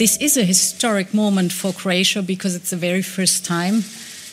[0.00, 3.84] This is a historic moment for Croatia because it's the very first time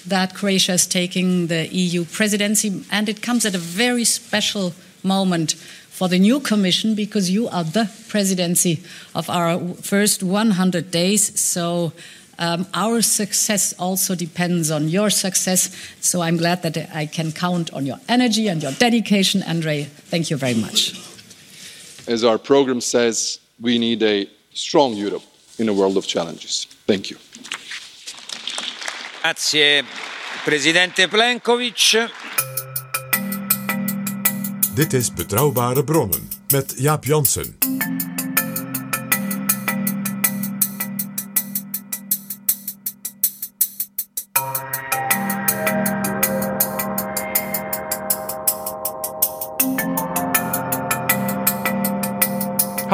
[0.05, 4.73] that Croatia is taking the EU presidency, and it comes at a very special
[5.03, 5.55] moment
[5.89, 8.81] for the new Commission because you are the presidency
[9.13, 11.37] of our first 100 days.
[11.37, 11.91] So.
[12.39, 15.75] Um, our success also depends on your success.
[16.01, 19.85] So I'm glad that I can count on your energy and your dedication, Andre.
[20.11, 20.93] Thank you very much.
[22.07, 25.23] As our program says, we need a strong Europe
[25.57, 26.67] in a world of challenges.
[26.85, 27.19] Thank you.
[29.21, 29.83] Grazie
[30.43, 32.09] presidente Plenkovic.
[34.73, 37.57] Dit is Betrouwbare Bronnen met Jaap Jansen.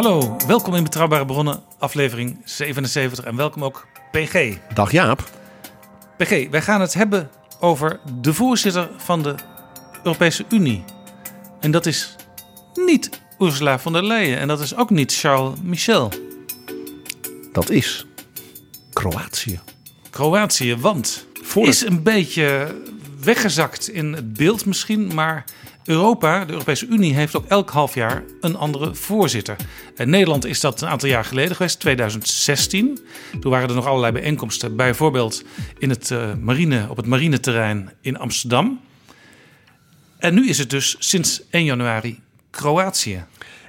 [0.03, 4.57] Hallo, welkom in Betrouwbare Bronnen, aflevering 77 en welkom ook PG.
[4.73, 5.29] Dag Jaap.
[6.17, 9.35] PG, wij gaan het hebben over de voorzitter van de
[10.03, 10.83] Europese Unie.
[11.59, 12.15] En dat is
[12.73, 16.11] niet Ursula von der Leyen en dat is ook niet Charles Michel.
[17.51, 18.05] Dat is
[18.93, 19.59] Kroatië.
[20.09, 22.75] Kroatië, want Voor is een beetje
[23.19, 25.43] weggezakt in het beeld misschien, maar
[25.83, 29.55] Europa, de Europese Unie, heeft ook elk half jaar een andere voorzitter.
[29.95, 32.99] In Nederland is dat een aantal jaar geleden geweest, 2016.
[33.39, 35.43] Toen waren er nog allerlei bijeenkomsten, bijvoorbeeld
[35.77, 38.79] in het, eh, marine, op het marineterrein in Amsterdam.
[40.17, 42.19] En nu is het dus sinds 1 januari
[42.49, 43.25] Kroatië.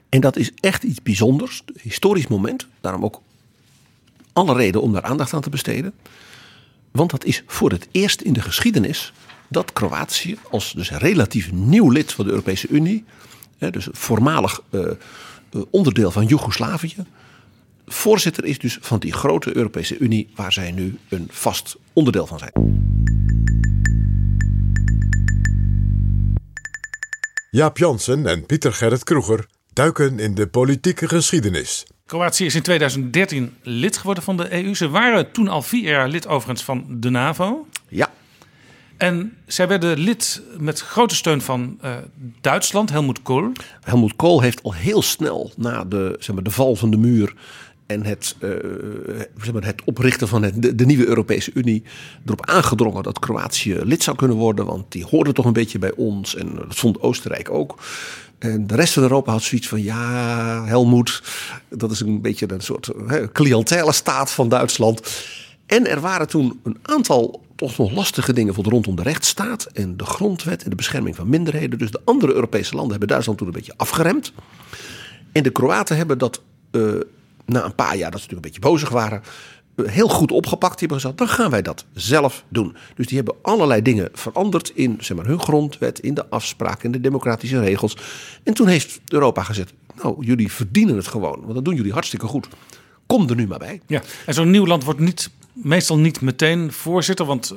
[0.09, 2.67] En dat is echt iets bijzonders, een historisch moment.
[2.81, 3.21] Daarom ook
[4.33, 5.95] alle reden om daar aandacht aan te besteden.
[6.91, 9.13] Want dat is voor het eerst in de geschiedenis
[9.49, 13.05] dat Kroatië als dus relatief nieuw lid van de Europese Unie,
[13.59, 14.97] hè, dus voormalig eh, eh,
[15.71, 16.97] onderdeel van Joegoslavië,
[17.87, 22.39] voorzitter is dus van die grote Europese Unie waar zij nu een vast onderdeel van
[22.39, 22.53] zijn.
[27.51, 31.87] Jaap Jansen en Pieter Gerrit Kroeger duiken in de politieke geschiedenis.
[32.07, 34.75] Kroatië is in 2013 lid geworden van de EU.
[34.75, 37.67] Ze waren toen al vier jaar lid overigens van de NAVO.
[39.05, 41.97] En zij werden lid met grote steun van eh,
[42.41, 43.53] Duitsland, Helmut Kohl.
[43.81, 47.35] Helmut Kohl heeft al heel snel na de, zeg maar, de val van de muur
[47.87, 48.51] en het, eh,
[49.37, 51.83] zeg maar, het oprichten van het, de, nieuwe Europese Unie
[52.25, 54.67] erop aangedrongen dat Kroatië lid zou kunnen worden.
[54.67, 57.83] Want die hoorde toch een beetje bij ons en dat vond Oostenrijk ook.
[58.39, 61.23] En de rest van Europa had zoiets van ja, Helmut,
[61.69, 63.93] dat is een beetje een soort hè,
[64.25, 65.25] van Duitsland.
[65.67, 69.97] En er waren toen een aantal toch nog lastige dingen voor rondom de rechtsstaat en
[69.97, 71.79] de grondwet en de bescherming van minderheden.
[71.79, 74.33] Dus de andere Europese landen hebben Duitsland toen een beetje afgeremd.
[75.33, 76.83] En de Kroaten hebben dat eh,
[77.45, 79.23] na een paar jaar dat ze natuurlijk een beetje bozig waren,
[79.75, 80.79] eh, heel goed opgepakt.
[80.79, 82.77] Die hebben gezegd, dan gaan wij dat zelf doen.
[82.95, 86.93] Dus die hebben allerlei dingen veranderd in zeg maar, hun grondwet, in de afspraken, in
[86.93, 87.97] de democratische regels.
[88.43, 89.73] En toen heeft Europa gezegd,
[90.03, 92.49] nou jullie verdienen het gewoon, want dat doen jullie hartstikke goed.
[93.07, 93.81] Kom er nu maar bij.
[93.87, 94.03] Ja.
[94.27, 97.27] En zo'n nieuw land wordt niet, meestal niet meteen voorzitter.
[97.27, 97.55] Want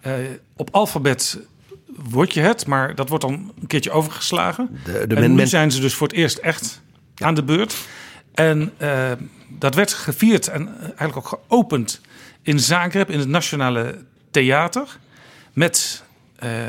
[0.00, 1.38] eh, eh, op alfabet
[1.86, 4.80] word je het, maar dat wordt dan een keertje overgeslagen.
[4.84, 6.80] De, de en nu men- zijn ze dus voor het eerst echt
[7.16, 7.74] aan de beurt.
[8.34, 9.12] En eh,
[9.48, 12.00] dat werd gevierd en eigenlijk ook geopend
[12.42, 14.98] in Zagreb, in het Nationale Theater.
[15.52, 16.02] Met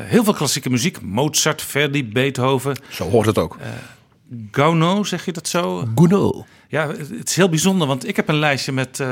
[0.05, 1.01] heel veel klassieke muziek.
[1.01, 2.77] Mozart, Verdi, Beethoven.
[2.89, 3.57] Zo hoort het ook.
[4.51, 5.87] Gauno, zeg je dat zo?
[5.95, 6.45] Gounod.
[6.67, 9.03] Ja, het is heel bijzonder, want ik heb een lijstje met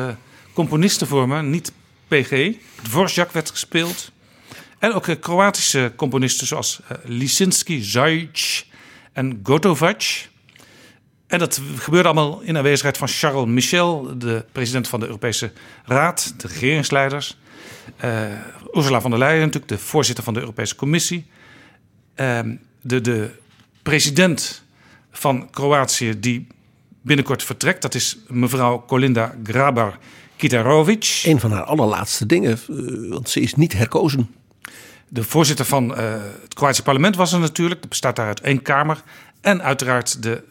[0.54, 1.72] componisten voor me, niet
[2.08, 2.56] PG.
[2.82, 4.12] Dvorak werd gespeeld.
[4.80, 8.66] En ook eh, Kroatische componisten zoals eh, Lisinski, Zajic
[9.14, 10.02] en Gotovac.
[11.28, 15.52] En dat gebeurde allemaal in aanwezigheid van Charles Michel, de president van de Europese
[15.86, 17.38] Raad, de regeringsleiders.
[18.04, 18.24] Uh,
[18.74, 21.26] Ursula von der Leyen, natuurlijk de voorzitter van de Europese Commissie.
[22.16, 22.40] Uh,
[22.82, 23.30] de, de
[23.82, 24.64] president
[25.12, 26.48] van Kroatië, die
[27.02, 29.98] binnenkort vertrekt, dat is mevrouw Kolinda Grabar
[30.36, 31.22] Kitarovic.
[31.26, 34.30] Een van haar allerlaatste dingen, uh, want ze is niet herkozen.
[35.10, 37.80] De voorzitter van uh, het Kroatische parlement was er natuurlijk.
[37.80, 39.04] Dat bestaat daar uit één kamer.
[39.42, 40.44] En uiteraard de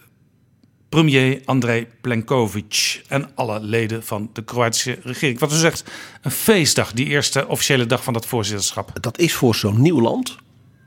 [0.89, 5.39] premier Andrei Plenkovic en alle leden van de Kroatische regering.
[5.39, 5.85] Wat u zegt,
[6.23, 9.03] een feestdag, die eerste officiële dag van dat voorzitterschap.
[9.03, 10.37] Dat is voor zo'n nieuw land,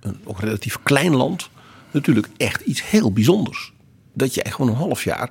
[0.01, 1.49] een ook relatief klein land,
[1.91, 3.73] natuurlijk echt iets heel bijzonders.
[4.13, 5.29] Dat jij gewoon een half jaar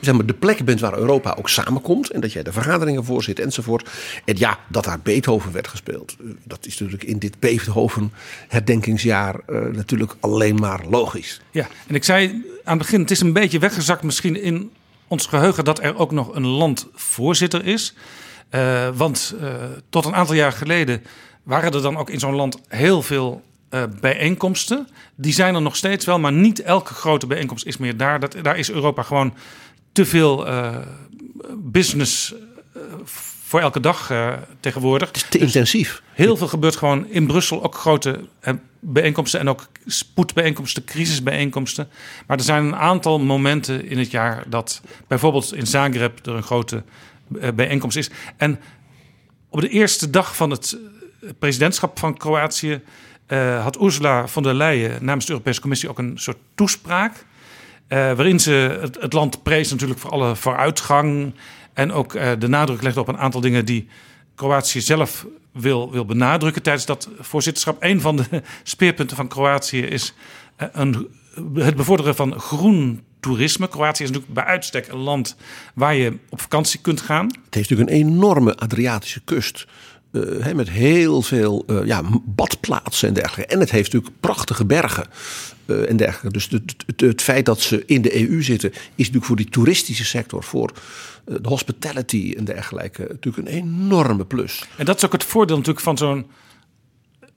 [0.00, 2.10] zeg maar, de plek bent waar Europa ook samenkomt.
[2.10, 3.90] En dat jij de vergaderingen voorzit enzovoort.
[4.24, 6.16] En ja, dat daar Beethoven werd gespeeld.
[6.20, 8.12] Uh, dat is natuurlijk in dit Beethoven
[8.48, 11.40] herdenkingsjaar uh, natuurlijk alleen maar logisch.
[11.50, 12.28] Ja, en ik zei
[12.64, 14.70] aan het begin, het is een beetje weggezakt misschien in
[15.08, 17.94] ons geheugen dat er ook nog een landvoorzitter is.
[18.94, 19.34] want
[19.88, 21.02] tot een aantal jaar geleden
[21.42, 23.42] waren er dan ook in zo'n land heel veel
[24.00, 24.88] bijeenkomsten.
[25.14, 28.20] Die zijn er nog steeds wel, maar niet elke grote bijeenkomst is meer daar.
[28.20, 29.34] Dat, daar is Europa gewoon
[29.94, 30.76] te veel uh,
[31.56, 32.34] business
[32.76, 32.82] uh,
[33.44, 34.12] voor elke dag
[34.60, 35.08] tegenwoordig.
[35.08, 36.02] Het is te intensief.
[36.12, 38.20] Heel veel gebeurt gewoon in Brussel, ook grote
[38.80, 41.88] bijeenkomsten en ook spoedbijeenkomsten, crisisbijeenkomsten.
[42.26, 46.42] Maar er zijn een aantal momenten in het jaar dat bijvoorbeeld in Zagreb er een
[46.42, 46.82] grote
[47.54, 48.10] bijeenkomst is.
[48.36, 48.60] En
[49.48, 50.78] op de eerste dag van het
[51.38, 52.80] presidentschap van Kroatië
[53.28, 57.24] uh, had Ursula von der Leyen namens de Europese Commissie ook een soort toespraak.
[57.88, 61.34] Uh, waarin ze het, land prees natuurlijk voor alle vooruitgang.
[61.72, 63.88] En ook uh, de nadruk legde op een aantal dingen die
[64.34, 67.76] Kroatië zelf wil, wil benadrukken tijdens dat voorzitterschap.
[67.82, 68.24] Een van de
[68.62, 70.14] speerpunten van Kroatië is
[70.56, 71.08] een,
[71.54, 73.68] het bevorderen van groen toerisme.
[73.68, 75.36] Kroatië is natuurlijk bij uitstek een land
[75.74, 77.26] waar je op vakantie kunt gaan.
[77.26, 79.66] Het heeft natuurlijk een enorme Adriatische kust.
[80.54, 83.52] Met heel veel ja, badplaatsen en dergelijke.
[83.52, 85.06] En het heeft natuurlijk prachtige bergen
[85.66, 86.32] uh, en dergelijke.
[86.32, 89.48] Dus het, het, het, feit dat ze in de EU zitten, is natuurlijk voor die
[89.48, 90.72] toeristische sector, voor
[91.24, 94.64] de hospitality en dergelijke, natuurlijk een enorme plus.
[94.76, 96.26] En dat is ook het voordeel natuurlijk van zo'n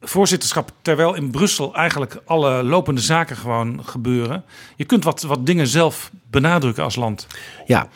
[0.02, 4.44] voorzitterschap, terwijl in Brussel eigenlijk alle lopende zaken gewoon gebeuren.
[4.76, 7.28] Je kunt wat, wat dingen zelf benadrukken als land.
[7.66, 7.90] Ja,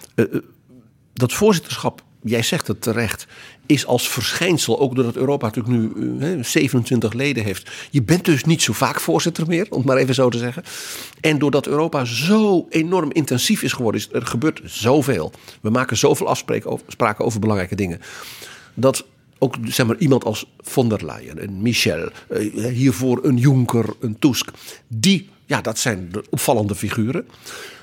[1.14, 3.28] dat voorzitterschap jij zegt het terecht,
[3.66, 7.72] is als verschijnsel, ook doordat Europa natuurlijk nu hè, 27 leden heeft.
[7.92, 10.64] Je bent dus niet zo vaak voorzitter meer, om het maar even zo te zeggen.
[11.22, 15.32] En doordat Europa zo enorm intensief is geworden, er gebeurt zoveel.
[15.62, 18.00] We maken zoveel afspraken over belangrijke dingen.
[18.74, 19.06] Dat
[19.44, 22.10] ook zeg maar, iemand als von der Leyen, een Michel,
[22.54, 24.50] hiervoor een Juncker, een Tusk.
[24.88, 27.28] Die, ja, dat zijn de opvallende figuren.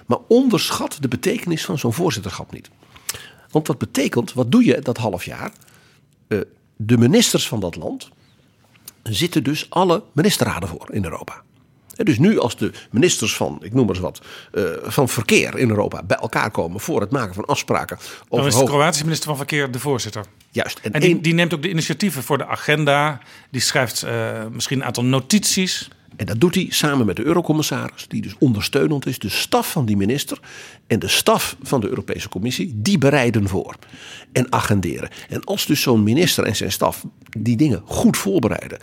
[0.07, 2.71] Maar onderschat de betekenis van zo'n voorzitterschap niet.
[3.51, 5.53] Want dat betekent, wat doe je dat half jaar?
[6.29, 6.41] Uh,
[6.77, 8.09] de ministers van dat land
[9.03, 11.43] zitten dus alle ministerraden voor in Europa.
[12.05, 14.21] Dus nu als de ministers van, ik noem maar eens wat,
[14.53, 17.97] uh, van verkeer in Europa bij elkaar komen voor het maken van afspraken.
[17.97, 20.25] Over Dan is de Kroatische minister van Verkeer de voorzitter.
[20.51, 20.79] Juist.
[20.83, 23.21] En, en die, die, neemt ook de initiatieven voor de agenda.
[23.51, 25.89] Die schrijft uh, misschien een aantal notities.
[26.17, 29.19] En dat doet hij samen met de eurocommissaris, die dus ondersteunend is.
[29.19, 30.39] De staf van die minister
[30.87, 33.77] en de staf van de Europese Commissie, die bereiden voor
[34.33, 35.09] en agenderen.
[35.29, 37.05] En als dus zo'n minister en zijn staf
[37.39, 38.79] die dingen goed voorbereiden,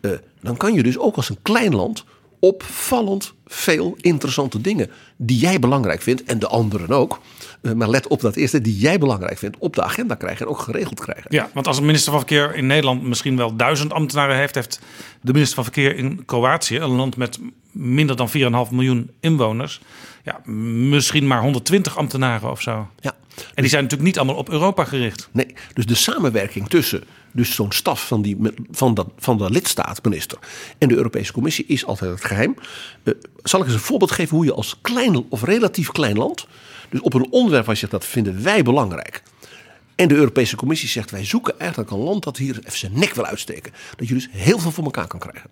[0.00, 0.10] uh,
[0.40, 2.04] dan kan je dus ook als een klein land
[2.38, 7.20] opvallend veel interessante dingen die jij belangrijk vindt en de anderen ook.
[7.64, 10.52] Uh, maar let op dat eerste die jij belangrijk vindt op de agenda krijgen en
[10.52, 11.24] ook geregeld krijgen.
[11.28, 14.80] Ja, want als een minister van Verkeer in Nederland misschien wel duizend ambtenaren heeft, heeft
[15.20, 17.38] de minister van Verkeer in Kroatië, een land met
[17.72, 18.34] minder dan 4,5
[18.70, 19.80] miljoen inwoners,
[20.22, 22.88] ja, misschien maar 120 ambtenaren of zo.
[23.00, 23.14] Ja.
[23.36, 25.28] En die zijn natuurlijk niet allemaal op Europa gericht.
[25.32, 28.36] Nee, dus de samenwerking tussen dus zo'n staf van, die,
[28.70, 30.38] van, dat, van de lidstaatminister
[30.78, 32.54] en de Europese Commissie is altijd het geheim.
[33.02, 36.46] Uh, zal ik eens een voorbeeld geven hoe je als klein of relatief klein land,
[36.94, 39.22] dus op een onderwerp waar je zegt dat vinden wij belangrijk.
[39.94, 43.14] En de Europese Commissie zegt wij zoeken eigenlijk een land dat hier even zijn nek
[43.14, 43.72] wil uitsteken.
[43.96, 45.50] Dat je dus heel veel voor elkaar kan krijgen.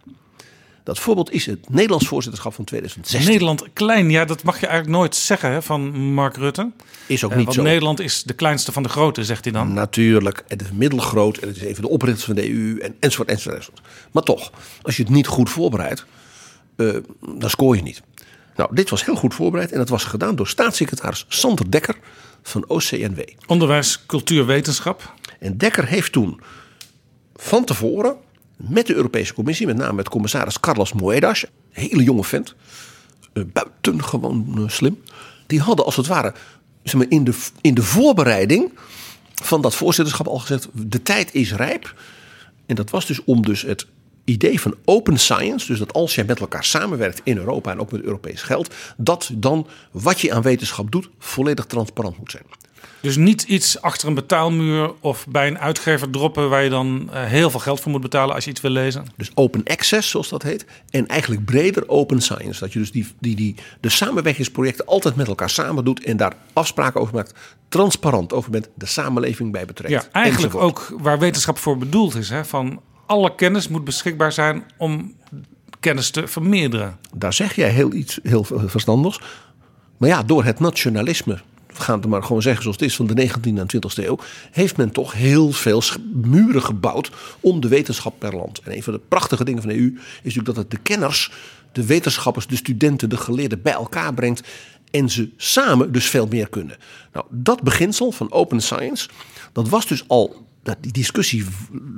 [0.84, 3.32] Dat voorbeeld is het Nederlands voorzitterschap van 2016.
[3.32, 6.70] Nederland klein, ja, dat mag je eigenlijk nooit zeggen hè, van Mark Rutte.
[7.06, 7.62] Is ook Uh, niet want zo.
[7.62, 9.72] Nederland is de kleinste van de grote, zegt hij dan.
[9.72, 13.28] Natuurlijk, het is middelgroot en het is even de oprichters van de EU en, enzovoort,
[13.28, 13.80] enzovoort, enzovoort.
[14.10, 14.50] Maar toch,
[14.82, 16.04] als je het niet goed voorbereidt,
[16.76, 16.96] uh,
[17.36, 18.02] dan scoor je niet.
[18.56, 21.96] Nou, dit was heel goed voorbereid en dat was gedaan door staatssecretaris Sander Dekker
[22.42, 23.20] van OCNW.
[23.46, 25.14] Onderwijs, cultuur, wetenschap.
[25.38, 26.40] En Dekker heeft toen
[27.34, 28.16] van tevoren
[28.56, 32.54] met de Europese Commissie, met name met commissaris Carlos Moedas, een hele jonge vent,
[33.32, 35.02] buitengewoon uh, slim.
[35.46, 36.34] Die hadden als het ware
[36.82, 38.70] zeg maar, in, de, in de voorbereiding
[39.34, 41.94] van dat voorzitterschap al gezegd: de tijd is rijp.
[42.66, 43.86] En dat was dus om dus het
[44.32, 47.92] idee van open science, dus dat als jij met elkaar samenwerkt in Europa en ook
[47.92, 52.44] met Europees geld, dat dan wat je aan wetenschap doet volledig transparant moet zijn.
[53.02, 57.24] Dus niet iets achter een betaalmuur of bij een uitgever droppen waar je dan uh,
[57.24, 59.04] heel veel geld voor moet betalen als je iets wil lezen.
[59.16, 60.64] Dus open access, zoals dat heet.
[60.90, 62.60] En eigenlijk breder open science.
[62.60, 66.32] Dat je dus die, die, die, de samenwerkingsprojecten altijd met elkaar samen doet en daar
[66.52, 67.34] afspraken over maakt.
[67.68, 69.92] Transparant over bent, de samenleving bij betrekt.
[69.92, 72.28] Ja, eigenlijk ook waar wetenschap voor bedoeld is.
[72.28, 72.44] Hè?
[72.44, 75.14] Van alle kennis moet beschikbaar zijn om
[75.80, 76.98] kennis te vermeerderen.
[77.14, 79.20] Daar zeg jij heel iets heel verstandigs.
[79.96, 81.40] Maar ja, door het nationalisme
[81.72, 84.18] we gaan het maar gewoon zeggen zoals het is, van de 19e en 20e eeuw,
[84.50, 85.82] heeft men toch heel veel
[86.12, 88.60] muren gebouwd om de wetenschap per land.
[88.60, 91.32] En een van de prachtige dingen van de EU is natuurlijk dat het de kenners,
[91.72, 94.48] de wetenschappers, de studenten, de geleerden bij elkaar brengt
[94.90, 96.76] en ze samen dus veel meer kunnen.
[97.12, 99.08] Nou, dat beginsel van open science,
[99.52, 101.44] dat was dus al, dat die discussie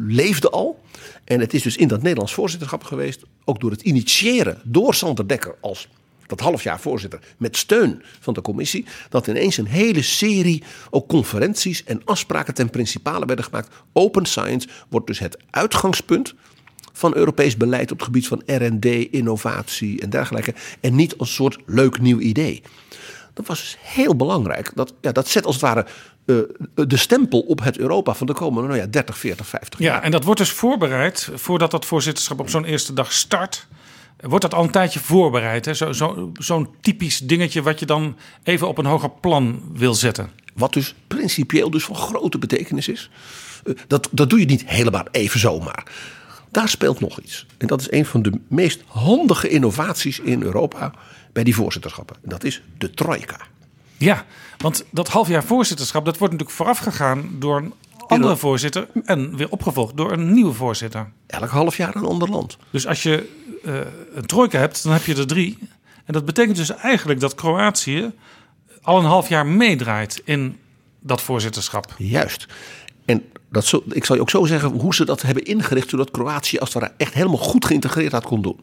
[0.07, 0.83] leefde al.
[1.25, 5.29] En het is dus in dat Nederlands voorzitterschap geweest, ook door het initiëren door Sander
[5.29, 5.89] Dekker als
[6.27, 11.09] dat half jaar voorzitter, met steun van de commissie, dat ineens een hele serie ook
[11.09, 13.75] conferenties en afspraken ten principale werden gemaakt.
[13.93, 16.35] Open science wordt dus het uitgangspunt
[16.93, 20.55] van Europees beleid op het gebied van RD, innovatie en dergelijke.
[20.81, 22.63] En niet als soort leuk nieuw idee.
[23.33, 24.73] Dat was dus heel belangrijk.
[24.75, 25.87] Dat, ja, dat zet als het ware
[26.25, 26.39] uh,
[26.75, 29.95] de stempel op het Europa van de komende nou ja, 30, 40, 50 jaar.
[29.95, 33.67] Ja, en dat wordt dus voorbereid voordat dat voorzitterschap op zo'n eerste dag start.
[34.21, 35.69] Wordt dat al een tijdje voorbereid?
[35.73, 40.31] Zo'n zo, zo typisch dingetje wat je dan even op een hoger plan wil zetten.
[40.55, 43.11] Wat dus principieel dus van grote betekenis is.
[43.87, 45.87] Dat, dat doe je niet helemaal even zomaar.
[46.51, 47.47] Daar speelt nog iets.
[47.59, 50.93] En dat is een van de meest handige innovaties in Europa
[51.33, 52.17] bij die voorzitterschappen.
[52.23, 53.37] En dat is de trojka.
[53.97, 54.25] Ja,
[54.59, 57.73] want dat halfjaar voorzitterschap dat wordt natuurlijk voorafgegaan door een
[58.07, 61.11] andere voorzitter en weer opgevolgd door een nieuwe voorzitter.
[61.27, 62.57] Elk half jaar een ander land.
[62.71, 63.31] Dus als je
[63.65, 63.75] uh,
[64.15, 65.59] een trojka hebt, dan heb je er drie.
[66.05, 68.13] En dat betekent dus eigenlijk dat Kroatië
[68.83, 70.59] al een half jaar meedraait in
[71.01, 71.95] dat voorzitterschap.
[71.99, 72.47] Juist.
[73.05, 76.11] En dat zo, ik zal je ook zo zeggen hoe ze dat hebben ingericht, zodat
[76.11, 78.59] Kroatië als het ware echt helemaal goed geïntegreerd had kon doen.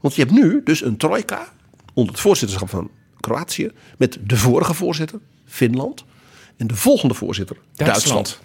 [0.00, 1.52] Want je hebt nu dus een trojka
[1.94, 6.04] onder het voorzitterschap van Kroatië met de vorige voorzitter, Finland,
[6.56, 8.14] en de volgende voorzitter, Duitsland.
[8.14, 8.40] Duitsland.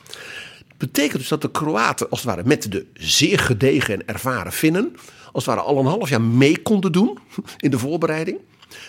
[0.77, 4.96] Betekent dus dat de Kroaten als het ware met de zeer gedegen en ervaren Finnen
[5.32, 7.17] als het ware al een half jaar mee konden doen
[7.58, 8.38] in de voorbereiding.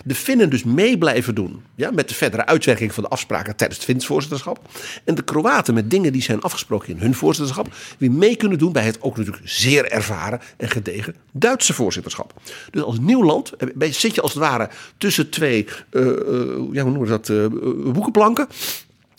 [0.04, 3.78] De Finnen dus mee blijven doen ja, met de verdere uitwerking van de afspraken tijdens
[3.78, 4.60] het Fins voorzitterschap.
[5.04, 7.68] En de Kroaten met dingen die zijn afgesproken in hun voorzitterschap
[7.98, 12.32] weer mee kunnen doen bij het ook natuurlijk zeer ervaren en gedegen Duitse voorzitterschap.
[12.70, 14.68] Dus als nieuw land zit je als het ware
[14.98, 16.02] tussen twee, uh,
[16.72, 17.26] ja, hoe noemen we dat,
[17.92, 18.46] boekenplanken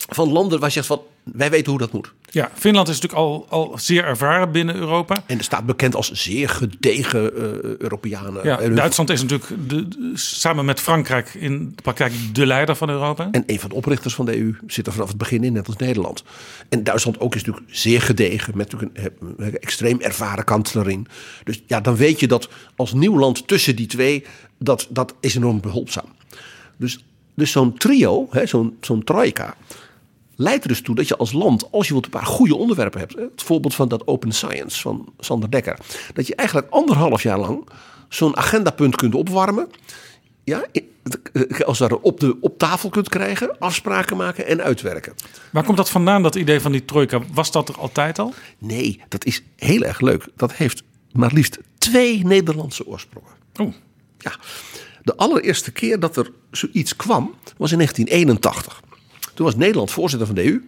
[0.08, 2.12] van landen waar je zegt van wij weten hoe dat moet.
[2.30, 5.22] Ja, Finland is natuurlijk al, al zeer ervaren binnen Europa.
[5.26, 7.42] En staat bekend als zeer gedegen uh,
[7.78, 8.44] Europeanen.
[8.44, 13.28] Ja, Duitsland is natuurlijk de, samen met Frankrijk in de praktijk de leider van Europa.
[13.30, 15.66] En een van de oprichters van de EU zit er vanaf het begin in, net
[15.66, 16.24] als Nederland.
[16.68, 21.06] En Duitsland ook is natuurlijk zeer gedegen, met natuurlijk een, een extreem ervaren kanselier in.
[21.44, 24.24] Dus ja, dan weet je dat als nieuw land tussen die twee,
[24.58, 26.08] dat, dat is enorm behulpzaam.
[26.76, 27.04] Dus,
[27.34, 29.56] dus zo'n trio, zo'n zo'n trojka
[30.38, 33.14] leidt er dus toe dat je als land, als je een paar goede onderwerpen hebt,
[33.14, 35.78] het voorbeeld van dat open science van Sander Dekker,
[36.14, 37.68] dat je eigenlijk anderhalf jaar lang
[38.08, 39.68] zo'n agendapunt kunt opwarmen.
[40.44, 40.64] Ja,
[41.64, 45.14] als daar op, de, op tafel kunt krijgen, afspraken maken en uitwerken.
[45.52, 47.20] Waar komt dat vandaan, dat idee van die trojka?
[47.32, 48.32] Was dat er altijd al?
[48.58, 50.26] Nee, dat is heel erg leuk.
[50.36, 53.30] Dat heeft maar liefst twee Nederlandse oorsprongen.
[53.60, 53.72] Oh.
[54.18, 54.32] Ja,
[55.02, 58.82] de allereerste keer dat er zoiets kwam, was in 1981.
[59.38, 60.60] Toen was Nederland voorzitter van de EU.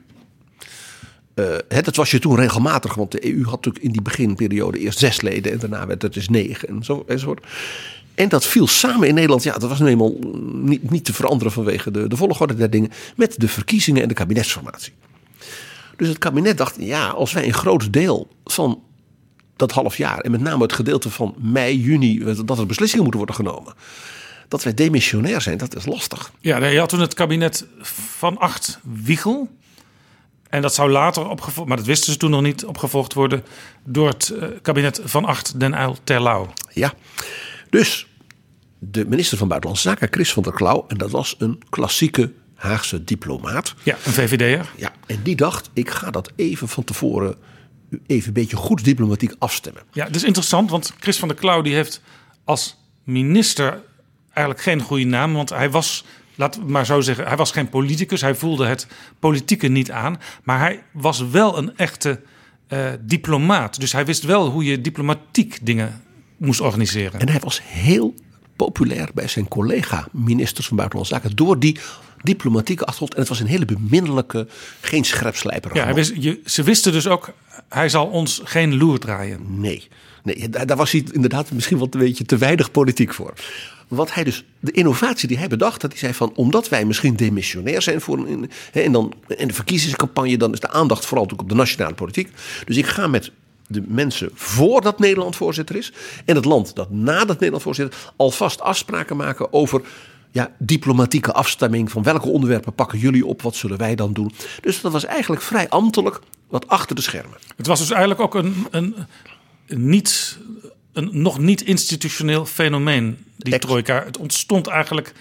[1.69, 4.99] Het, dat was je toen regelmatig, want de EU had natuurlijk in die beginperiode eerst
[4.99, 7.47] zes leden en daarna werd het dus negen en zo, enzovoort.
[8.15, 10.19] En dat viel samen in Nederland, ja, dat was nu eenmaal
[10.53, 14.15] niet, niet te veranderen vanwege de, de volgorde der dingen, met de verkiezingen en de
[14.15, 14.93] kabinetsformatie.
[15.97, 18.83] Dus het kabinet dacht, ja, als wij een groot deel van
[19.57, 23.21] dat half jaar, en met name het gedeelte van mei, juni, dat er beslissingen moeten
[23.21, 23.75] worden genomen
[24.51, 26.33] dat wij demissionair zijn, dat is lastig.
[26.41, 27.67] Ja, je had toen het kabinet
[28.19, 29.49] van acht Wiegel.
[30.49, 33.45] En dat zou later opgevolgd, maar dat wisten ze toen nog niet, opgevolgd worden
[33.85, 36.53] door het eh, kabinet van acht Den Uyl Terlouw.
[36.73, 36.93] Ja,
[37.71, 38.07] dus
[38.79, 43.05] de minister van Buitenlandse Zaken, Chris van der Klauw, en dat was een klassieke Haagse
[43.05, 43.75] diplomaat.
[43.83, 44.71] Ja, een VVD'er.
[44.77, 47.37] Ja, en die dacht, ik ga dat even van tevoren
[48.07, 49.83] even een beetje goed diplomatiek afstemmen.
[49.93, 52.03] Ja, het is interessant, want Chris van der Klauw die heeft
[52.45, 53.83] als minister
[54.41, 56.05] eigenlijk geen goede naam, want hij was,
[56.35, 58.21] laat maar zo zeggen, hij was geen politicus.
[58.21, 58.87] Hij voelde het
[59.19, 62.21] politieke niet aan, maar hij was wel een echte
[62.67, 63.81] eh, diplomaat.
[63.81, 66.03] Dus hij wist wel hoe je diplomatiek dingen
[66.37, 67.21] moest organiseren.
[67.21, 68.15] En hij was heel
[68.57, 71.79] populair bij zijn collega-ministers van Buitenlandse Zaken door die
[72.23, 73.15] diplomatieke achtergrond.
[73.15, 74.47] En het was een hele beminnelijke,
[74.81, 75.75] geen scherpslijper.
[75.75, 77.33] Ja, wist, je, ze wisten dus ook,
[77.69, 79.61] hij zal ons geen loer draaien.
[79.61, 79.89] Nee,
[80.23, 83.33] nee daar, daar was hij inderdaad misschien wat een beetje te weinig politiek voor.
[83.89, 87.17] Wat hij dus, de innovatie die hij bedacht, dat hij zei van, omdat wij misschien
[87.17, 91.51] demissionair zijn voor een, en dan in de verkiezingscampagne, dan is de aandacht vooral natuurlijk
[91.51, 92.29] op de nationale politiek.
[92.65, 93.31] Dus ik ga met
[93.67, 95.93] de mensen voordat Nederland voorzitter is
[96.25, 99.83] en het land dat nadat Nederland voorzitter alvast afspraken maken over
[100.31, 104.33] ja, diplomatieke afstemming van welke onderwerpen pakken jullie op, wat zullen wij dan doen.
[104.61, 107.39] Dus dat was eigenlijk vrij ambtelijk wat achter de schermen.
[107.57, 108.95] Het was dus eigenlijk ook een, een,
[109.67, 110.39] niet,
[110.93, 114.05] een nog niet institutioneel fenomeen, die trojka.
[114.05, 115.15] Het ontstond eigenlijk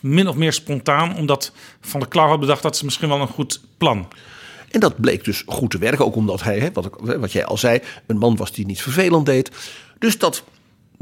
[0.00, 3.28] min of meer spontaan, omdat Van der Klauw had bedacht dat ze misschien wel een
[3.28, 4.08] goed plan.
[4.70, 7.80] En dat bleek dus goed te werken, ook omdat hij, wat, wat jij al zei,
[8.06, 9.50] een man was die niet vervelend deed.
[9.98, 10.44] Dus dat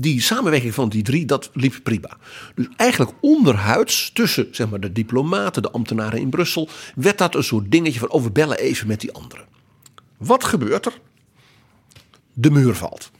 [0.00, 2.16] die samenwerking van die drie, dat liep prima.
[2.54, 7.44] Dus eigenlijk onderhuids, tussen zeg maar, de diplomaten, de ambtenaren in Brussel, werd dat een
[7.44, 9.46] soort dingetje van, oh, we bellen even met die anderen.
[10.16, 11.00] Wat gebeurt er?
[12.32, 13.10] De muur valt.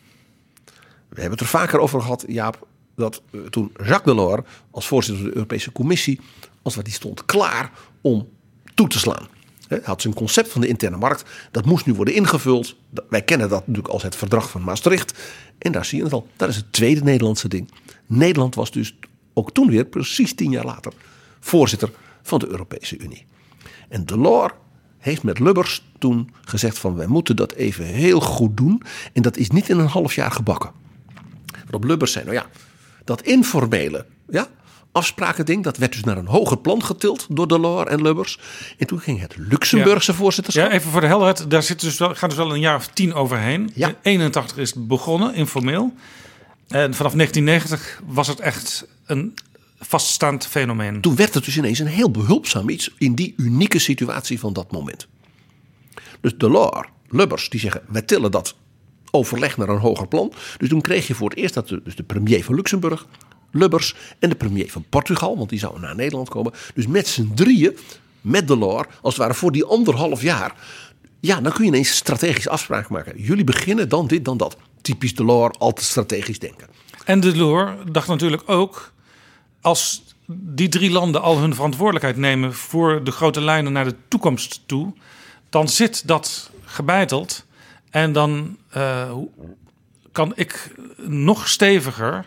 [1.09, 5.23] We hebben het er vaker over gehad, Jaap, dat eh, toen Jacques Delors als voorzitter
[5.23, 6.21] van de Europese Commissie,
[6.63, 8.29] als wat die stond klaar om
[8.75, 9.29] toe te slaan.
[9.69, 11.25] Hij had zijn concept van de interne markt.
[11.51, 12.77] Dat moest nu worden ingevuld.
[13.09, 15.15] Wij kennen dat natuurlijk als het verdrag van Maastricht.
[15.59, 16.29] En daar zie je het al.
[16.37, 17.71] Dat is het tweede Nederlandse ding.
[18.07, 18.97] Nederland was dus
[19.35, 20.93] ook toen weer, precies tien jaar later,
[21.41, 21.91] voorzitter
[22.23, 23.27] van de Europese Unie.
[23.89, 24.53] En Delors
[24.99, 28.83] heeft met Lubbers toen gezegd van wij moeten dat even heel goed doen.
[29.13, 30.71] En dat is niet in een half jaar gebakken.
[31.63, 32.47] Waarop Lubbers zei, nou ja,
[33.05, 34.49] dat informele, ja,
[34.99, 35.65] afsprakending.
[35.65, 38.39] Dat werd dus naar een hoger plan getild door Delors en Lubbers.
[38.79, 40.71] En toen ging het Luxemburgse voorzitterschap.
[40.71, 41.51] Ja, even voor de helderheid.
[41.51, 43.71] Daar zit dus wel, gaat dus wel een jaar of tien overheen.
[43.75, 43.89] Ja.
[43.89, 45.95] In 81 is het begonnen, informeel.
[46.69, 49.35] En vanaf 1990 was het echt een
[49.79, 51.01] vaststaand fenomeen.
[51.01, 54.73] Toen werd het dus ineens een heel behulpzaam iets in die unieke situatie van dat
[54.73, 55.07] moment.
[56.21, 58.55] Dus Delors, Lubbers, die zeggen: wij tillen dat
[59.11, 60.33] overleg naar een hoger plan.
[60.57, 63.07] Dus toen kreeg je voor het eerst dat de, dus de premier van Luxemburg,
[63.51, 66.53] Lubbers en de premier van Portugal, want die zou naar Nederland komen.
[66.75, 67.79] Dus met z'n drieën,
[68.21, 70.55] met Delors, als het ware voor die anderhalf jaar.
[71.21, 73.23] Ja, dan kun je ineens strategisch afspraken maken.
[73.23, 74.57] Jullie beginnen dan dit, dan dat.
[74.81, 76.67] Typisch Delors, altijd strategisch denken.
[77.05, 78.93] En Delors dacht natuurlijk ook,
[79.61, 84.61] als die drie landen al hun verantwoordelijkheid nemen voor de grote lijnen naar de toekomst
[84.67, 84.93] toe,
[85.49, 87.45] dan zit dat gebeiteld.
[87.91, 89.13] En dan uh,
[90.13, 90.75] kan ik
[91.07, 92.27] nog steviger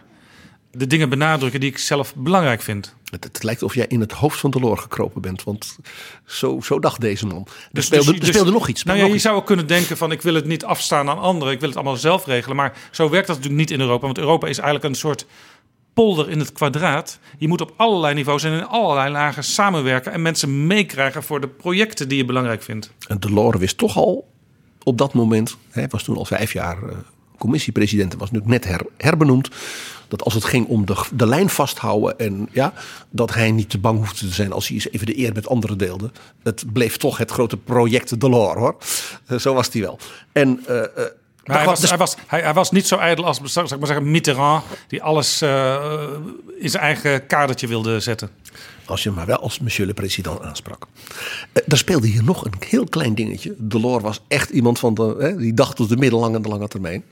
[0.71, 2.95] de dingen benadrukken die ik zelf belangrijk vind.
[3.09, 5.77] Het, het, lijkt of jij in het hoofd van Delors gekropen bent, want
[6.25, 7.43] zo, zo dacht deze man.
[7.43, 8.83] Dus, er speelde, dus, er speelde nog iets.
[8.83, 11.53] Nou ja, je zou ook kunnen denken van ik wil het niet afstaan aan anderen,
[11.53, 12.55] ik wil het allemaal zelf regelen.
[12.55, 15.25] Maar zo werkt dat natuurlijk niet in Europa, want Europa is eigenlijk een soort
[15.93, 17.19] polder in het kwadraat.
[17.37, 21.47] Je moet op allerlei niveaus en in allerlei lagen samenwerken en mensen meekrijgen voor de
[21.47, 22.91] projecten die je belangrijk vindt.
[23.07, 24.29] En Delors wist toch al
[24.83, 26.89] op dat moment, hij was toen al vijf jaar uh,
[27.37, 29.49] commissiepresident, was nu net her, herbenoemd
[30.11, 32.73] dat als het ging om de, de lijn vasthouden en ja,
[33.09, 35.47] dat hij niet te bang hoefde te zijn als hij eens even de eer met
[35.47, 36.11] anderen deelde.
[36.43, 38.75] Het bleef toch het grote project Delors hoor.
[39.27, 39.99] Uh, zo was hij wel.
[40.31, 40.83] En uh, uh,
[41.45, 41.89] maar hij, was, dus...
[41.89, 45.41] hij, was, hij, hij, was niet zo ijdel als zeg maar zeggen, Mitterrand, die alles
[45.41, 46.03] uh,
[46.59, 48.29] in zijn eigen kadertje wilde zetten.
[48.85, 50.85] Als je maar wel als monsieur le président aansprak.
[51.53, 53.55] Uh, speelde hier nog een heel klein dingetje.
[53.57, 56.67] Delors was echt iemand van de, hè, die dacht tot de middellange en de lange
[56.67, 57.03] termijn.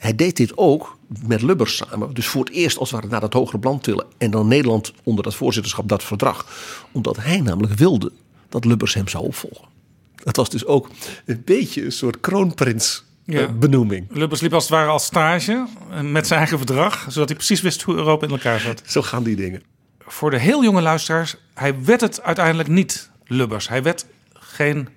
[0.00, 2.14] Hij deed dit ook met Lubbers samen.
[2.14, 4.06] Dus voor het eerst als het ware naar dat hogere plan tillen.
[4.18, 6.46] En dan Nederland onder dat voorzitterschap dat verdrag.
[6.92, 8.12] Omdat hij namelijk wilde
[8.48, 9.68] dat Lubbers hem zou opvolgen.
[10.14, 10.88] Dat was dus ook
[11.24, 13.48] een beetje een soort kroonprins ja.
[13.48, 14.06] benoeming.
[14.10, 15.66] Lubbers liep als het ware als stage
[16.02, 17.06] met zijn eigen verdrag.
[17.08, 18.82] Zodat hij precies wist hoe Europa in elkaar zat.
[18.86, 19.62] Zo gaan die dingen.
[19.98, 21.36] Voor de heel jonge luisteraars.
[21.54, 23.68] Hij werd het uiteindelijk niet Lubbers.
[23.68, 24.88] Hij werd geen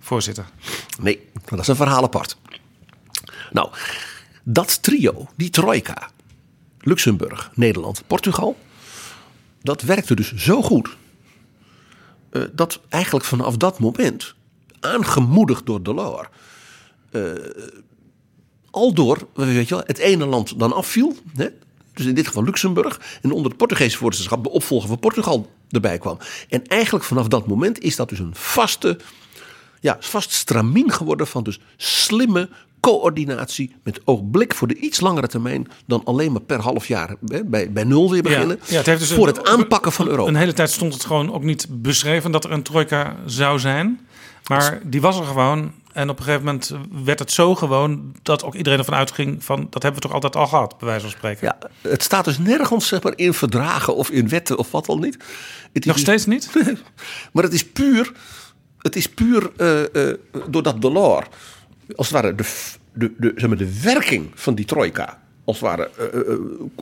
[0.00, 0.44] voorzitter.
[1.00, 2.36] Nee, dat is een verhaal apart.
[3.54, 3.68] Nou,
[4.42, 6.10] dat trio, die trojka,
[6.80, 8.56] Luxemburg, Nederland, Portugal,
[9.62, 10.96] dat werkte dus zo goed.
[12.30, 14.34] Uh, dat eigenlijk vanaf dat moment,
[14.80, 16.28] aangemoedigd door Delors,
[17.10, 17.32] uh,
[18.70, 21.16] al door weet je wel, het ene land dan afviel.
[21.36, 21.48] Hè?
[21.92, 23.00] Dus in dit geval Luxemburg.
[23.22, 26.18] En onder het Portugese voorzitterschap de opvolger van Portugal erbij kwam.
[26.48, 28.98] En eigenlijk vanaf dat moment is dat dus een vaste,
[29.80, 32.48] ja, vast stramien geworden van dus slimme
[32.84, 37.44] coördinatie met oogblik voor de iets langere termijn dan alleen maar per half jaar hè,
[37.44, 38.60] bij, bij nul weer beginnen.
[38.66, 40.28] Ja, het heeft dus voor een- het aanpakken van Europa.
[40.30, 44.00] Een hele tijd stond het gewoon ook niet beschreven dat er een trojka zou zijn.
[44.48, 45.72] Maar die was er gewoon.
[45.92, 46.72] En op een gegeven moment
[47.04, 50.36] werd het zo gewoon dat ook iedereen ervan uitging van dat hebben we toch altijd
[50.36, 51.46] al gehad, bij wijze van spreken.
[51.46, 51.58] Ja,
[51.90, 55.16] het staat dus nergens zeg maar, in verdragen of in wetten of wat dan niet.
[55.72, 56.50] Het Nog dus- steeds niet?
[57.32, 58.12] maar het is puur,
[58.78, 60.14] het is puur eh, eh,
[60.48, 61.26] doordat Delors,
[61.96, 62.44] als het ware, de,
[62.92, 66.38] de, de, zeg maar, de werking van die trojka, als het ware, eh, eh,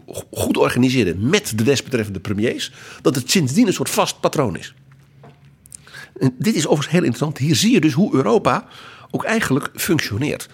[0.07, 4.75] go- goed organiseerde met de desbetreffende premiers, dat het sindsdien een soort vast patroon is.
[6.19, 7.39] En dit is overigens heel interessant.
[7.39, 8.67] Hier zie je dus hoe Europa
[9.11, 10.49] ook eigenlijk functioneert.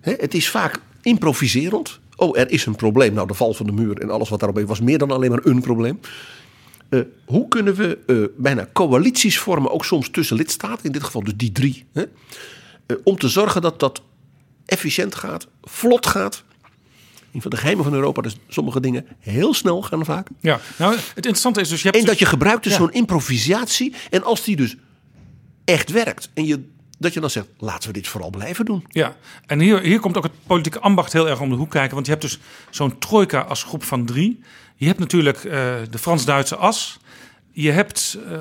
[0.00, 2.00] Het is vaak improviserend.
[2.16, 3.14] Oh, er is een probleem.
[3.14, 5.44] Nou, de val van de muur en alles wat daarop was meer dan alleen maar
[5.44, 6.00] een probleem.
[6.88, 11.22] Eh, hoe kunnen we eh, bijna coalities vormen, ook soms tussen lidstaten, in dit geval
[11.24, 11.84] dus die drie?
[12.86, 14.02] Eh, om te zorgen dat dat
[14.66, 16.44] efficiënt gaat, vlot gaat.
[17.32, 20.28] Een van de geheimen van Europa, dus sommige dingen heel snel gaan vaak.
[20.40, 21.82] Ja, nou, het interessante is dus...
[21.82, 22.78] Je hebt En dat je gebruikt dus Ja.
[22.78, 23.94] zo'n improvisatie.
[24.10, 24.76] En als die dus
[25.64, 26.30] echt werkt.
[26.34, 26.68] En je,
[26.98, 28.84] dat je dan zegt, laten we dit vooral blijven doen.
[28.88, 29.16] Ja,
[29.46, 31.94] en hier, hier komt ook het politieke ambacht heel erg om de hoek kijken.
[31.94, 32.38] Want je hebt dus
[32.70, 34.40] zo'n trojka als groep van drie.
[34.76, 35.50] Je hebt natuurlijk eh,
[35.90, 36.98] de Frans-Duitse as.
[37.50, 38.38] Je hebt eh,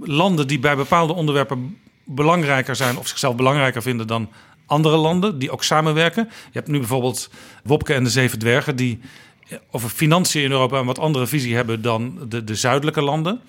[0.00, 2.98] landen die bij bepaalde onderwerpen belangrijker zijn...
[2.98, 4.28] of zichzelf belangrijker vinden dan
[4.66, 6.24] andere landen die ook samenwerken.
[6.30, 7.30] Je hebt nu bijvoorbeeld
[7.64, 8.76] Wopke en de Zeven Dwergen...
[8.76, 9.00] die
[9.48, 13.40] eh, over financiën in Europa een wat andere visie hebben dan de, de zuidelijke landen.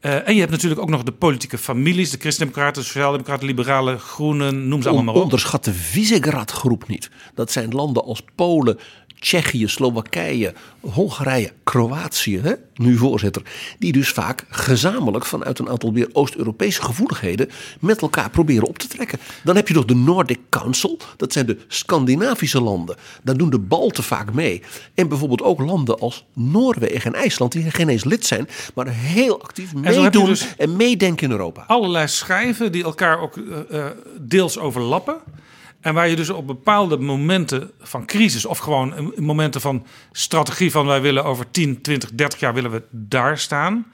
[0.00, 3.98] Eh, en je hebt natuurlijk ook nog de politieke families, de Christendemocraten, de Sociaaldemocraten, Liberalen,
[3.98, 5.22] Groenen, noem ze allemaal maar op.
[5.22, 7.10] Onderschat de Visegrad-groep niet.
[7.34, 8.78] Dat zijn landen als Polen,
[9.20, 13.42] Tsjechië, Slowakije, Hongarije, Kroatië, hè, nu voorzitter.
[13.78, 17.48] Die dus vaak gezamenlijk vanuit een aantal weer Oost-Europese gevoeligheden
[17.80, 19.18] met elkaar proberen op te trekken.
[19.44, 22.96] Dan heb je nog de Nordic Council, dat zijn de Scandinavische landen.
[23.22, 24.62] Daar doen de Balten vaak mee.
[24.94, 29.42] En bijvoorbeeld ook landen als Noorwegen en IJsland, die geen eens lid zijn, maar heel
[29.42, 31.64] actief meedoen dus- en meedenken in Europa.
[31.66, 35.16] allerlei schijven die elkaar ook eh, eh, deels overlappen.
[35.88, 40.86] En waar je dus op bepaalde momenten van crisis of gewoon momenten van strategie van
[40.86, 43.86] wij willen over 10, 20, 30 jaar willen we daar staan.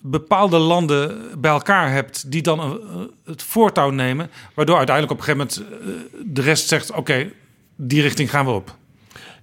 [0.00, 2.80] Bepaalde landen bij elkaar hebt die dan
[3.24, 4.30] het voortouw nemen.
[4.54, 7.32] Waardoor uiteindelijk op een gegeven moment eh, de rest zegt oké,
[7.76, 8.76] die richting gaan we op.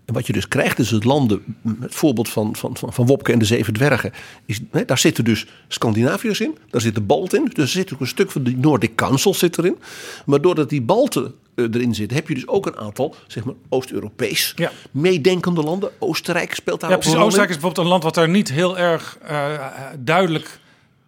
[0.06, 3.32] En wat je dus krijgt is het landen, het voorbeeld van, van, van, van Wopke
[3.32, 4.12] en de Zeven Dwergen.
[4.46, 7.46] Is, hè, daar zitten dus Scandinaviërs in, daar zit de Balten in.
[7.46, 9.78] Dus er zit ook een stuk van de Nordic Council zit erin.
[10.26, 14.54] Maar doordat die Balten erin zitten, heb je dus ook een aantal, zeg maar, Oost-Europees
[14.56, 14.72] Ja.
[14.92, 15.90] meedenkende landen.
[16.00, 17.18] Oostenrijk speelt daar Ja, ook precies.
[17.18, 17.40] een rol in.
[17.42, 19.54] Oostenrijk is bijvoorbeeld een land wat daar niet heel erg eh,
[20.00, 20.60] duidelijk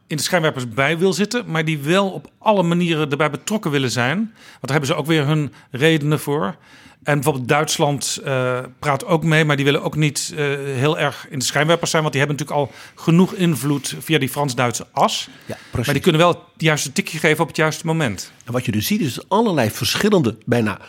[0.09, 3.91] in de schijnwerpers bij wil zitten, maar die wel op alle manieren erbij betrokken willen
[3.91, 4.17] zijn.
[4.17, 6.55] Want daar hebben ze ook weer hun redenen voor.
[7.03, 11.27] En bijvoorbeeld Duitsland eh, praat ook mee, maar die willen ook niet eh, heel erg
[11.29, 15.29] in de schijnwerpers zijn, want die hebben natuurlijk al genoeg invloed via die Frans-Duitse as.
[15.45, 15.85] Ja, precies.
[15.85, 18.31] Maar die kunnen wel het juiste tikje geven op het juiste moment.
[18.45, 20.79] En wat je dus ziet is allerlei verschillende, bijna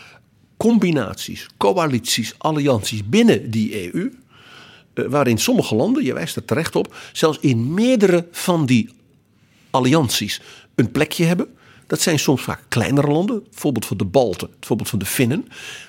[0.56, 4.12] combinaties, coalities, allianties binnen die EU.
[4.94, 8.90] eh, waarin sommige landen, je wijst er terecht op, zelfs in meerdere van die
[9.70, 10.40] allianties
[10.74, 11.46] een plekje hebben.
[11.86, 15.04] Dat zijn soms vaak kleinere landen, het voorbeeld van de Balten, het voorbeeld van de
[15.04, 15.48] Finnen.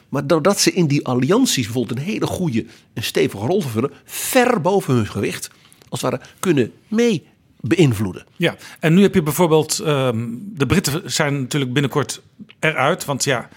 [0.09, 4.61] Maar doordat ze in die allianties bijvoorbeeld een hele goede en stevige rol vervullen, ver
[4.61, 5.49] boven hun gewicht,
[5.89, 7.27] als het ware, kunnen mee
[7.59, 8.25] beïnvloeden.
[8.35, 12.21] Ja, en nu heb je bijvoorbeeld, ehm, de Britten zijn natuurlijk binnenkort
[12.59, 13.49] eruit, want ja,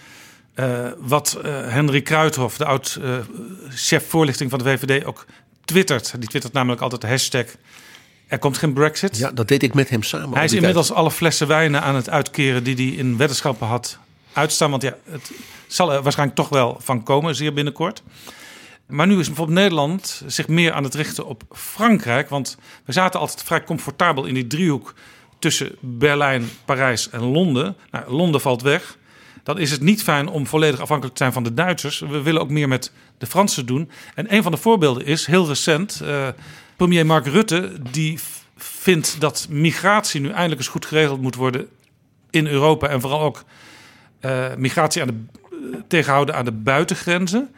[0.53, 5.25] eh, wat eh, Henry Kruithof, de oud eh, voorlichting van de VVD, ook
[5.65, 6.13] twittert.
[6.19, 7.45] Die twittert namelijk altijd de hashtag
[8.27, 9.17] er komt geen brexit.
[9.17, 10.35] Ja, dat deed ik met hem samen.
[10.35, 10.99] Hij is inmiddels tijd.
[10.99, 13.97] alle flessen wijnen aan het uitkeren die hij in weddenschappen had
[14.33, 14.69] uitstaan.
[14.71, 15.31] Want ja, het
[15.67, 18.03] zal er waarschijnlijk toch wel van komen, zeer binnenkort.
[18.87, 22.29] Maar nu is bijvoorbeeld Nederland zich meer aan het richten op Frankrijk.
[22.29, 24.93] Want we zaten altijd vrij comfortabel in die driehoek
[25.39, 27.75] tussen Berlijn, Parijs en Londen.
[27.91, 28.97] Nou, Londen valt weg.
[29.43, 31.99] Dan is het niet fijn om volledig afhankelijk te zijn van de Duitsers.
[31.99, 33.89] We willen ook meer met de Fransen doen.
[34.15, 36.01] En een van de voorbeelden is heel recent.
[36.01, 36.27] eh,
[36.75, 38.19] premier Mark Rutte die
[38.57, 41.67] vindt dat migratie nu eindelijk eens goed geregeld moet worden
[42.29, 42.87] in Europa.
[42.87, 43.43] En vooral ook
[44.19, 47.49] eh, migratie aan de, eh, tegenhouden aan de buitengrenzen.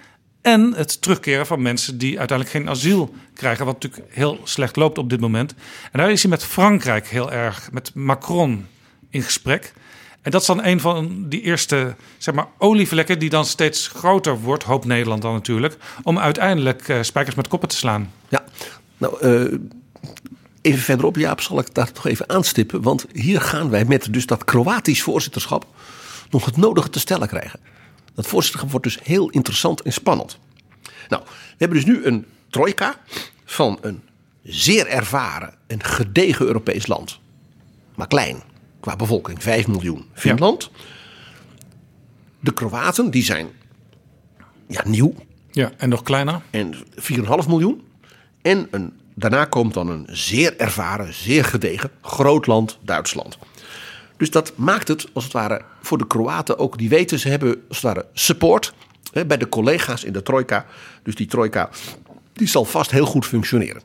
[0.42, 3.66] En het terugkeren van mensen die uiteindelijk geen asiel krijgen.
[3.66, 5.54] Wat natuurlijk heel slecht loopt op dit moment.
[5.92, 8.66] En daar is hij met Frankrijk heel erg, met Macron
[9.10, 9.74] in gesprek.
[10.22, 14.40] En dat is dan een van die eerste zeg maar, olievlekken die dan steeds groter
[14.40, 18.14] wordt, hoopt Nederland dan natuurlijk, om uiteindelijk eh, spijkers met koppen te slaan.
[18.30, 18.44] Ja,
[18.98, 19.60] nou, eh,
[20.62, 22.82] even verderop, Jaap, zal ik daar toch even aanstippen.
[22.82, 25.66] Want hier gaan wij met dus dat Kroatisch voorzitterschap
[26.30, 27.60] nog het nodige te stellen krijgen.
[28.14, 30.40] Dat voorzitterschap wordt dus heel interessant en spannend.
[31.10, 32.96] Nou, we hebben dus nu een trojka
[33.46, 34.02] van een
[34.44, 37.20] zeer ervaren en gedegen Europees land.
[37.96, 38.42] Maar klein,
[38.80, 40.06] qua bevolking, 5 miljoen.
[40.14, 40.72] Finland.
[42.40, 43.48] De Kroaten, die zijn
[44.68, 45.14] ja, nieuw.
[45.52, 46.42] Ja, en nog kleiner.
[46.50, 47.87] En 4,5 miljoen.
[48.48, 53.38] En een, daarna komt dan een zeer ervaren, zeer gedegen groot land, Duitsland.
[54.18, 57.64] Dus dat maakt het als het ware voor de Kroaten ook, die weten ze hebben
[57.68, 58.74] als het ware support
[59.12, 60.66] hè, bij de collega's in de trojka.
[61.04, 61.70] Dus die trojka
[62.34, 63.82] die zal vast heel goed functioneren.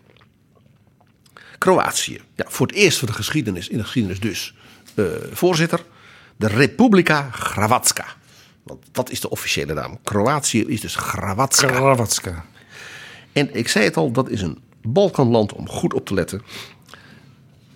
[1.58, 4.54] Kroatië, ja, voor het eerst van de geschiedenis, in de geschiedenis dus,
[4.94, 5.84] eh, voorzitter.
[6.36, 8.06] De Republika Hrvatska.
[8.62, 9.98] Want dat is de officiële naam.
[10.02, 11.72] Kroatië is dus Hrvatska.
[11.72, 12.44] Hrvatska.
[13.32, 16.42] En ik zei het al, dat is een Balkanland om goed op te letten.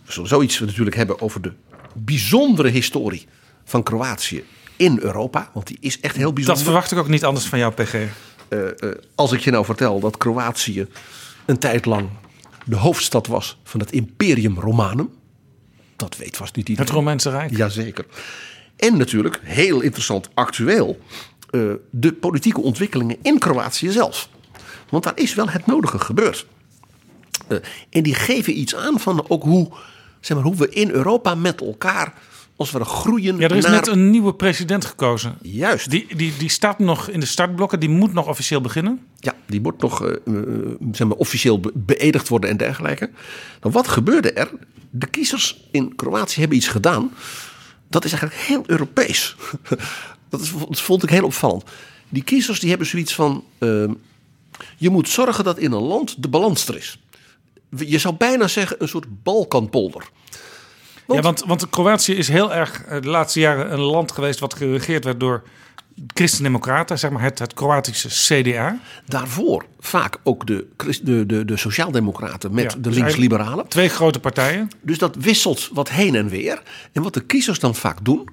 [0.04, 1.52] We zullen zoiets natuurlijk hebben over de
[1.94, 3.26] bijzondere historie
[3.64, 4.44] van Kroatië
[4.76, 5.50] in Europa.
[5.54, 6.54] Want die is echt heel bijzonder.
[6.54, 7.94] Dat verwacht ik ook niet anders van jou, PG.
[7.94, 8.08] Uh,
[8.48, 10.86] uh, als ik je nou vertel dat Kroatië
[11.46, 12.08] een tijd lang
[12.64, 15.10] de hoofdstad was van het Imperium Romanum.
[15.96, 16.90] Dat weet vast niet iedereen.
[16.90, 17.56] Het Romeinse Rijk.
[17.56, 18.06] Jazeker.
[18.76, 21.00] En natuurlijk, heel interessant, actueel,
[21.50, 24.28] uh, de politieke ontwikkelingen in Kroatië zelf.
[24.88, 26.46] Want daar is wel het nodige gebeurd.
[27.48, 27.58] Uh,
[27.90, 29.68] en die geven iets aan van ook hoe,
[30.20, 32.14] zeg maar, hoe we in Europa met elkaar
[32.56, 33.36] als we groeien.
[33.36, 33.72] Ja, er is naar...
[33.72, 35.38] net een nieuwe president gekozen.
[35.42, 35.90] Juist.
[35.90, 39.00] Die, die, die staat nog in de startblokken, die moet nog officieel beginnen.
[39.18, 43.10] Ja, die moet nog uh, uh, zeg maar, officieel be beëdigd worden en dergelijke.
[43.60, 44.50] Nou, wat gebeurde er?
[44.90, 47.12] De kiezers in Kroatië hebben iets gedaan.
[47.88, 49.36] Dat is eigenlijk heel Europees.
[50.30, 51.64] dat, is, dat vond ik heel opvallend.
[52.08, 53.44] Die kiezers die hebben zoiets van.
[53.58, 53.90] Uh,
[54.76, 57.00] je moet zorgen dat in een land de balans er is.
[57.76, 60.08] Je zou bijna zeggen een soort Balkanpolder.
[61.06, 64.54] Want, ja, want, want Kroatië is heel erg de laatste jaren een land geweest wat
[64.54, 65.42] geregeerd werd door
[66.06, 68.78] christendemocraten, zeg maar het, het Kroatische CDA.
[69.06, 70.66] Daarvoor vaak ook de,
[71.02, 73.64] de, de, de sociaaldemocraten met ja, de links-liberalen.
[73.64, 74.68] Dus twee grote partijen.
[74.80, 76.62] Dus dat wisselt wat heen en weer.
[76.92, 78.28] En wat de kiezers dan vaak doen,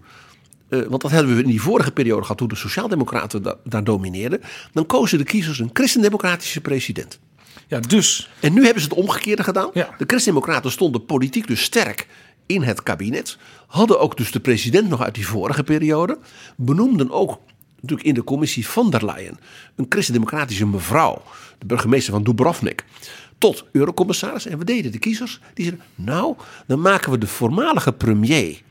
[0.73, 3.83] uh, want dat hebben we in die vorige periode gehad toen de sociaaldemocraten da daar
[3.83, 4.41] domineerden.
[4.71, 7.19] Dan kozen de kiezers een christendemocratische president.
[7.67, 8.29] Ja, dus.
[8.39, 9.69] En nu hebben ze het omgekeerde gedaan.
[9.73, 9.89] Ja.
[9.97, 12.07] De christendemocraten stonden politiek dus sterk
[12.45, 13.38] in het kabinet.
[13.67, 16.17] Hadden ook dus de president nog uit die vorige periode.
[16.55, 17.39] Benoemden ook
[17.75, 19.39] natuurlijk in de commissie van der Leyen
[19.75, 21.21] een christendemocratische mevrouw,
[21.59, 22.86] de burgemeester van Dubrovnik,
[23.38, 24.45] tot eurocommissaris.
[24.45, 26.36] En we deden de kiezers, die zeiden, nou,
[26.67, 28.62] dan maken we de voormalige premier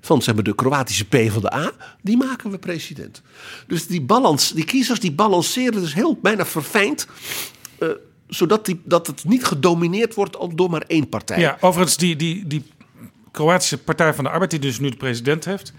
[0.00, 3.22] van zeg maar, de Kroatische P van de A, die maken we president.
[3.66, 7.06] Dus die, balans, die kiezers die balanceren dus heel bijna verfijnd.
[7.78, 7.88] Uh,
[8.28, 11.40] zodat die, dat het niet gedomineerd wordt door maar één partij.
[11.40, 12.64] Ja, overigens, die, die, die
[13.30, 15.72] Kroatische Partij van de Arbeid, die dus nu de president heeft,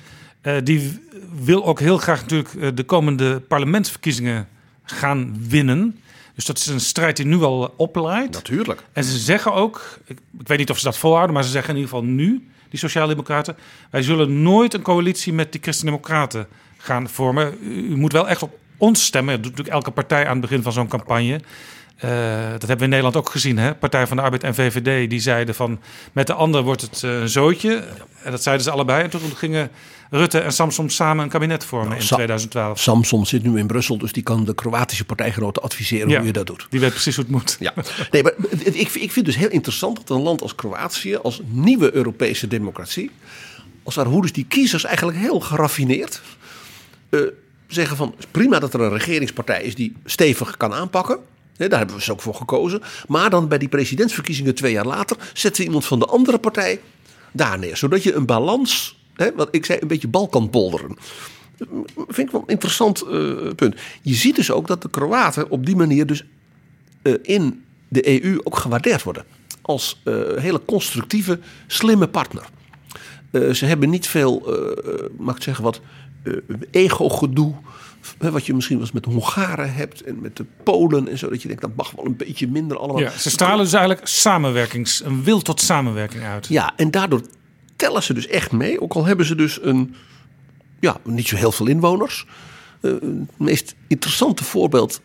[0.44, 1.00] uh, die
[1.44, 4.48] wil ook heel graag natuurlijk uh, de komende parlementsverkiezingen
[4.84, 6.00] gaan winnen.
[6.36, 8.34] Dus dat is een strijd die nu al opleidt.
[8.34, 8.84] Natuurlijk.
[8.94, 11.76] En ze zeggen ook, ik, ik, weet niet of ze dat volhouden, maar ze zeggen
[11.76, 13.58] in ieder geval nu, die Sociaaldemocraten,
[13.90, 17.58] wij zullen nooit een coalitie met die Christendemocraten gaan vormen.
[17.62, 19.34] U, moet wel echt op ons stemmen.
[19.34, 21.40] Dat doet natuurlijk elke partij aan het begin van zo'n campagne.
[22.06, 22.12] Uh,
[22.52, 23.58] dat hebben we in Nederland ook gezien.
[23.58, 23.76] Hè?
[23.76, 25.80] Partij van de Arbeid en VVD die zeiden van
[26.12, 27.84] met de ander wordt het uh, een zootje.
[28.24, 29.04] En dat zeiden ze allebei.
[29.04, 29.72] En toen gingen
[30.13, 32.80] Rutte en Samson samen een kabinet vormen nou, in 2012.
[32.80, 36.34] Samson zit nu in Brussel, dus die kan de Kroatische partijgenoten adviseren ja, hoe je
[36.34, 36.67] dat doet.
[36.69, 37.58] Die weet precies hoe het moet.
[37.60, 37.74] Ja.
[38.12, 41.95] Nee, maar ik, ik vind dus heel interessant dat een land als Kroatië, als nieuwe
[41.95, 43.12] Europese democratie,
[43.84, 46.21] als waar hoe dus die kiezers eigenlijk heel geraffineerd
[47.10, 47.21] uh,
[47.67, 51.19] zeggen van prima dat er een regeringspartij is die stevig kan aanpakken.
[51.58, 52.82] Daar hebben we ze ook voor gekozen.
[53.08, 56.80] Maar dan bij die presidentsverkiezingen twee jaar later zetten we iemand van de andere partij
[57.32, 57.78] daar neer.
[57.78, 60.97] Zodat je een balans, hè, wat ik zei, een beetje Balkanpolderen.
[61.95, 63.76] Vind ik wel een interessant uh, punt.
[64.02, 66.24] Je ziet dus ook dat de Kroaten op die manier dus
[67.04, 69.26] uh, in de EU ook gewaardeerd worden.
[69.62, 72.50] Als uh, hele constructieve, slimme partner.
[73.32, 74.63] ze hebben niet veel,
[75.17, 75.82] mag ik zeggen, wat
[76.71, 77.56] ego-gedoe
[78.17, 81.30] wat je misschien wel eens met de Hongaren hebt en met de Polen en zo.
[81.30, 83.02] Dat je denkt, dat mag wel een beetje minder allemaal.
[83.02, 86.47] Ja, ze stralen dus eigenlijk samenwerkings, een wil tot samenwerking uit.
[86.47, 87.21] Ja, en daardoor
[87.82, 88.82] tellen ze dus echt mee.
[88.82, 89.96] Ook al hebben ze dus een,
[90.80, 92.26] ja, niet zo heel veel inwoners.
[92.82, 95.02] Uh, het meest interessante voorbeeld,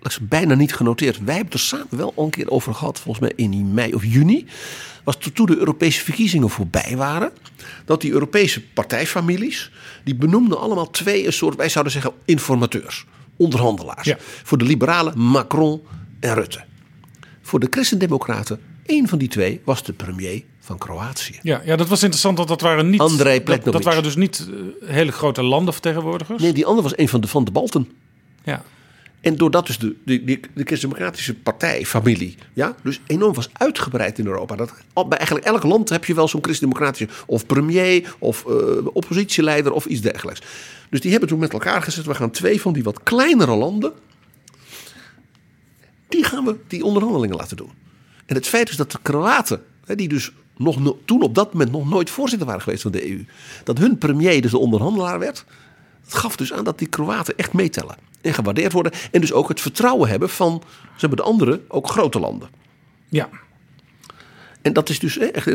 [0.00, 1.24] dat is bijna niet genoteerd.
[1.24, 4.04] Wij hebben er samen wel al een keer over gehad, volgens mij in mei of
[4.04, 4.46] juni.
[5.04, 7.32] Was toen de Europese verkiezingen voorbij waren.
[7.84, 9.70] Dat die Europese partijfamilies,
[10.04, 13.06] die benoemden allemaal twee een soort, wij zouden zeggen, informateurs.
[13.36, 14.06] Onderhandelaars.
[14.06, 14.16] Ja.
[14.20, 15.82] Voor de liberalen Macron
[16.20, 16.64] en Rutte.
[17.42, 21.38] voor de Christendemocraten, één van die twee was de premier van Kroatië.
[21.42, 23.00] Ja, ja, dat was interessant, want dat waren niet.
[23.00, 26.42] André dat, dat waren dus niet eh, hele grote landenvertegenwoordigers.
[26.42, 27.88] Nee, die andere was een van de, van de Balten.
[28.44, 28.62] Ja.
[29.20, 34.18] En doordat dus de, de, de, de Christendemocratische partij, familie, ja, dus enorm was uitgebreid
[34.18, 34.56] in Europa.
[34.56, 39.72] Dat, bij eigenlijk elk land heb je wel zo'n Christendemocratische of premier of eh, oppositieleider
[39.72, 40.42] of iets dergelijks.
[40.90, 43.92] Dus die hebben toen met elkaar gezet, we gaan twee van die wat kleinere landen,
[46.08, 47.70] die gaan we die onderhandelingen laten doen.
[48.26, 51.52] En het feit is dat de Kroaten, hè, die dus nog, no- toen op dat
[51.52, 53.24] moment nog nooit voorzitter waren geweest van de EU,
[53.64, 55.44] dat hun premier dus de onderhandelaar werd,
[56.04, 58.92] dat gaf dus aan dat die Kroaten echt meetellen en gewaardeerd worden.
[59.10, 62.48] En dus ook het vertrouwen hebben van ze hebben de andere, ook grote landen.
[63.08, 63.28] Ja.
[64.62, 65.50] En dat is dus echt.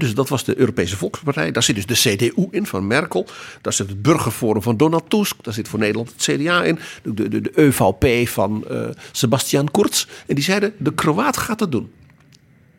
[0.00, 1.50] Dus dat was de Europese Volkspartij.
[1.50, 3.26] Daar zit dus de CDU in van Merkel.
[3.60, 5.44] Daar zit het Burgerforum van Donald Tusk.
[5.44, 6.78] Daar zit voor Nederland het CDA in.
[7.02, 10.06] De, de, de EVP van eh, Sebastian Kurz.
[10.26, 11.90] En die zeiden: de Kroaat gaat het doen.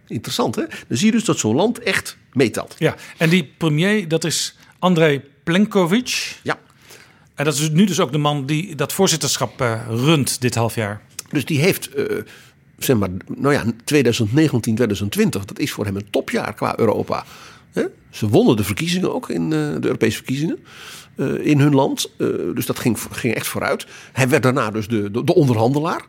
[0.07, 0.63] Interessant hè?
[0.87, 2.75] Dan zie je dus dat zo'n land echt meetelt.
[2.77, 6.41] Ja, en die premier, dat is André Plenković.
[6.43, 6.59] Ja.
[7.35, 10.75] En dat is nu dus ook de man die dat voorzitterschap eh, runt dit half
[10.75, 11.01] jaar.
[11.29, 12.05] Dus die heeft, eh,
[12.77, 17.25] zeg maar, nou ja, 2019, 2020, dat is voor hem een topjaar qua Europa.
[18.09, 20.59] Ze wonnen de verkiezingen ook in eh, de Europese verkiezingen
[21.41, 22.11] in hun land.
[22.53, 23.85] Dus dat ging, ging echt vooruit.
[24.13, 26.05] Hij werd daarna dus de, de, de onderhandelaar.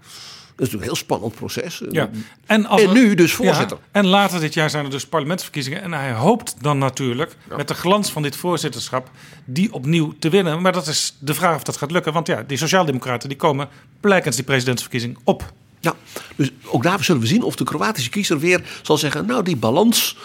[0.57, 1.83] Is een heel spannend proces.
[1.91, 2.11] Ja.
[2.47, 3.77] En, als nu dus voorzitter.
[3.81, 5.83] Ja, en later dit jaar zijn er dus parlementsverkiezingen.
[5.83, 9.11] En hij hoopt dan natuurlijk met de glans van dit voorzitterschap
[9.45, 10.63] die opnieuw te winnen.
[10.63, 12.13] Maar dat is de vraag of dat gaat lukken.
[12.13, 13.69] Want ja, die sociaaldemocraten die komen
[14.01, 15.53] blijkens die presidentsverkiezing op.
[15.81, 15.95] Ja,
[16.37, 19.57] dus ook daar zullen we zien of de Kroatische kiezer weer zal zeggen: Nou, die
[19.57, 20.17] balans,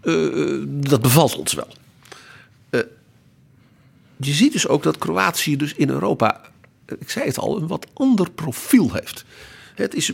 [0.00, 0.14] eh,
[0.66, 1.68] dat bevalt ons wel.
[2.70, 2.80] Eh,
[4.16, 6.40] je ziet dus ook dat Kroatië dus in Europa,
[6.86, 9.24] eh, ik zei het al, een wat ander profiel heeft.
[9.80, 10.12] Het is,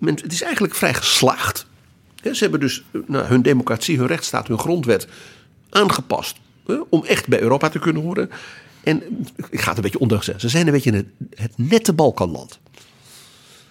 [0.00, 1.66] het is eigenlijk vrij geslaagd.
[2.22, 5.06] Ze hebben dus nou, hun democratie, hun rechtsstaat, hun grondwet
[5.70, 6.36] aangepast.
[6.88, 8.30] om echt bij Europa te kunnen horen.
[8.82, 9.02] En
[9.50, 10.42] ik ga het een beetje ondeugd zeggen.
[10.42, 12.58] Ze zijn een beetje het, het nette Balkanland.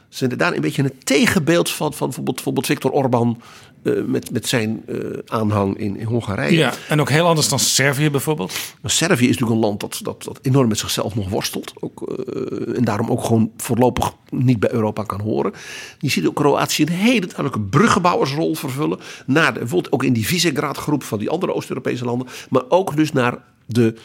[0.10, 3.42] Ze zijn daar een beetje een tegenbeeld van, van bijvoorbeeld, bijvoorbeeld Viktor Orbán
[3.84, 6.58] eh, met, met zijn eh, aanhang in, in Hongarije.
[6.58, 8.54] Ja, en ook heel anders dan Servië bijvoorbeeld.
[8.82, 11.74] Maar Servië is natuurlijk een land dat, dat, dat enorm met zichzelf nog worstelt.
[11.80, 15.54] Ook, eh, en daarom ook gewoon voorlopig niet bij Europa kan horen.
[16.00, 19.00] Je ziet ook Kroatië een hele duidelijke bruggenbouwersrol vervullen.
[19.26, 22.28] Naar de, bijvoorbeeld ook in die Visegrad groep van die andere Oost-Europese landen.
[22.50, 23.96] Maar ook dus naar de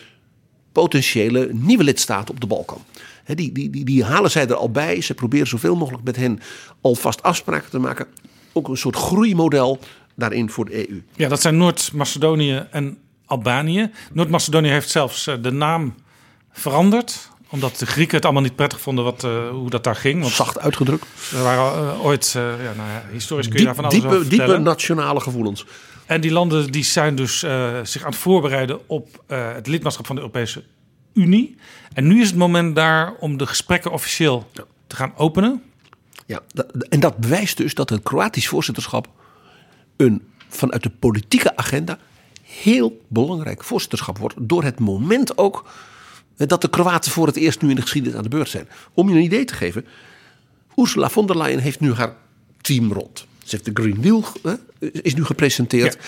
[0.73, 2.83] potentiële nieuwe lidstaten op de Balkan.
[3.27, 5.01] Die, die, die, die halen zij er al bij.
[5.01, 6.41] Ze proberen zoveel mogelijk met hen
[6.81, 8.07] alvast afspraken te maken.
[8.57, 9.79] Ook een soort groeimodel
[10.14, 11.03] daarin voor de EU.
[11.17, 13.90] Ja, dat zijn Noord-Macedonië en Albanië.
[14.12, 15.95] Noord-Macedonië heeft zelfs eh, de naam
[16.53, 20.21] veranderd omdat de Grieken het allemaal niet prettig vonden wat, eh, hoe dat daar ging.
[20.21, 21.07] Want Zacht uitgedrukt.
[21.33, 24.29] Er waren eh, ooit, ja, nou ja, historisch kun je Diep- daar van alles over
[24.29, 25.67] diepe, diepe nationale gevoelens.
[26.07, 27.38] En die landen die zijn dus
[27.83, 30.64] zich aan het voorbereiden op het lidmaatschap van de Europese
[31.12, 31.57] Unie.
[31.93, 34.49] En nu is het moment daar om de gesprekken officieel
[34.87, 35.62] te gaan openen.
[36.27, 39.09] Ja, dat- en dat bewijst dus dat het Kroatisch voorzitterschap
[39.97, 41.99] een vanuit de politieke agenda
[42.43, 44.35] heel belangrijk voorzitterschap wordt.
[44.39, 45.65] Door het moment ook
[46.37, 48.69] dat de Kroaten voor het eerst nu in de geschiedenis aan de beurt zijn.
[48.95, 49.85] Om je een idee te geven,
[50.77, 52.17] Ursula von der Leyen heeft nu haar
[52.61, 53.27] team rond.
[53.45, 54.25] Ze heeft de Green Deal
[55.03, 55.99] is nu gepresenteerd.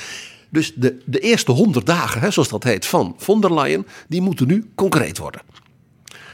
[0.48, 4.20] Dus de, de eerste honderd dagen, hè, zoals dat heet, van von der Leyen, die
[4.20, 5.40] moeten nu concreet worden.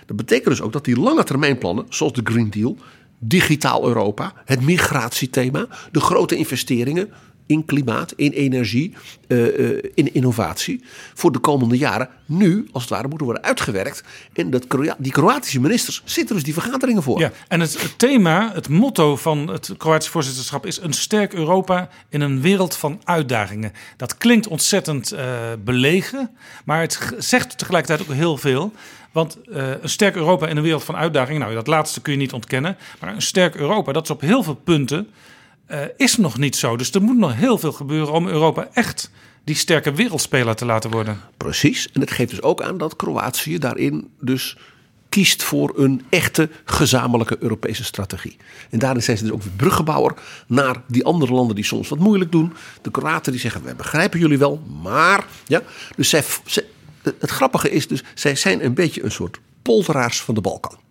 [0.06, 2.76] Dat betekent dus ook dat die lange termijnplannen, zoals de Green Deal,
[3.24, 7.10] digitaal Europa, het migratiethema, de grote investeringen
[7.52, 8.94] in klimaat, in energie,
[9.28, 10.84] eh, eh, in innovatie,
[11.14, 14.02] voor de komende jaren nu als het ware moeten worden uitgewerkt.
[14.32, 14.66] En dat,
[14.98, 17.20] die Kroatische ministers zitten dus die vergaderingen voor.
[17.20, 22.20] Ja, en het, thema, het motto van het Kroatisch voorzitterschap is een sterk Europa in
[22.20, 23.72] een wereld van uitdagingen.
[23.96, 26.30] Dat klinkt ontzettend eh, belegen,
[26.64, 28.72] maar het zegt tegelijkertijd ook heel veel.
[29.12, 32.32] Want een sterk Europa in een wereld van uitdagingen, nou dat laatste kun je niet
[32.32, 32.76] ontkennen.
[33.00, 35.08] Maar een sterk Europa, dat is op heel veel punten,
[35.72, 36.76] eh, is nog niet zo.
[36.76, 39.10] Dus er moet nog heel veel gebeuren om Europa echt
[39.44, 41.20] die sterke wereldspeler te laten worden.
[41.36, 41.88] Precies.
[41.92, 44.56] En het geeft dus ook aan dat Kroatië daarin dus
[45.08, 48.36] kiest voor een echte gezamenlijke Europese strategie.
[48.70, 50.14] En daarin zijn ze dus ook weer bruggenbouwer
[50.46, 52.52] naar die andere landen die soms wat moeilijk doen.
[52.82, 55.26] De Kroaten die zeggen, wij begrijpen jullie wel, maar...
[55.46, 55.62] Ja,
[55.96, 56.24] dus zij,
[57.18, 60.81] het grappige is dus, zij zijn een beetje een soort polderaars van de Balkan.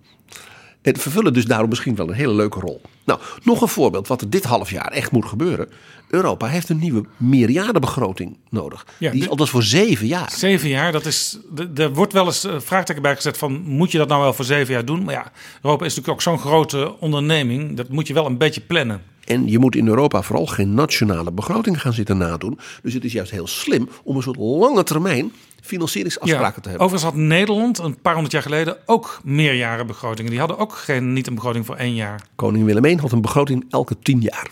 [0.82, 2.82] En vervullen dus daarom misschien wel een hele leuke rol.
[3.06, 5.70] Nou, nog een voorbeeld wat er dit half jaar echt moet gebeuren.
[6.10, 8.86] Europa heeft een nieuwe meerjarenbegroting nodig.
[8.98, 10.32] Ja, die is althans voor zeven jaar.
[10.32, 11.38] Zeven jaar, dat is.
[11.76, 14.46] Er wordt wel eens eh, vraagteken bij gezet van moet je dat nou wel voor
[14.46, 15.04] zeven jaar doen?
[15.04, 17.78] Maar ja, Europa is natuurlijk ook zo'n grote onderneming.
[17.78, 19.02] Dat moet je wel een beetje plannen.
[19.26, 22.60] En je moet in Europa vooral geen nationale begroting gaan zitten nadoen.
[22.84, 25.32] Dus het is juist heel slim om een soort lange termijn
[25.62, 26.88] financieringsafspraken te hebben.
[26.88, 30.32] Overigens had Nederland een paar honderd jaar geleden ook meerjarenbegrotingen.
[30.32, 32.22] Die hadden ook geen, niet een begroting voor één jaar.
[32.36, 34.50] Koning Willem I had een begroting elke tien jaar.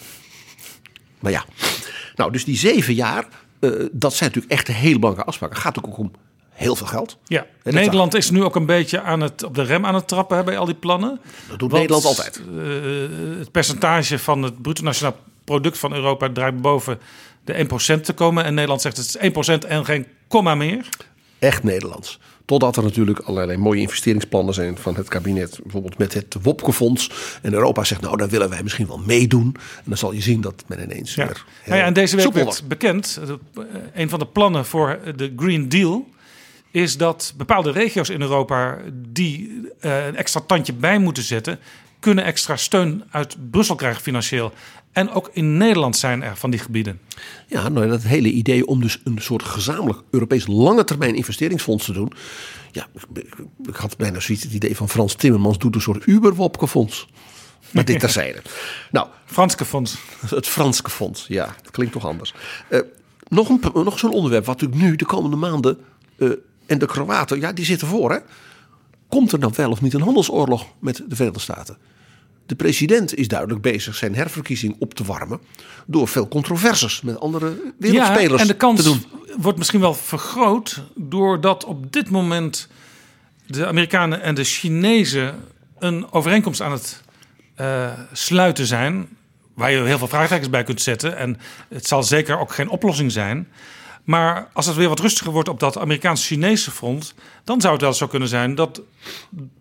[1.19, 1.45] Maar ja,
[2.15, 3.27] nou, dus die zeven jaar,
[3.59, 5.57] eh, dat zijn natuurlijk echt hele belangrijke afspraken.
[5.57, 6.11] Gaat ook om
[6.49, 7.17] heel veel geld.
[7.25, 10.37] Ja, Nederland is nu ook een beetje aan het, op de rem aan het trappen
[10.37, 11.19] hè, bij al die plannen.
[11.49, 12.41] Dat doet Nederland altijd.
[12.57, 16.99] eh, het percentage van het bruto nationaal product van Europa draait boven
[17.49, 18.43] de 1% te komen.
[18.43, 20.89] En Nederland zegt het is 1% en geen komma meer.
[21.39, 22.19] Echt Nederlands.
[22.45, 25.59] Totdat er natuurlijk allerlei mooie investeringsplannen zijn van het kabinet.
[25.63, 27.11] Bijvoorbeeld met het Wopke-fonds.
[27.41, 29.55] En Europa zegt, nou, daar willen wij misschien wel meedoen.
[29.55, 31.25] En dan zal je zien dat men ineens Ja.
[31.25, 35.33] weer Nou ja, en deze week werd bekend, eh, een van de plannen voor de
[35.35, 36.07] Green Deal
[36.71, 41.59] is dat bepaalde regio's in Europa die eh, een extra tandje bij moeten zetten,
[41.99, 44.53] kunnen extra steun uit Brussel krijgen financieel.
[44.91, 46.99] En ook in Nederland zijn er van die gebieden.
[47.47, 51.93] Ja, nou, dat hele idee om dus een soort gezamenlijk Europees lange termijn investeringsfonds te
[51.93, 52.11] doen.
[52.71, 52.87] Ja,
[53.65, 57.07] ik, had bijna zoiets het idee van Frans Timmermans doet een soort Uber-Wopke-fonds.
[57.71, 58.41] Maar dit terzijde.
[58.91, 59.97] nou, Franske fonds.
[60.29, 62.33] Het Franske fonds, ja, dat klinkt toch anders.
[62.67, 62.79] Eh,
[63.27, 65.77] nog een, nog zo'n onderwerp wat natuurlijk nu de komende maanden...
[66.17, 66.29] eh,
[66.65, 68.17] en de Kroaten, ja, die zitten voor, hè.
[69.07, 71.77] Komt er nou wel of niet een handelsoorlog met de Verenigde Staten?
[72.49, 75.39] De president is duidelijk bezig zijn herverkiezing op te warmen...
[75.85, 79.05] door veel controversies met andere wereldspelers ja, en de kans te doen.
[79.37, 82.67] wordt misschien wel vergroot doordat op dit moment
[83.45, 85.35] de Amerikanen en de Chinezen
[85.79, 87.01] een overeenkomst aan het
[87.55, 89.07] eh, sluiten zijn.
[89.53, 91.17] Waar je heel veel vraagtekens bij kunt zetten.
[91.17, 91.37] En
[91.67, 93.47] het zal zeker ook geen oplossing zijn.
[94.03, 97.93] Maar als het weer wat rustiger wordt op dat Amerikaans-Chinese front, dan zou het wel
[97.93, 98.81] zo kunnen zijn dat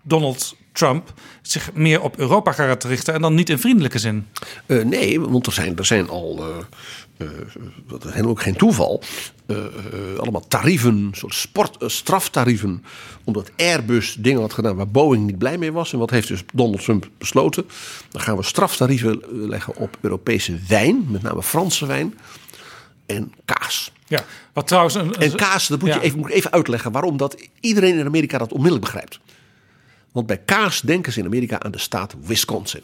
[0.02, 1.12] Donald Trump
[1.42, 4.26] zich meer op Europa gaat richten en dan niet in vriendelijke zin.
[4.66, 7.34] Eh, nee, want er zijn, er zijn al, eh, eh,
[7.88, 9.02] dat is helemaal ook geen toeval,
[10.16, 12.84] allemaal tarieven, soort sport, straftarieven,
[13.24, 15.92] omdat Airbus dingen had gedaan waar Boeing niet blij mee was.
[15.92, 17.66] En wat heeft dus Donald Trump besloten?
[18.10, 22.18] Dan gaan we straftarieven leggen op Europese wijn, met name Franse wijn
[23.06, 23.92] en kaas.
[24.08, 25.94] Ja, wat trouwens een, En kaas, dat moet, Ja.
[25.94, 29.20] je even, moet ik even uitleggen waarom dat iedereen in Amerika dat onmiddellijk begrijpt.
[30.12, 32.82] Want bij kaas denken ze in Amerika aan de staat Wisconsin.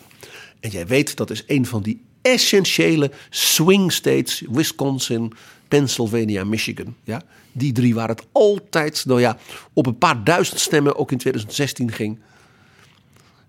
[0.61, 4.43] En jij weet, dat is een van die essentiële swing states.
[4.51, 5.33] Wisconsin,
[5.68, 6.97] Pennsylvania, Michigan.
[7.05, 7.22] Ja?
[7.53, 9.39] Die drie waar het altijd, nou ja,
[9.72, 12.18] op een paar duizend stemmen ook in 2016 ging.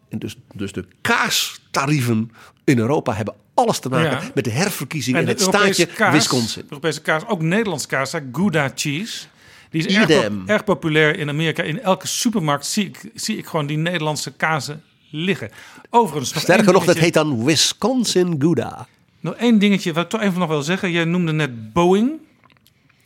[0.10, 2.32] En dus, dus de kaastarieven
[2.64, 4.32] in Europa hebben alles te maken Ja.
[4.34, 6.64] met de herverkiezing En in het Europese staatje kaas, Wisconsin.
[6.70, 9.26] Europese kaas, ook Nederlandse kaas, Gouda cheese.
[9.70, 11.64] Die is erg, erg populair in Amerika.
[11.64, 15.50] In elke supermarkt zie ik, zie ik gewoon die Nederlandse kazen liggen.
[15.90, 18.88] Overigens, nog Sterker nog, dat heet dan Wisconsin Gouda.
[19.20, 20.92] Nog één dingetje wat ik toch even nog wil zeggen.
[20.92, 22.12] Jij noemde net Boeing.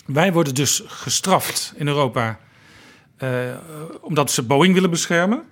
[0.05, 2.39] Wij worden dus gestraft in Europa
[3.17, 3.29] eh,
[4.01, 5.43] omdat ze Boeing willen beschermen.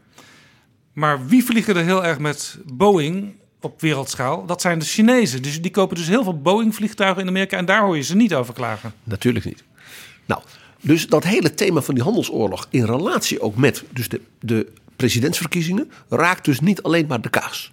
[0.93, 4.45] Maar wie vliegen er heel erg met Boeing op wereldschaal?
[4.45, 5.41] Dat zijn de Chinezen.
[5.41, 8.33] Dus die kopen dus heel veel Boeing-vliegtuigen in Amerika en daar hoor je ze niet
[8.33, 8.93] over klagen.
[9.03, 9.63] Natuurlijk niet.
[10.25, 10.41] Nou,
[10.81, 15.91] dus dat hele thema van die handelsoorlog in relatie ook met dus de, de presidentsverkiezingen
[16.09, 17.71] raakt dus niet alleen maar de kaas,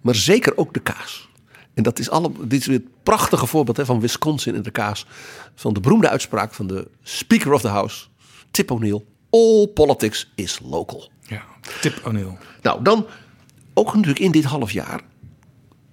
[0.00, 1.28] maar zeker ook de kaas.
[1.74, 4.70] En dat is alle, dit is weer het prachtige voorbeeld hè, van Wisconsin en de
[4.70, 5.06] kaas.
[5.54, 8.06] Van de beroemde uitspraak van de Speaker of the House,
[8.50, 9.04] Tip O'Neill.
[9.30, 11.10] All politics is local.
[11.22, 11.44] Ja,
[11.80, 12.36] Tip O'Neill.
[12.62, 13.06] Nou, dan
[13.78, 15.00] ook natuurlijk in dit half jaar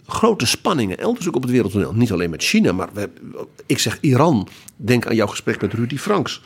[0.07, 1.93] grote spanningen elders ook op het wereldtoneel.
[1.93, 3.09] Niet alleen met China, maar we,
[3.65, 4.47] ik zeg Iran.
[4.75, 6.41] Denk aan jouw gesprek met Rudy Franks.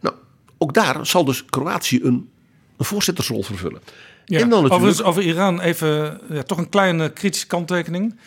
[0.00, 0.14] Nou,
[0.58, 2.30] ook daar zal dus Kroatië een,
[2.76, 3.80] een voorzittersrol vervullen.
[4.24, 4.74] Ja, en dan natuurlijk...
[4.74, 8.18] overigens over Iran even ja, toch een kleine kritische kanttekening.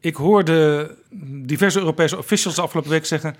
[0.00, 0.90] Ik hoorde
[1.44, 3.36] diverse Europese officials de afgelopen week zeggen...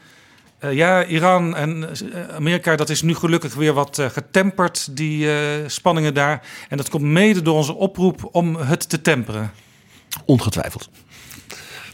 [0.60, 5.28] eh, ja, Iran en eh, Amerika, dat is nu gelukkig weer wat eh, getemperd, die
[5.66, 6.46] spanningen daar.
[6.68, 9.52] En dat komt mede door onze oproep om het te temperen.
[10.24, 10.90] Ongetwijfeld.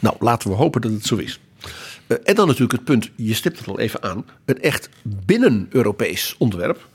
[0.00, 1.40] Nou, laten we hopen dat het zo is.
[2.06, 6.88] En dan natuurlijk het punt, je stipt het al even aan, een echt binnen-Europees onderwerp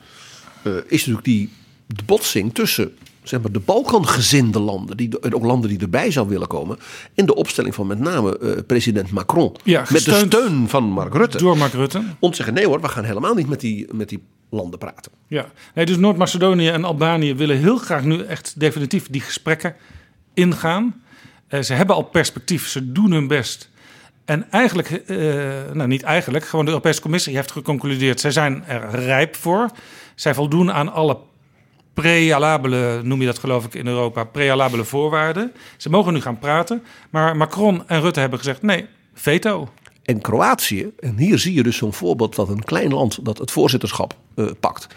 [0.64, 1.50] is natuurlijk die
[1.86, 6.48] de botsing tussen zeg maar, de Balkangezinde landen, die, ook landen die erbij zou willen
[6.48, 6.80] komen,
[7.16, 9.56] en de opstelling van met name eh, president Macron.
[9.64, 11.38] Ja, met de steun van Mark Rutte.
[11.38, 12.04] Door Mark Rutte.
[12.20, 15.12] Om te zeggen, nee hoor, we gaan helemaal niet met die, met die landen praten.
[15.28, 19.76] Ja, nee, dus Noord-Macedonië en Albanië willen heel graag nu echt definitief die gesprekken
[20.34, 21.04] ingaan.
[21.48, 23.70] Eh, ze hebben al perspectief, ze doen hun best.
[24.26, 25.18] En eigenlijk, eh,
[25.74, 29.70] nou niet eigenlijk, gewoon de Europese Commissie heeft geconcludeerd, zij zijn er rijp voor.
[30.16, 31.18] Zij voldoen aan alle
[31.94, 35.52] prealabele, noem je dat geloof ik in Europa, prealabele voorwaarden.
[35.78, 39.70] Ze mogen nu gaan praten, maar Macron en Rutte hebben gezegd nee, veto.
[40.04, 43.52] En Kroatië, en hier zie je dus zo'n voorbeeld dat een klein land dat het
[43.52, 44.88] voorzitterschap uh, pakt.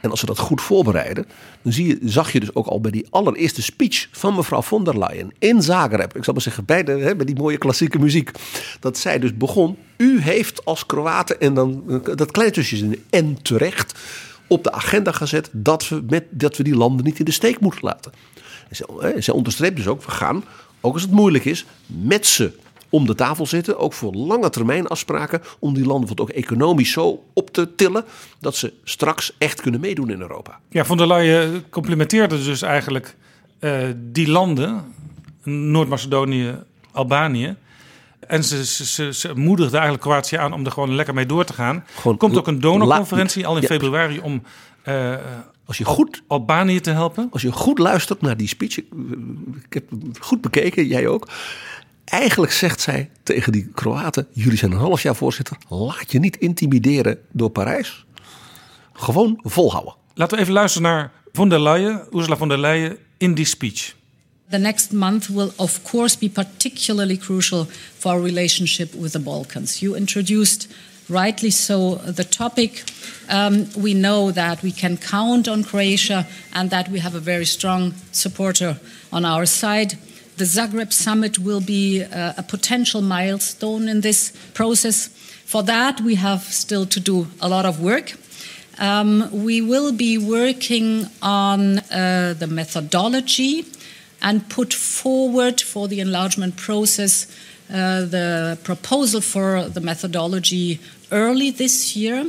[0.00, 1.26] En als ze dat goed voorbereiden,
[1.62, 4.84] dan zie je, zag je dus ook al bij die allereerste speech van mevrouw von
[4.84, 6.16] der Leyen in Zagreb.
[6.16, 8.30] Ik zal maar zeggen, bij, de, hè, die mooie klassieke muziek.
[8.80, 13.98] Dat zij dus begon, u heeft als Kroaten, en dan dat kleine tussenje en terecht,
[14.50, 17.60] op de agenda gezet dat we, met, dat we die landen niet in de steek
[17.60, 18.12] moeten laten.
[18.68, 20.44] En zij, zij onderstreept dus ook, we gaan,
[20.80, 22.52] ook als het moeilijk is, met ze
[22.90, 23.78] om de tafel zitten.
[23.78, 25.42] Ook voor lange termijn afspraken.
[25.58, 28.04] Om die landen ook economisch zo op te tillen.
[28.38, 30.60] Dat ze straks echt kunnen meedoen in Europa.
[30.68, 33.16] Ja, von der Leyen complimenteerde dus eigenlijk
[33.60, 34.84] uh, die landen.
[35.42, 36.54] Noord-Macedonië,
[36.92, 37.56] Albanië.
[38.26, 41.52] En ze, ze, ze, moedigde eigenlijk Kroatië aan om er gewoon lekker mee door te
[41.52, 41.84] gaan.
[42.04, 44.42] Er komt ook een donorconferentie al in ja, februari om
[44.88, 45.14] uh,
[45.64, 47.28] als je goed, Albanië te helpen.
[47.32, 51.28] Als je goed luistert naar die speech, ik heb het goed bekeken, jij ook.
[52.04, 55.56] Eigenlijk zegt zij tegen die Kroaten: jullie zijn een half jaar voorzitter.
[55.68, 58.04] Laat je niet intimideren door Parijs.
[58.92, 59.94] Gewoon volhouden.
[60.14, 63.94] Laten we even luisteren naar von der Leyen, Ursula von der Leyen in die speech.
[64.50, 69.80] The next month will, of course, be particularly crucial for our relationship with the Balkans.
[69.80, 70.66] You introduced,
[71.08, 72.82] rightly so, the topic.
[73.28, 77.44] Um, we know that we can count on Croatia and that we have a very
[77.44, 78.80] strong supporter
[79.12, 79.96] on our side.
[80.36, 85.06] The Zagreb summit will be uh, a potential milestone in this process.
[85.44, 88.14] For that, we have still to do a lot of work.
[88.80, 93.64] Um, we will be working on uh, the methodology
[94.22, 97.26] and put forward for the enlargement process
[97.72, 100.80] uh, the proposal for the methodology
[101.12, 102.26] early this year.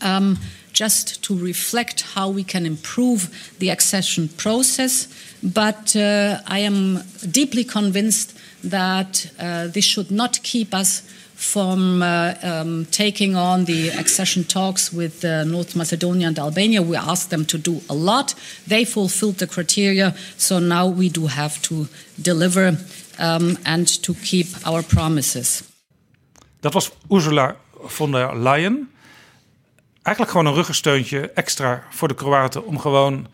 [0.00, 0.38] Um,
[0.72, 5.08] just to reflect how we can improve the accession process.
[5.42, 11.02] But uh, I am deeply convinced that uh, this should not keep us
[11.40, 16.82] from uh, um, taking on the accession talks with uh, North Macedonia and Albania.
[16.82, 18.34] We asked them to do a lot.
[18.66, 22.76] They fulfilled the criteria, so now we do have to deliver
[23.18, 25.62] um, and to keep our promises.
[26.60, 28.90] Dat was Ursula von der Leyen.
[30.02, 33.26] Eigenlijk gewoon een ruggensteuntje extra voor de Kroaten om gewoon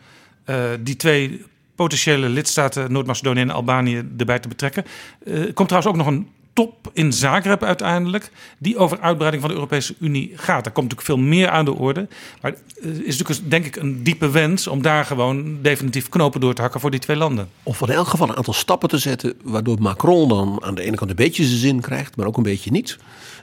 [0.45, 1.45] uh, die twee
[1.75, 4.85] potentiële lidstaten, Noord-Macedonië en Albanië, erbij te betrekken.
[5.23, 6.27] Uh, komt trouwens ook nog een
[6.57, 10.63] top in Zagreb uiteindelijk, die over uitbreiding van de Europese Unie gaat.
[10.63, 12.07] Daar komt natuurlijk veel meer aan de orde.
[12.41, 12.51] Maar
[12.81, 16.61] het is natuurlijk denk ik een diepe wens om daar gewoon definitief knopen door te
[16.61, 17.49] hakken voor die twee landen.
[17.63, 20.95] Of in elk geval een aantal stappen te zetten, waardoor Macron dan aan de ene
[20.95, 22.97] kant een beetje zijn zin krijgt, maar ook een beetje niet.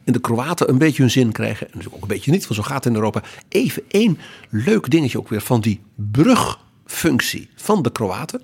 [0.04, 2.54] En de Kroaten een beetje hun zin krijgen, en dus ook een beetje niet, want
[2.54, 3.22] zo gaat het in Europa.
[3.48, 4.18] Even één
[4.50, 8.42] leuk dingetje ook weer van die brugfunctie van de Kroaten.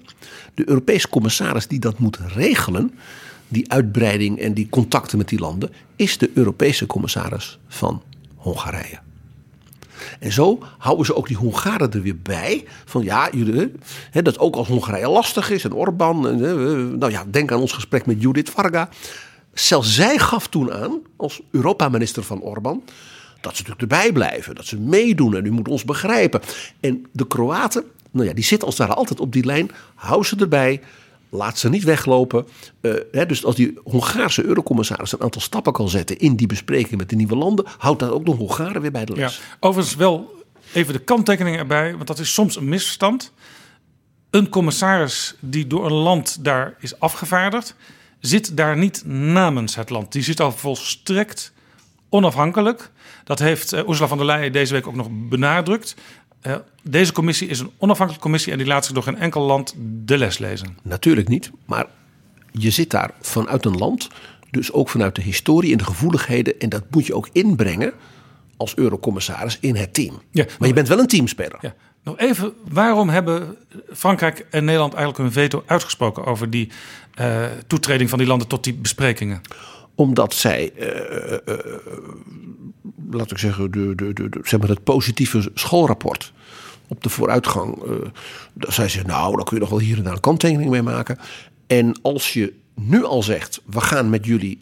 [0.54, 2.94] De Europese commissaris die dat moet regelen,
[3.50, 8.02] die uitbreiding en die contacten met die landen, is de Europese commissaris van
[8.36, 8.98] Hongarije.
[10.18, 12.64] En zo houden ze ook die Hongaren er weer bij.
[12.84, 13.72] Van ja, jullie,
[14.10, 16.28] hè, dat ook als Hongarije lastig is en Orbán.
[16.28, 16.38] En,
[16.98, 18.88] nou ja, denk aan ons gesprek met Judith Varga.
[19.52, 22.82] Zelfs zij gaf toen aan, als Europa-minister van Orbán,
[23.40, 24.54] dat ze natuurlijk erbij blijven.
[24.54, 26.40] Dat ze meedoen en u moet ons begrijpen.
[26.80, 29.70] En de Kroaten, nou ja, die zitten als daar altijd op die lijn.
[29.94, 30.80] Hou ze erbij.
[31.30, 32.46] Laat ze niet weglopen.
[32.80, 36.96] Uh, hè, dus als die Hongaarse eurocommissaris een aantal stappen kan zetten in die bespreking
[36.96, 39.36] met de nieuwe landen, houdt dat ook de Hongaren weer bij de les.
[39.36, 43.32] Ja, overigens wel even de kanttekening erbij, want dat is soms een misverstand.
[44.30, 47.74] Een commissaris die door een land daar is afgevaardigd,
[48.20, 50.12] zit daar niet namens het land.
[50.12, 51.52] Die zit al volstrekt
[52.08, 52.90] onafhankelijk.
[53.24, 55.94] Dat heeft uh, Ursula von der Leyen deze week ook nog benadrukt.
[56.42, 59.74] Uh, deze commissie is een onafhankelijke commissie en die laat zich door geen enkel land
[60.04, 60.78] de les lezen.
[60.82, 61.86] Natuurlijk niet, maar
[62.52, 64.08] je zit daar vanuit een land,
[64.50, 66.58] dus ook vanuit de historie en de gevoeligheden.
[66.58, 67.92] En dat moet je ook inbrengen
[68.56, 70.22] als eurocommissaris in het team.
[70.30, 71.58] Ja, maar je bent wel een teamspeler.
[71.60, 71.74] Ja.
[72.02, 73.56] Nog even, waarom hebben
[73.92, 76.68] Frankrijk en Nederland eigenlijk hun veto uitgesproken over die
[77.20, 79.40] uh, toetreding van die landen tot die besprekingen?
[80.00, 81.58] Omdat zij, uh, uh,
[83.10, 86.32] laat ik zeggen, de, de, de, zeg maar het positieve schoolrapport
[86.88, 87.82] op de vooruitgang.
[87.84, 87.94] Uh,
[88.54, 91.18] zei ze, nou, dan kun je nog wel hier en daar een kanttekening mee maken.
[91.66, 94.60] En als je nu al zegt, we gaan met jullie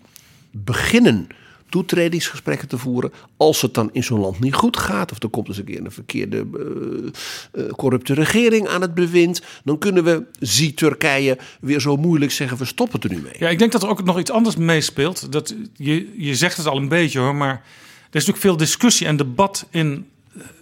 [0.51, 1.27] beginnen
[1.69, 3.13] toetredingsgesprekken te voeren.
[3.37, 5.85] Als het dan in zo'n land niet goed gaat, of er komt eens een keer
[5.85, 11.81] een verkeerde uh, uh, corrupte regering aan het bewind, dan kunnen we, zie Turkije, weer
[11.81, 13.35] zo moeilijk zeggen: we stoppen er nu mee.
[13.39, 15.33] Ja, ik denk dat er ook nog iets anders meespeelt.
[15.33, 17.63] Dat, je, je zegt het al een beetje hoor, maar
[18.11, 20.07] er is natuurlijk veel discussie en debat in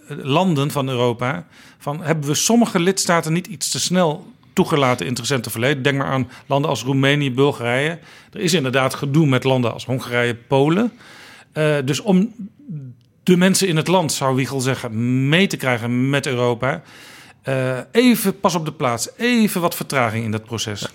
[0.07, 1.47] landen van Europa.
[1.77, 5.83] Van, hebben we sommige lidstaten niet iets te snel toegelaten in het recente verleden?
[5.83, 7.99] Denk maar aan landen als Roemenië, Bulgarije.
[8.31, 10.91] Er is inderdaad gedoe met landen als Hongarije, Polen.
[11.53, 12.33] Uh, dus om
[13.23, 16.81] de mensen in het land, zou Wiegel zeggen, mee te krijgen met Europa.
[17.43, 20.87] Uh, even pas op de plaats, even wat vertraging in dat proces.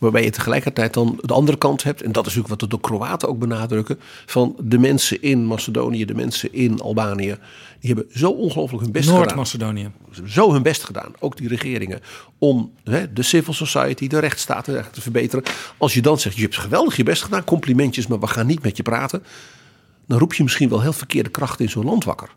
[0.00, 3.28] Waarbij je tegelijkertijd dan de andere kant hebt, en dat is natuurlijk wat de Kroaten
[3.28, 7.36] ook benadrukken, van de mensen in Macedonië, de mensen in Albanië,
[7.80, 9.20] die hebben zo ongelooflijk hun best gedaan.
[9.20, 9.90] Noord-Macedonië.
[10.26, 12.00] Zo hun best gedaan, ook die regeringen,
[12.38, 15.44] om hè, de civil society, de rechtsstaat te verbeteren.
[15.76, 18.62] Als je dan zegt, je hebt geweldig je best gedaan, complimentjes, maar we gaan niet
[18.62, 19.22] met je praten.
[20.06, 22.28] Dan roep je misschien wel heel verkeerde krachten in zo'n land wakker.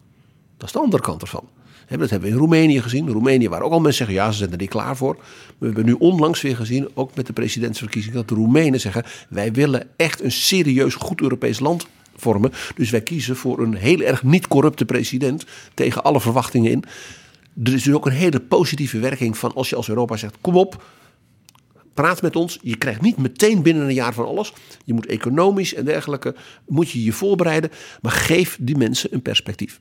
[0.58, 1.48] Dat is de andere kant ervan.
[1.88, 3.10] Dat hebben we in Roemenië gezien.
[3.10, 5.18] Roemenië waar ook al mensen zeggen, ja, ze zijn er niet klaar voor.
[5.58, 9.52] We hebben nu onlangs weer gezien, ook met de presidentsverkiezingen, dat de Roemenen zeggen, wij
[9.52, 12.52] willen echt een serieus goed Europees land vormen.
[12.76, 16.84] Dus wij kiezen voor een heel erg niet corrupte president tegen alle verwachtingen in.
[17.64, 20.56] Er is dus ook een hele positieve werking van als je als Europa zegt, kom
[20.56, 20.84] op,
[21.94, 22.60] praat met ons.
[22.62, 24.54] Je krijgt niet meteen binnen een jaar van alles.
[24.86, 26.36] Je moet economisch en dergelijke,
[26.68, 27.70] moet je je voorbereiden.
[28.02, 29.80] Maar geef die mensen een perspectief.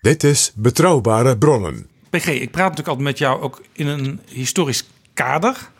[0.00, 1.86] Dit is Betrouwbare Bronnen.
[2.10, 4.84] PG, ik praat natuurlijk altijd met jou ook in een historisch
[5.14, 5.70] kader.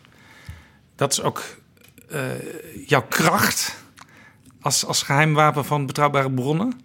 [0.97, 1.43] Dat is ook
[2.13, 2.21] uh,
[2.87, 3.85] jouw kracht
[4.61, 6.81] als, als geheimwapen van Betrouwbare Bronnen.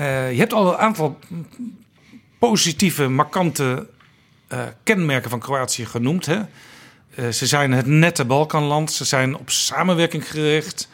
[0.00, 1.18] Uh, je hebt al een aantal
[2.38, 3.88] positieve, markante
[4.52, 6.26] uh, kenmerken van Kroatië genoemd.
[6.26, 6.40] Hè?
[7.16, 10.88] Ze zijn het nette Balkanland, ze zijn op samenwerking gericht.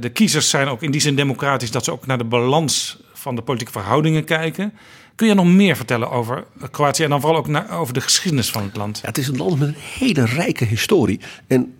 [0.00, 3.36] de kiezers zijn ook in die zin democratisch dat ze ook naar de balans van
[3.36, 4.72] de politieke verhoudingen kijken.
[5.14, 8.50] Kun je nog meer vertellen over Kroatië en dan vooral ook naar, over de geschiedenis
[8.50, 9.02] van het land?
[9.02, 11.20] Het is een land met een hele rijke historie.
[11.46, 11.74] En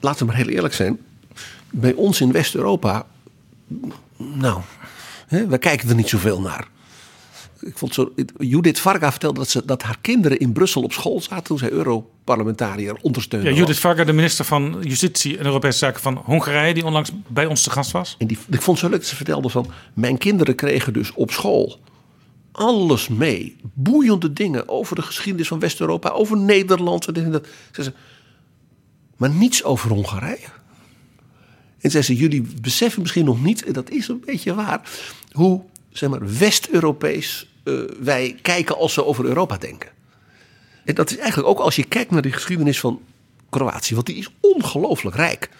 [0.00, 0.98] laten we maar heel eerlijk zijn.
[1.70, 3.06] Bij ons in West-Europa,
[4.16, 4.60] nou,
[5.26, 6.68] hè, we kijken er niet zoveel naar.
[7.60, 11.20] Ik vond zo, Judith Varga vertelde dat, ze, dat haar kinderen in Brussel op school
[11.20, 13.50] zaten toen zij Europarlementariër ondersteunde.
[13.50, 17.46] Ja, Judith Varga, de minister van Justitie en Europese Zaken van Hongarije, die onlangs bij
[17.46, 18.14] ons te gast was.
[18.18, 21.12] En die, ik vond het zo leuk dat ze vertelde van, mijn kinderen kregen dus
[21.12, 21.78] op school
[22.52, 23.56] alles mee.
[23.74, 27.06] Boeiende dingen over de geschiedenis van West-Europa, over Nederland.
[27.06, 27.46] En dat.
[27.72, 27.92] Ze
[29.16, 30.48] maar niets over Hongarije.
[31.80, 34.90] En zei ze, jullie beseffen misschien nog niet, en dat is een beetje waar,
[35.32, 35.62] hoe
[35.96, 39.90] zeg maar, West-Europees uh, wij kijken als we over Europa denken.
[40.84, 43.00] En dat is eigenlijk ook als je kijkt naar de geschiedenis van
[43.50, 45.50] Kroatië, want die is ongelooflijk rijk.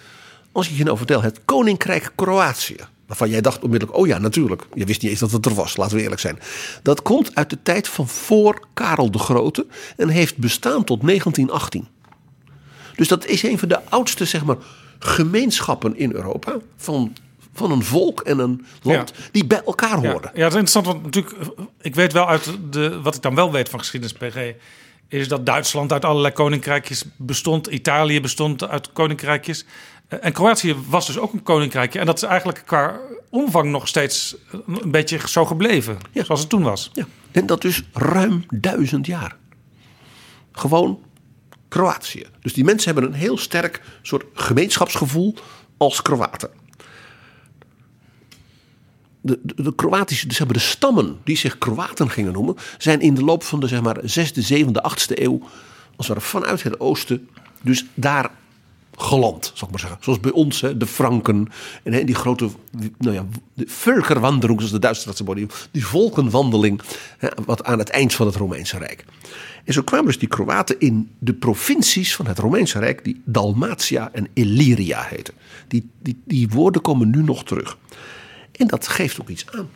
[0.53, 2.76] Als je je nou vertelt, het Koninkrijk Kroatië,
[3.07, 4.62] waarvan jij dacht onmiddellijk, oh ja, natuurlijk.
[4.74, 6.39] Je wist niet eens dat het er was, laten we eerlijk zijn.
[6.82, 9.66] Dat komt uit de tijd van voor Karel de Grote
[9.97, 11.89] en heeft bestaan tot 1918.
[12.97, 14.57] Dus dat is een van de oudste, zeg maar,
[14.99, 16.57] gemeenschappen in Europa.
[16.76, 17.12] Van
[17.57, 20.11] van een volk en een land die bij elkaar horen.
[20.22, 21.36] Ja, ja, dat is interessant, want natuurlijk,
[21.80, 24.52] ik weet wel uit de, wat ik dan wel weet van geschiedenis PG,
[25.09, 29.64] is dat Duitsland uit allerlei koninkrijkjes bestond, Italië bestond uit koninkrijkjes.
[30.09, 31.98] Eh, en Kroatië was dus ook een koninkrijkje.
[31.98, 33.00] En dat is eigenlijk qua
[33.30, 34.36] omvang nog steeds
[34.66, 36.24] een beetje zo gebleven, ja.
[36.24, 36.90] zoals het toen was.
[36.92, 39.36] Ja, en dat is ruim duizend jaar.
[40.52, 41.00] Gewoon
[41.68, 42.26] Kroatië.
[42.40, 45.34] Dus die mensen hebben een heel sterk soort gemeenschapsgevoel
[45.76, 46.50] als Kroaten
[49.27, 53.14] de, de, de Kroatische, zeg maar de stammen die zich Kroaten gingen noemen, zijn in
[53.14, 55.41] de loop van de zeg maar, 6e, 7e, 8e eeuw,
[55.97, 57.29] als het vanuit het oosten,
[57.62, 58.31] dus daar
[58.97, 59.99] geland, zal ik maar zeggen.
[60.01, 61.49] Zoals bij ons, hè, de Franken
[61.83, 62.49] en hè, die grote,
[62.99, 66.81] nou ja, de Völkerwanderung, zoals de Duitsers dat die, die volkenwandeling,
[67.18, 69.05] hè, wat aan het eind van het Romeinse Rijk.
[69.64, 74.11] En zo kwamen dus die Kroaten in de provincies van het Romeinse Rijk, die Dalmatia
[74.12, 75.35] en Illyria heten.
[75.68, 77.79] Die, die, die woorden komen nu nog terug.
[78.57, 79.70] En dat geeft ook iets aan.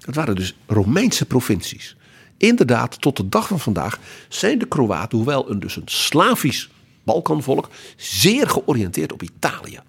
[0.00, 1.96] Het waren dus Romeinse provincies.
[2.36, 6.70] Inderdaad, tot de dag van vandaag zijn de Kroaten, hoewel een, dus een Slavisch
[7.04, 9.80] Balkanvolk, zeer georiënteerd op Italië.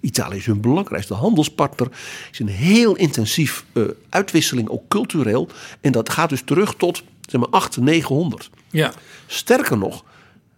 [0.00, 1.88] Italië is hun belangrijkste handelspartner.
[2.32, 5.48] is een heel intensief uh, uitwisseling, ook cultureel.
[5.80, 8.50] En dat gaat dus terug tot zeg maar, 8, 900.
[8.70, 8.92] Ja.
[9.26, 10.04] Sterker nog,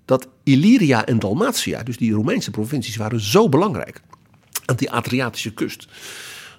[0.04, 4.00] dat Illyria en Dalmatia, dus die Romeinse provincies, waren zo belangrijk
[4.64, 5.86] aan die Adriatische kust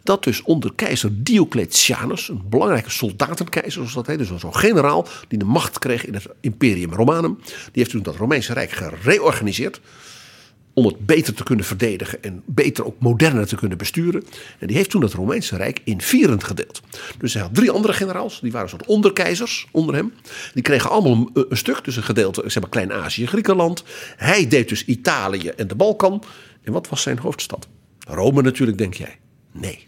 [0.08, 5.40] dat dus onder keizer Diocletianus, een belangrijke soldatenkeizer zoals dat heet, dus zo'n generaal die
[5.40, 9.82] de macht kreeg in het Imperium Romanum, die heeft toen dat Romeinse Rijk gereorganiseerd.
[10.74, 14.24] om het beter te kunnen verdedigen en beter ook moderner te kunnen besturen.
[14.60, 16.82] En die heeft toen het Romeinse Rijk in vieren gedeeld.
[17.18, 20.14] Dus hij had drie andere generaals, die waren soort onderkeizers onder hem.
[20.54, 23.84] Die kregen allemaal een, een stuk, dus een gedeelte, zeg maar Klein-Azië, Griekenland.
[24.18, 26.24] Hij deed dus Italië en de Balkan.
[26.64, 27.68] En wat was zijn hoofdstad?
[28.08, 29.18] Rome natuurlijk, denk jij.
[29.52, 29.87] Nee.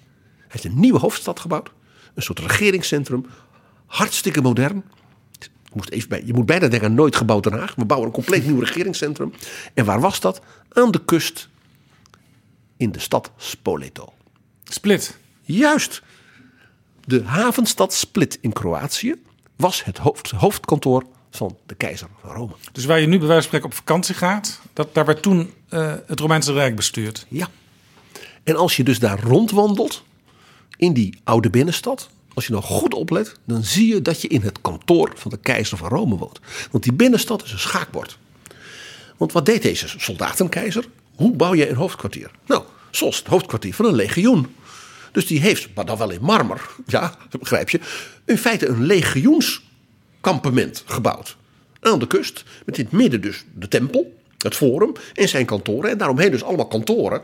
[0.49, 1.71] Hij heeft een nieuwe hoofdstad gebouwd.
[2.13, 3.25] Een soort regeringscentrum.
[3.85, 4.83] Hartstikke modern.
[5.39, 7.75] Je moet, even bij, je moet bijna denken aan nooit gebouwd Den Haag.
[7.75, 9.33] We bouwen een compleet nieuw regeringscentrum.
[9.73, 10.41] En waar was dat?
[10.69, 11.49] Aan de kust.
[12.77, 14.13] In de stad Spoleto.
[14.63, 15.17] Split.
[15.41, 16.01] Juist.
[17.05, 19.15] De havenstad Split in Kroatië
[19.55, 22.53] was het hoofd, hoofdkantoor van de keizer van Rome.
[22.71, 25.53] Dus waar je nu bij wijze van spreken op vakantie gaat, dat, daar werd toen
[25.69, 27.25] uh, het Romeinse Rijk bestuurd.
[27.27, 27.49] Ja.
[28.43, 30.03] En als je dus daar rondwandelt,
[30.79, 34.41] in die oude binnenstad, als je nou goed oplet, dan zie je dat je in
[34.41, 36.39] het kantoor van de keizer van Rome woont.
[36.71, 38.17] Want die binnenstad is een schaakbord.
[39.17, 40.85] Want wat deed deze soldatenkeizer?
[41.15, 42.31] Hoe bouw je een hoofdkwartier?
[42.45, 44.55] Nou, zoals het hoofdkwartier van een legioen.
[45.11, 47.79] Dus die heeft, maar dan wel in marmer, ja, begrijp je,
[48.25, 51.37] in feite een legioenskampement gebouwd.
[51.79, 55.89] Aan de kust, met in het midden dus de tempel, het forum en zijn kantoren.
[55.89, 57.21] En daaromheen dus allemaal kantoren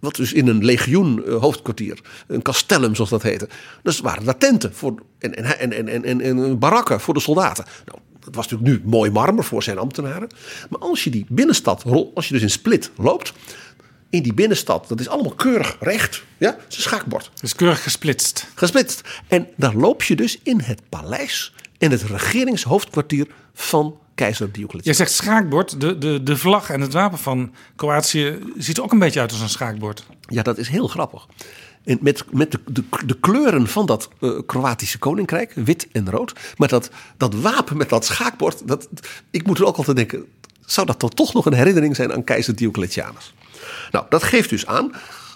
[0.00, 3.48] wat dus in een legioen uh, hoofdkwartier, een castellum zoals dat heette.
[3.82, 7.64] Dus waren daar tenten voor, en, en, en, en, en, en barakken voor de soldaten.
[7.86, 10.28] Nou, dat was natuurlijk nu mooi marmer voor zijn ambtenaren.
[10.70, 11.84] Maar als je die binnenstad,
[12.14, 13.32] als je dus in Split loopt,
[14.10, 16.22] in die binnenstad, dat is allemaal keurig recht.
[16.38, 17.30] Ja, het is een schaakbord.
[17.34, 18.46] Het is keurig gesplitst.
[18.54, 19.00] Gesplitst.
[19.28, 24.98] En daar loop je dus in het paleis en het regeringshoofdkwartier van keizer Diocletianus.
[24.98, 25.80] Je zegt schaakbord.
[25.80, 29.32] De, de, de vlag en het wapen van Kroatië ziet er ook een beetje uit
[29.32, 30.06] als een schaakbord.
[30.20, 31.26] Ja, dat is heel grappig.
[31.84, 36.32] En met, met de, de, de kleuren van dat uh, Kroatische koninkrijk, wit en rood.
[36.56, 38.88] Maar dat, dat wapen met dat schaakbord, dat,
[39.30, 40.24] ik moet er ook altijd denken...
[40.66, 43.34] zou dat dan toch nog een herinnering zijn aan keizer Diocletianus?
[43.90, 44.92] Nou, dat geeft dus aan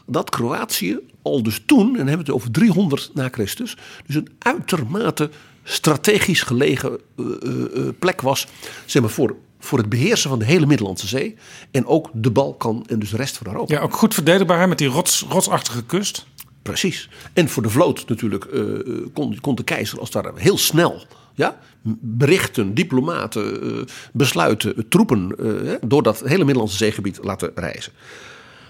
[0.07, 3.76] dat Kroatië al dus toen, en dan hebben we het over 300 na Christus...
[4.07, 5.31] dus een uitermate
[5.69, 8.47] strategisch gelegen uh, uh, plek was
[8.87, 11.37] zeg maar, voor, voor het beheersen van de hele Middellandse Zee.
[11.71, 13.75] En ook de Balkan en dus de rest van Europa.
[13.75, 16.27] Ja, ook goed verdedigbaar hè, met die rots, rotsachtige kust.
[16.62, 17.09] Precies.
[17.33, 21.03] En voor de vloot natuurlijk uh, kon, kon de keizer als daar heel snel
[21.35, 21.59] ja,
[22.01, 25.37] berichten, diplomaten, besluiten, troepen
[25.81, 27.93] door dat hele Middellandse zeegebied laten reizen.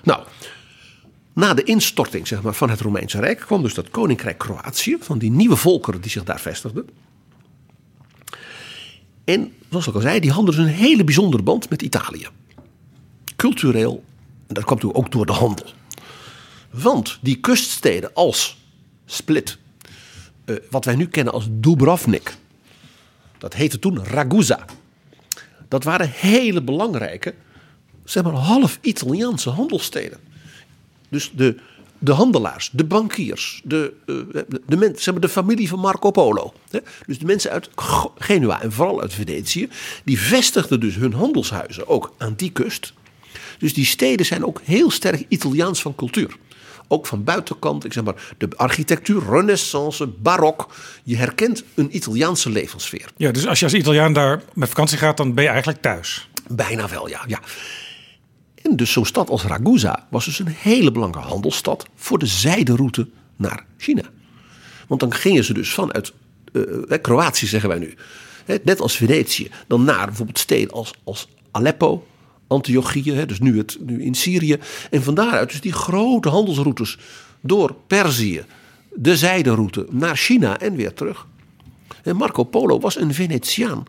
[0.02, 0.22] Nou,
[1.38, 5.18] na de instorting zeg maar, van het Romeinse Rijk kwam dus dat koninkrijk Kroatië, van
[5.18, 6.88] die nieuwe volkeren die zich daar vestigden.
[9.24, 12.26] En zoals ik al zei, die hadden dus een hele bijzondere band met Italië.
[13.36, 14.04] Cultureel,
[14.46, 15.66] en dat kwam toen ook door de handel.
[16.70, 18.58] Want die kuststeden als
[19.04, 19.58] Split,
[20.44, 22.36] eh, wat wij nu kennen als Dubrovnik,
[23.38, 24.64] dat heette toen Ragusa.
[25.68, 27.34] Dat waren hele belangrijke,
[28.04, 30.27] zeg maar half Italiaanse handelsteden.
[31.08, 31.56] Dus de,
[31.98, 34.16] de handelaars, de bankiers, de, uh,
[34.66, 36.52] de, mensen, zeg maar de familie van Marco Polo.
[36.70, 36.78] Hè?
[37.06, 37.70] Dus de mensen uit
[38.18, 39.68] Genua en vooral uit Venetië,
[40.04, 42.92] die vestigden dus hun handelshuizen ook aan die kust.
[43.58, 46.36] Dus die steden zijn ook heel sterk Italiaans van cultuur.
[46.88, 50.74] Ook van buitenkant, ik zeg maar, de architectuur, renaissance, barok.
[51.04, 53.10] Je herkent een Italiaanse levenssfeer.
[53.16, 56.28] Ja, dus als je als Italiaan daar met vakantie gaat, dan ben je eigenlijk thuis.
[56.48, 57.24] Bijna wel, ja.
[57.26, 57.40] ja.
[58.76, 63.64] Dus zo'n stad als Ragusa was dus een hele belangrijke handelsstad voor de zijderoute naar
[63.76, 64.02] China.
[64.86, 66.12] Want dan gingen ze dus vanuit
[66.52, 67.94] uh, Kroatië, zeggen wij nu,
[68.62, 72.06] net als Venetië, dan naar bijvoorbeeld steden als, als Aleppo,
[72.46, 74.58] Antiochië, dus nu, het, nu in Syrië.
[74.90, 76.98] En van daaruit dus die grote handelsroutes
[77.40, 78.44] door Perzië,
[78.94, 81.26] de zijderoute naar China en weer terug.
[82.02, 83.84] En Marco Polo was een Venetiaan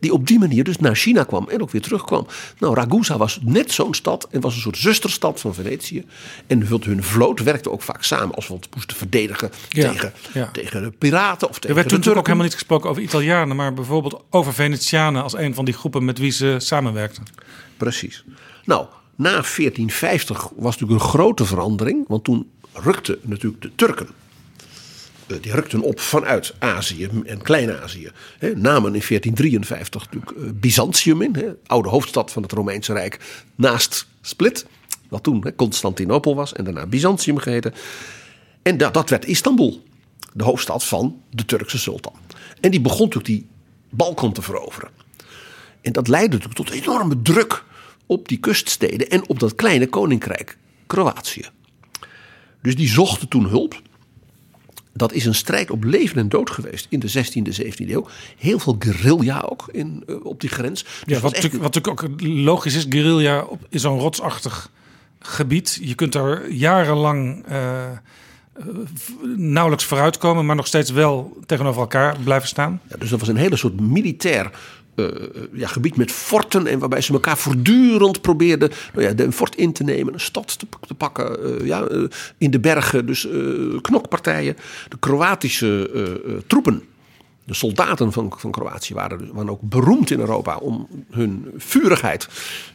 [0.00, 2.26] die op die manier dus naar China kwam en ook weer terugkwam.
[2.58, 6.04] Nou, Ragusa was net zo'n stad en was een soort zusterstad van Venetië.
[6.46, 10.12] En hun vloot werkte ook vaak samen als we het moesten verdedigen tegen,
[10.52, 13.56] tegen de piraten of tegen Er werd toen natuurlijk ook helemaal niet gesproken over Italianen,
[13.56, 17.24] maar bijvoorbeeld over Venetianen als een van die groepen met wie ze samenwerkten.
[17.76, 18.24] Precies.
[18.64, 24.08] Nou, na 1450 was natuurlijk een grote verandering, want toen rukten natuurlijk de Turken
[25.26, 28.10] die rukten op vanuit Azië en Klein-Azië.
[28.40, 34.66] Namen in 1453 natuurlijk eh, Byzantium in, oude hoofdstad van het Romeinse Rijk, naast Split,
[35.08, 37.74] wat toen Constantinopel was en daarna Byzantium geheten.
[38.62, 39.82] En dat, dat werd Istanbul,
[40.32, 42.14] de hoofdstad van de Turkse sultan.
[42.60, 43.46] En die begon natuurlijk die
[43.90, 44.90] Balkan te veroveren.
[45.80, 47.64] En dat leidde natuurlijk tot enorme druk
[48.06, 51.44] op die kuststeden en op dat kleine koninkrijk Kroatië.
[52.62, 53.82] Dus die zochten toen hulp
[54.96, 58.06] dat is een strijd op leven en dood geweest in de 16e, 17e eeuw.
[58.36, 60.82] Heel veel guerrilla ook in, uh, op die grens.
[60.82, 64.70] Dus ja, wat, natuurlijk, wat natuurlijk ook logisch is, guerrilla op, is zo'n rotsachtig
[65.18, 65.78] gebied.
[65.82, 67.84] Je kunt daar jarenlang uh,
[69.36, 72.80] nauwelijks vooruitkomen, maar nog steeds wel tegenover elkaar blijven staan.
[72.88, 74.50] Ja, dus dat was een hele soort militair
[74.96, 75.08] uh,
[75.52, 76.66] ja, gebied met forten.
[76.66, 80.58] En waarbij ze elkaar voortdurend probeerden nou ja, een fort in te nemen, een stad
[80.58, 81.60] te, pakken.
[81.60, 81.88] Uh, ja,
[82.38, 83.28] in de bergen, dus
[83.80, 84.56] knokpartijen.
[84.88, 85.90] De Kroatische
[86.46, 86.82] troepen.
[87.44, 92.28] De soldaten van, van Kroatië waren, dus, waren ook beroemd in Europa om hun vurigheid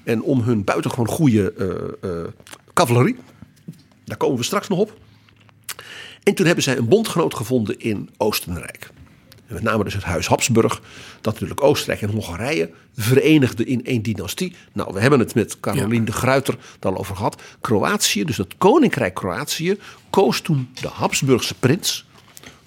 [0.03, 1.53] en om hun buitengewoon goede
[2.73, 3.17] cavalerie.
[4.05, 4.97] Daar komen we straks nog op.
[6.23, 8.89] En toen hebben zij een bondgenoot gevonden in Oostenrijk.
[9.51, 10.81] Met name dus het huis Habsburg,
[11.21, 14.55] dat natuurlijk Oostenrijk en Hongarije verenigde in één dynastie.
[14.73, 17.41] Nou, we hebben het met Caroline de Gruyter al over gehad.
[17.61, 19.77] Kroatië, dus het koninkrijk Kroatië,
[20.09, 22.05] koos toen de Habsburgse prins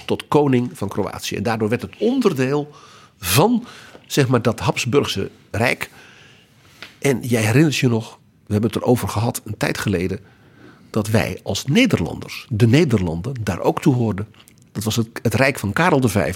[0.04, 1.36] tot koning van Kroatië.
[1.36, 2.70] En daardoor werd het onderdeel
[3.18, 3.66] van
[4.06, 5.90] zeg maar, dat Habsburgse rijk.
[6.98, 10.20] En jij herinnert je nog, we hebben het erover gehad een tijd geleden,
[10.90, 14.26] dat wij als Nederlanders, de Nederlanden, daar ook toe hoorden.
[14.74, 16.34] Dat was het, het rijk van Karel V.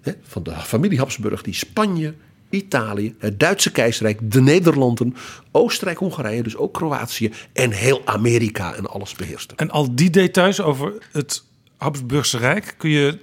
[0.00, 2.14] Hè, van de familie Habsburg, die Spanje,
[2.50, 5.16] Italië, het Duitse keizerrijk, de Nederlanden,
[5.50, 9.54] Oostenrijk, Hongarije, dus ook Kroatië en heel Amerika en alles beheerste.
[9.56, 11.44] En al die details over het
[11.76, 13.18] Habsburgse Rijk kun je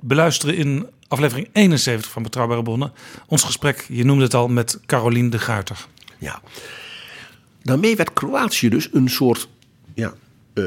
[0.00, 2.92] beluisteren in aflevering 71 van Betrouwbare Bronnen.
[3.26, 5.86] Ons gesprek, je noemde het al, met Caroline de Guiter.
[6.18, 6.42] Ja.
[7.62, 9.48] Daarmee werd Kroatië dus een soort,
[9.94, 10.14] ja,
[10.54, 10.64] uh,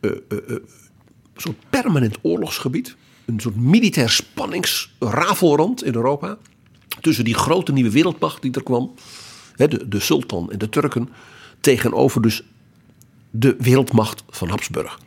[0.00, 0.56] uh, uh,
[1.36, 2.96] soort permanent oorlogsgebied.
[3.24, 6.38] Een soort militair spanningsrafelrand in Europa.
[7.00, 8.94] Tussen die grote nieuwe wereldmacht die er kwam.
[9.56, 11.08] De, de sultan en de Turken.
[11.60, 12.42] Tegenover dus
[13.30, 14.98] de wereldmacht van Habsburg.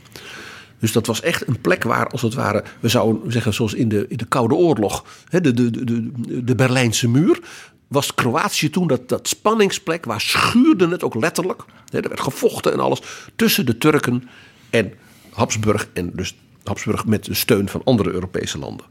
[0.80, 3.90] Dus dat was echt een plek waar, als het ware, we zouden zeggen zoals in
[3.90, 7.40] de, in de Koude Oorlog, de, de, de, de Berlijnse muur,
[7.88, 11.64] was Kroatië toen dat, dat spanningsplek, waar schuurde het ook letterlijk.
[11.90, 13.02] Er werd gevochten en alles
[13.36, 14.30] tussen de Turken
[14.70, 14.94] en
[15.40, 18.86] Habsburg en dus Habsburg met de steun van andere Europese landen.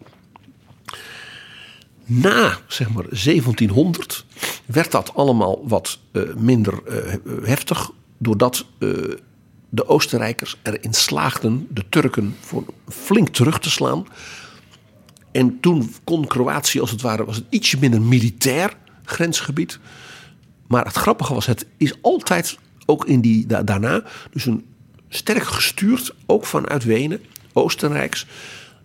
[2.04, 4.24] Na zeg maar 1700
[4.66, 9.14] werd dat allemaal wat uh, minder uh, heftig, doordat uh,
[9.68, 14.06] de Oostenrijkers erin slaagden de Turken voor flink terug te slaan.
[15.32, 19.78] En toen kon Kroatië als het ware, was het ietsje minder militair grensgebied.
[20.66, 24.64] Maar het grappige was, het is altijd ook in die da daarna, dus een
[25.08, 27.20] sterk gestuurd, ook vanuit Wenen,
[27.52, 28.26] Oostenrijks.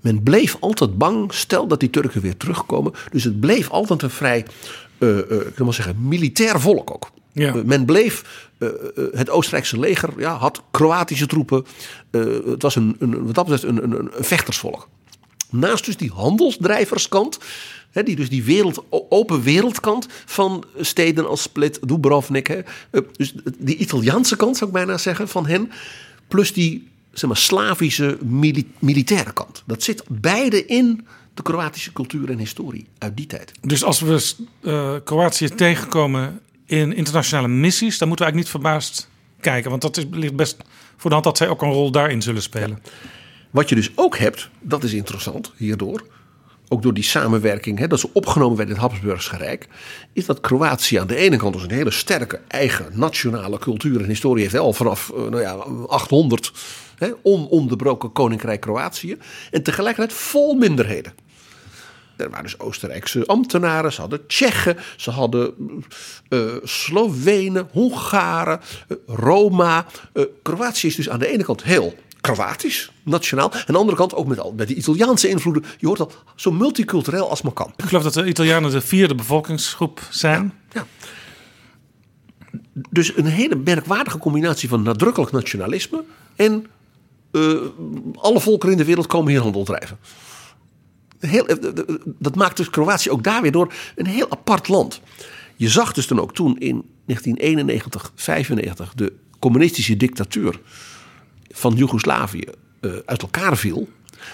[0.01, 2.93] Men bleef altijd bang, stel dat die Turken weer terugkomen.
[3.11, 4.45] Dus het bleef altijd een vrij,
[4.99, 7.11] uh, uh, ik wil maar zeggen, militair volk ook.
[7.31, 7.55] Ja.
[7.55, 8.49] Uh, men bleef,
[9.13, 11.65] het Oostenrijkse leger ja, had Kroatische troepen.
[12.45, 14.87] het was een, een, wat dat betreft een, een, een vechtersvolk.
[15.49, 17.37] Naast dus die handelsdrijverskant,
[17.91, 22.47] hè, die dus die wereld, open wereldkant van steden als Split, Dubrovnik.
[22.47, 22.61] Hè,
[23.11, 25.71] dus die Italiaanse kant zou ik bijna zeggen van hen.
[26.33, 29.63] Plus die zeg maar, Slavische mili militaire kant.
[29.65, 33.51] Dat zit beide in de Kroatische cultuur en historie uit die tijd.
[33.61, 39.09] Dus als we uh, Kroatië tegenkomen in internationale missies, dan moeten we eigenlijk niet verbaasd
[39.39, 39.69] kijken.
[39.69, 40.57] Want dat is, ligt best
[40.97, 42.79] voor de hand dat zij ook een rol daarin zullen spelen.
[42.83, 42.89] Ja.
[43.51, 46.07] Wat je dus ook hebt, dat is interessant hierdoor.
[46.67, 49.67] Ook door die samenwerking, hè, dat ze opgenomen werden in het Habsburgse Rijk.
[50.13, 54.07] Is dat Kroatië aan de ene kant dus een hele sterke eigen nationale cultuur en
[54.07, 54.57] historie heeft.
[54.57, 55.53] Al vanaf nou ja,
[55.87, 56.51] 800
[56.97, 59.17] hè, ononderbroken koninkrijk Kroatië.
[59.51, 61.13] En tegelijkertijd vol minderheden.
[62.17, 65.53] Er waren dus Oostenrijkse ambtenaren, ze hadden Tsjechen, ze hadden
[66.29, 69.85] uh, Slovenen, Hongaren, uh, Roma.
[70.41, 73.51] Kroatië is dus aan de ene kant heel Kroatisch, nationaal.
[73.51, 75.63] En aan de andere kant ook met, met die Italiaanse invloeden.
[75.77, 77.73] Je hoort al zo multicultureel als maar kan.
[77.75, 80.53] Ik geloof dat de Italianen de vierde bevolkingsgroep zijn.
[80.73, 81.07] Ja, ja.
[82.89, 86.03] Dus een hele merkwaardige combinatie van nadrukkelijk nationalisme
[86.35, 86.65] en
[87.31, 87.61] uh,
[88.15, 89.97] alle volkeren in de wereld komen hier handel drijven.
[91.19, 91.45] Heel,
[92.05, 95.01] dat maakt dus Kroatië ook daar weer door een heel apart land.
[95.55, 100.59] Je zag dus dan ook toen in 1991, 95 de communistische dictatuur
[101.53, 102.47] van Joegoslavië
[102.81, 103.89] uh, uit elkaar viel.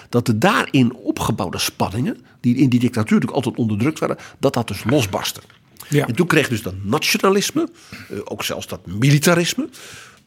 [0.08, 4.68] Dat de daarin opgebouwde spanningen, die in die dictatuur natuurlijk altijd onderdrukt werden, dat dat
[4.68, 5.40] dus losbarstte.
[5.88, 6.06] Ja.
[6.06, 7.68] En toen kreeg dus dat nationalisme,
[8.10, 9.68] uh, ook zelfs dat militarisme,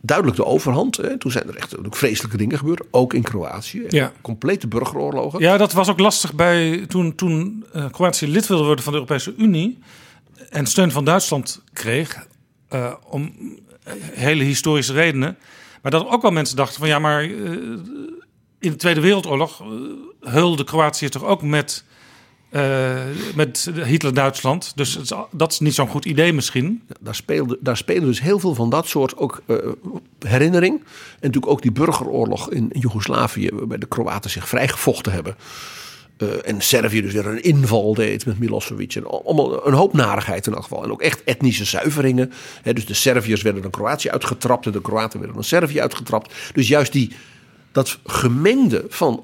[0.02, 0.98] duidelijk de overhand.
[0.98, 1.18] Hè.
[1.18, 3.86] Toen zijn er echt ook vreselijke dingen gebeurd, ook in Kroatië.
[3.90, 4.12] Ja.
[4.22, 5.40] Complete burgeroorlogen.
[5.40, 9.00] Ja, dat was ook lastig bij toen, toen uh, Kroatië lid wilde worden van de
[9.00, 9.80] Europese Unie
[10.50, 12.28] en steun van Duitsland kreeg,
[12.74, 13.34] uh, om
[14.12, 15.38] hele historische redenen.
[15.84, 17.52] Maar dat ook wel mensen dachten van ja, maar uh,
[18.60, 19.68] in de Tweede Wereldoorlog uh,
[20.22, 21.84] heulde Kroatië toch ook met,
[22.52, 23.02] uh,
[23.36, 24.72] met Hitler-Duitsland.
[24.76, 25.00] Dus
[25.32, 26.84] dat is niet zo'n goed idee misschien.
[27.00, 29.42] Daar, speelde, daar spelen dus heel veel van dat soort ook,
[30.20, 30.80] herinnering.
[30.80, 30.86] En
[31.20, 35.36] natuurlijk ook die burgeroorlog in Joegoslavië, waarbij de Kroaten zich vrijgevochten hebben.
[36.18, 38.96] Uh, en Servië dus weer een inval deed met Milosevic.
[38.96, 40.84] En allemaal een hoop narigheid in elk geval.
[40.84, 42.32] En ook echt etnische zuiveringen.
[42.74, 44.66] Dus de Serviërs werden dan Kroatië uitgetrapt.
[44.66, 46.34] En de Kroaten werden dan Servië uitgetrapt.
[46.54, 47.12] Dus juist die,
[47.72, 49.24] dat gemengde van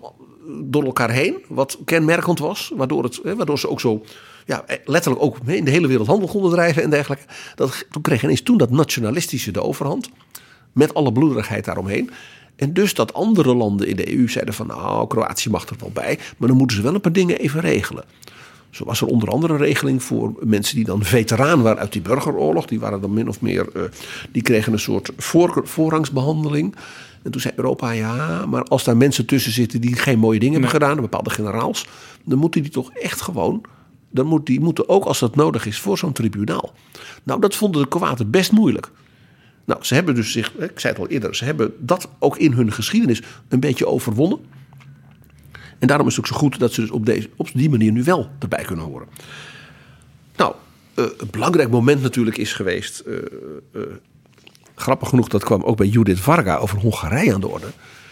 [0.64, 1.44] door elkaar heen.
[1.48, 2.72] Wat kenmerkend was.
[2.76, 4.06] Waardoor, het, he, waardoor ze ook zo
[4.46, 7.26] ja, letterlijk ook in de hele wereld handel konden drijven en dergelijke.
[7.56, 10.10] Dat, toen kreeg ineens toen dat nationalistische de overhand.
[10.74, 12.10] Met alle bloederigheid daaromheen.
[12.60, 15.92] En dus dat andere landen in de EU zeiden van nou, Kroatië mag er wel
[15.94, 18.04] bij, maar dan moeten ze wel een paar dingen even regelen.
[18.70, 22.02] Zo was er onder andere een regeling voor mensen die dan veteraan waren uit die
[22.02, 22.66] burgeroorlog.
[22.66, 23.84] Die waren dan min of meer, uh,
[24.32, 26.76] die kregen een soort voor, voorrangsbehandeling.
[27.24, 30.60] En toen zei Europa, ja, maar als daar mensen tussen zitten die geen mooie dingen
[30.60, 30.70] nee.
[30.70, 31.88] hebben gedaan, bepaalde generaals,
[32.24, 33.62] dan moeten die toch echt gewoon,
[34.10, 36.74] dan moet, die moeten ook als dat nodig is voor zo'n tribunaal.
[37.24, 38.92] Nou, dat vonden de Kroaten best moeilijk.
[39.70, 42.52] Nou, ze hebben dus zich, ik zei het al eerder, ze hebben dat ook in
[42.52, 44.40] hun geschiedenis een beetje overwonnen.
[45.80, 47.92] En daarom is het ook zo goed dat ze dus op, deze, op die manier
[47.92, 49.08] nu wel erbij kunnen horen.
[50.36, 50.56] Nou,
[50.96, 53.04] uh, een belangrijk moment natuurlijk is geweest.
[53.08, 53.16] Uh,
[53.74, 53.82] uh,
[54.76, 57.68] grappig genoeg, dat kwam ook bij Judith Varga over Hongarije aan de orde.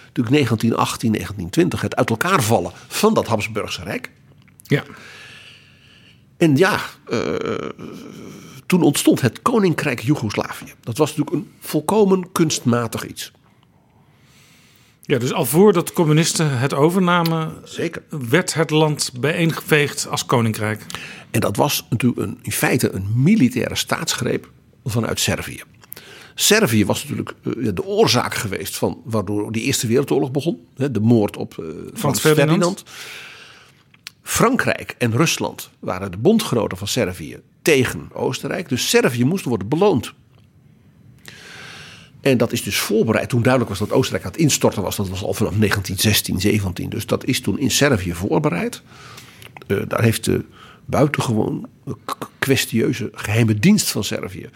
[0.06, 4.12] Natuurlijk 1918, 1920, het uit elkaar vallen van dat Habsburgse Rijk.
[4.64, 4.84] Ja.
[6.38, 6.80] En ja,
[8.68, 10.74] toen ontstond het Koninkrijk Joegoslavië.
[10.80, 13.32] Dat was natuurlijk een volkomen kunstmatig iets.
[15.02, 18.04] Ja, dus al voordat de communisten het overnamen, Zeker.
[18.30, 20.86] werd het land bijeengeveegd als koninkrijk.
[21.32, 24.50] En dat was natuurlijk een, in feite een militaire staatsgreep
[24.86, 25.62] vanuit Servië.
[26.36, 30.68] Servië was natuurlijk uh, de oorzaak geweest van waardoor die Eerste Wereldoorlog begon.
[30.76, 32.50] De moord op uh, Frans, Frans Ferdinand.
[32.50, 32.84] Ferdinand.
[34.28, 38.70] Frankrijk en Rusland waren de bondgenoten van Servië tegen Oostenrijk.
[38.70, 40.14] Dus Servië moest worden beloond.
[42.22, 43.30] En dat is dus voorbereid.
[43.30, 44.96] Toen duidelijk was dat Oostenrijk aan het instorten was.
[44.96, 46.90] Dat was al vanaf 1916, 17.
[46.90, 48.82] Dus dat is toen in Servië voorbereid.
[49.68, 50.46] Uh, daar heeft de
[50.86, 51.68] buitengewoon
[52.40, 54.50] kwestieuze geheime dienst van Servië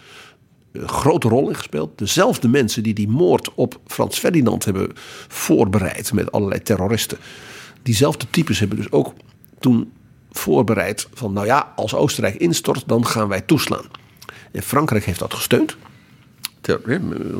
[0.72, 1.98] een grote rol in gespeeld.
[1.98, 4.88] Dezelfde mensen die die moord op Frans Ferdinand hebben
[5.28, 7.18] voorbereid met allerlei terroristen.
[7.82, 9.14] Diezelfde types hebben dus ook
[9.62, 9.92] toen
[10.30, 13.84] voorbereid van nou ja, als Oostenrijk instort, dan gaan wij toeslaan.
[14.52, 15.76] En Frankrijk heeft dat gesteund.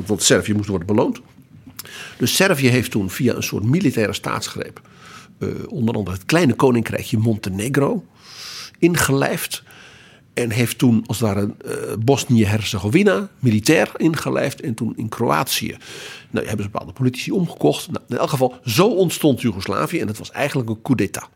[0.07, 1.21] Want Servië moest worden beloond.
[2.19, 4.81] Dus Servië heeft toen via een soort militaire staatsgreep
[5.39, 8.05] uh, onder andere het kleine koninkrijkje Montenegro
[8.79, 9.63] ingelijfd.
[10.35, 14.61] En heeft toen als het ware uh, Bosnië-Herzegovina militair ingelijfd.
[14.61, 15.77] En toen in Kroatië
[16.31, 17.91] nou, hebben ze bepaalde politici omgekocht.
[17.91, 20.01] Nou, in elk geval, zo ontstond Joegoslavië.
[20.01, 21.29] En het was eigenlijk een coup d'état.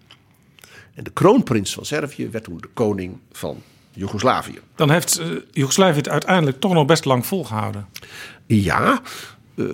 [0.97, 4.59] En de kroonprins van Servië werd toen de koning van Joegoslavië.
[4.74, 7.86] Dan heeft uh, Joegoslavië het uiteindelijk toch nog best lang volgehouden.
[8.47, 9.01] Ja,
[9.55, 9.66] uh,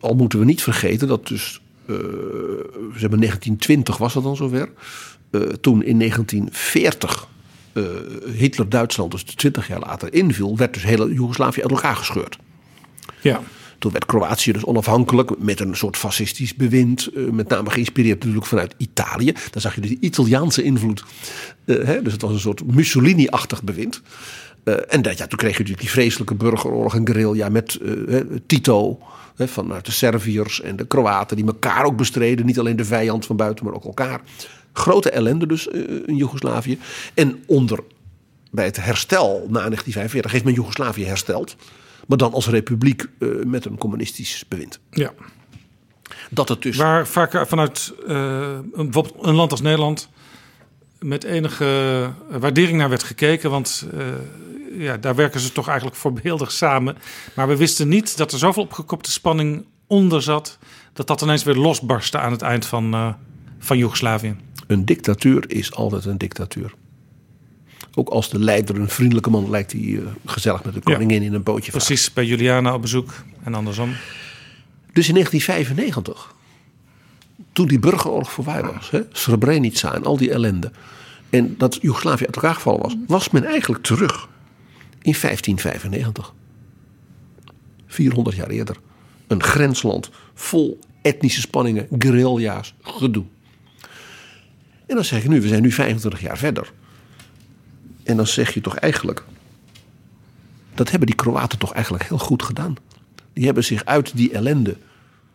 [0.00, 4.68] al moeten we niet vergeten dat dus, uh, we hebben 1920 was dat dan zover.
[5.60, 7.28] toen in 1940
[8.36, 12.38] Hitler Duitsland, dus 20 jaar later, inviel, werd dus hele Joegoslavië uit elkaar gescheurd.
[13.20, 13.40] Ja.
[13.78, 17.08] Toen werd Kroatië dus onafhankelijk met een soort fascistisch bewind.
[17.14, 19.32] Uh, met name geïnspireerd natuurlijk vanuit Italië.
[19.32, 21.04] Daar zag je dus de Italiaanse invloed.
[21.64, 24.02] Uh, hè, dus het was een soort Mussolini-achtig bewind.
[24.64, 27.78] Uh, en dat, ja, toen kreeg je natuurlijk die vreselijke burgeroorlog en guerrilla met
[28.46, 28.98] Tito.
[29.40, 31.36] Vanuit de Serviërs en de Kroaten.
[31.36, 32.46] Die elkaar ook bestreden.
[32.46, 34.20] Niet alleen de vijand van buiten, maar ook elkaar.
[34.72, 35.66] Grote ellende dus
[36.06, 36.78] in Joegoslavië.
[37.14, 37.78] En onder,
[38.50, 41.56] bij het herstel na 1945 heeft men Joegoslavië hersteld.
[42.08, 44.80] Maar dan als republiek uh, met een communistisch bewind.
[44.90, 45.12] Ja.
[46.30, 46.76] Dat het dus.
[46.76, 50.08] Waar vaak vanuit uh, bijvoorbeeld een land als Nederland
[50.98, 53.50] met enige waardering naar werd gekeken.
[53.50, 54.04] Want uh,
[54.82, 56.96] ja, daar werken ze toch eigenlijk voorbeeldig samen.
[57.34, 60.58] Maar we wisten niet dat er zoveel opgekopte spanning onder zat.
[60.92, 63.16] dat dat ineens weer losbarstte aan het eind van,
[63.58, 64.36] van Joegoslavië.
[64.66, 66.74] Een dictatuur is altijd een dictatuur.
[67.98, 71.26] Ook als de leider een vriendelijke man lijkt hij uh, gezellig met de koningin ja,
[71.26, 71.70] in een bootje.
[71.70, 73.94] Precies, bij Juliana op bezoek en andersom.
[74.92, 76.34] Dus in 1995,
[77.52, 80.70] toen die burgeroorlog voorbij was, hè, Srebrenica en al die ellende.
[81.30, 84.28] En dat Joegoslavië uit elkaar gevallen was, was men eigenlijk terug
[85.02, 86.34] in 1595.
[87.86, 88.76] 400 jaar eerder.
[89.26, 93.24] Een grensland vol etnische spanningen, guerrilla's, gedoe.
[94.86, 96.72] En dan zeg ik nu, we zijn nu 25 jaar verder.
[98.08, 99.24] En dan zeg je toch eigenlijk.
[100.74, 102.76] Dat hebben die Kroaten toch eigenlijk heel goed gedaan.
[103.32, 104.76] Die hebben zich uit die ellende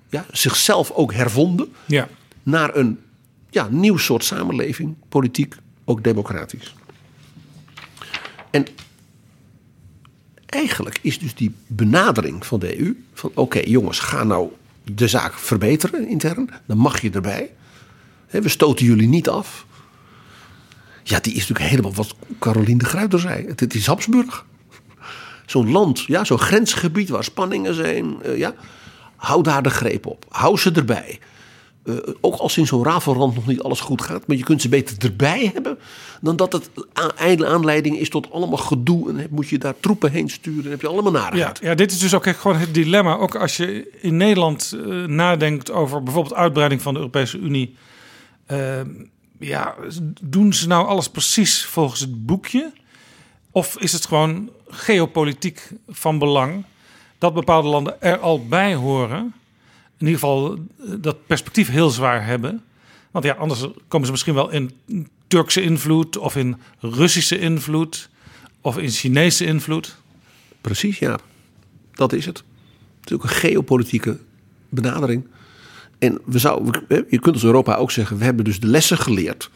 [0.10, 2.08] ja, zichzelf ook hervonden Ja.
[2.44, 3.00] naar een
[3.50, 5.56] ja, nieuw soort samenleving, politiek,
[5.86, 6.76] ook democratisch.
[8.52, 8.66] En
[10.46, 14.50] eigenlijk is dus die benadering van de EU van oké jongens, ga nou
[14.84, 17.52] de zaak verbeteren intern, dan mag je erbij.
[18.30, 19.66] We stoten jullie niet af.
[21.04, 23.46] Ja, die is natuurlijk helemaal wat Caroline de Gruyter zei.
[23.48, 24.46] Het, is Habsburg.
[25.46, 28.22] Zo'n land, ja, zo'n grensgebied waar spanningen zijn.
[28.24, 28.54] eh, ja,
[29.16, 30.26] hou daar de greep op.
[30.30, 31.20] Hou ze erbij.
[31.86, 34.28] Eh, ook als in zo'n rafelrand nog niet alles goed gaat.
[34.28, 35.78] Maar je kunt ze beter erbij hebben.
[36.22, 36.70] Dan dat het
[37.46, 39.10] aanleiding is tot allemaal gedoe.
[39.10, 40.62] En moet je daar troepen heen sturen.
[40.64, 41.60] Dan heb je allemaal Ja, narigheid.
[41.62, 43.16] ja, dit is dus ook echt gewoon het dilemma.
[43.18, 47.76] Ook als je in Nederland eh, nadenkt over bijvoorbeeld uitbreiding van de Europese Unie.
[49.46, 49.76] Ja,
[50.22, 52.72] doen ze nou alles precies volgens het boekje?
[53.52, 56.64] Of is het gewoon geopolitiek van belang
[57.18, 59.34] dat bepaalde landen er al bij horen?
[59.98, 62.64] In ieder geval eh, dat perspectief heel zwaar hebben.
[63.12, 64.72] Want ja, anders komen ze misschien wel in
[65.28, 68.10] Turkse invloed of in Russische invloed
[68.62, 69.98] of in Chinese invloed.
[70.62, 71.20] Precies, ja.
[71.92, 72.44] Dat is het.
[73.00, 74.20] Het is ook een geopolitieke
[74.70, 75.28] benadering.
[76.04, 79.50] En we zou, je kunt als Europa ook zeggen, we hebben dus de lessen geleerd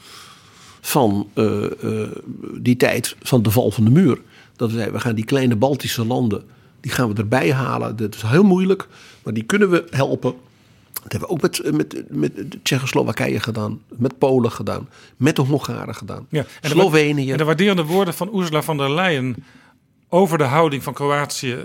[0.81, 2.09] van eh, eh,
[2.57, 4.21] die tijd van de val van de muur.
[4.55, 6.43] Dat we zeiden, we gaan die kleine Baltische landen,
[6.81, 7.95] die gaan we erbij halen.
[7.95, 8.87] Dat is heel moeilijk,
[9.23, 10.33] maar die kunnen we helpen.
[11.03, 15.41] Dat hebben we ook met, met, met de Tsjechoslowakije gedaan, met Polen gedaan, met de
[15.41, 17.31] Hongaren gedaan, Ja, en de- Slovenië.
[17.31, 19.35] En de waarderende woorden van Ursula von der Leyen
[20.09, 21.59] over de houding van Kroatië eh,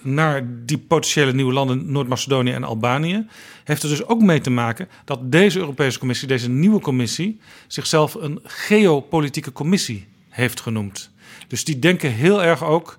[0.00, 3.26] naar die potentiële nieuwe landen, Noord-Macedonië en Albanië,
[3.64, 8.14] heeft er dus ook mee te maken dat deze Europese Commissie, deze nieuwe Commissie, zichzelf
[8.14, 11.10] een geopolitieke commissie heeft genoemd.
[11.48, 12.98] Dus die denken heel erg ook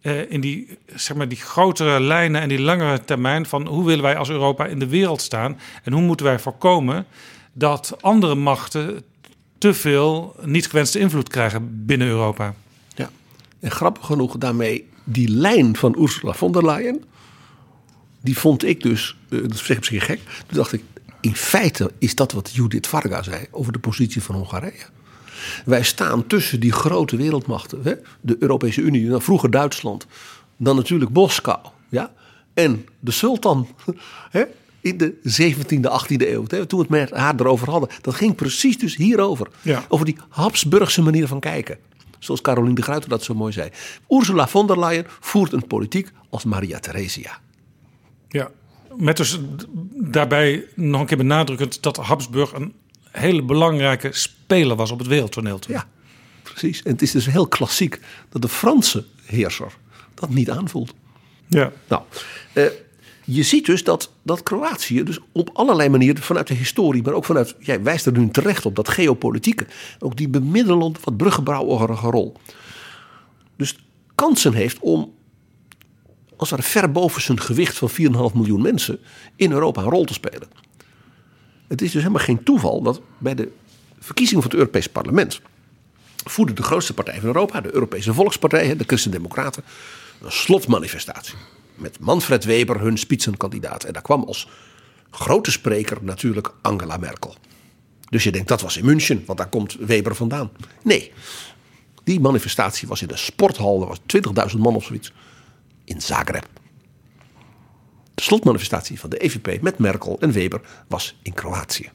[0.00, 4.02] eh, in die, zeg maar, die grotere lijnen en die langere termijn van hoe willen
[4.02, 7.06] wij als Europa in de wereld staan en hoe moeten wij voorkomen
[7.52, 9.02] dat andere machten
[9.58, 12.54] te veel niet gewenste invloed krijgen binnen Europa.
[12.94, 13.10] Ja.
[13.60, 17.04] En grappig genoeg daarmee, die lijn van Ursula von der Leyen,
[18.20, 20.82] die vond ik dus, eh, dat zeg ik misschien gek, toen dacht ik,
[21.20, 24.84] in feite is dat wat Judith Varga zei over de positie van Hongarije.
[25.64, 27.94] Wij staan tussen die grote wereldmachten, hè?
[28.20, 30.06] de Europese Unie, nou, vroeger Duitsland,
[30.56, 32.12] dan natuurlijk Moskou, ja,
[32.54, 33.68] en de sultan,
[34.30, 34.44] hè?
[34.80, 36.66] in de 17e, 18e eeuw, hè?
[36.66, 37.88] toen we het met haar erover hadden.
[38.00, 39.48] Dat ging precies dus hierover.
[39.62, 39.84] Ja.
[39.88, 41.78] Over die Habsburgse manier van kijken.
[42.18, 43.70] Zoals Caroline de Gruyter dat zo mooi zei.
[44.08, 47.40] Ursula von der Leyen voert een politiek als Maria Theresia.
[48.28, 48.50] Ja.
[48.96, 49.38] Met dus
[49.92, 52.74] daarbij nog een keer benadrukkend dat Habsburg een
[53.10, 55.58] hele belangrijke speler was op het wereldtoneel.
[55.58, 55.74] toen.
[55.74, 55.88] Ja,
[56.42, 56.82] precies.
[56.82, 59.72] En het is dus heel klassiek dat de Franse heerser
[60.14, 60.94] dat niet aanvoelt.
[61.46, 61.72] Ja.
[61.88, 62.02] Nou,
[62.52, 62.64] eh,
[63.28, 67.24] je ziet dus dat, dat Kroatië dus op allerlei manieren vanuit de historie, maar ook
[67.24, 69.66] vanuit, jij wijst er nu terecht op, dat geopolitieke,
[69.98, 72.36] ook die bemiddelende, wat bruggenbouwerige rol.
[73.56, 73.78] Dus
[74.14, 75.14] kansen heeft om,
[76.36, 77.96] als ware ver boven zijn gewicht van 4,5
[78.34, 78.98] miljoen mensen,
[79.36, 80.48] in Europa een rol te spelen.
[81.68, 83.52] Het is dus helemaal geen toeval dat bij de
[83.98, 85.40] verkiezingen van het Europees Parlement
[86.24, 89.62] voerde de grootste partij van Europa, de Europese Volkspartij, de Christen-Democraten,
[90.22, 91.34] een slotmanifestatie.
[91.76, 93.84] Met Manfred Weber, hun spitsenkandidaat.
[93.84, 94.48] En daar kwam als
[95.10, 97.34] grote spreker natuurlijk Angela Merkel.
[98.08, 100.50] Dus je denkt dat was in München, want daar komt Weber vandaan.
[100.82, 101.12] Nee,
[102.04, 104.00] die manifestatie was in een sporthal, er was
[104.52, 105.12] 20.000 man of zoiets,
[105.84, 106.48] in Zagreb.
[108.14, 111.90] De slotmanifestatie van de EVP met Merkel en Weber was in Kroatië.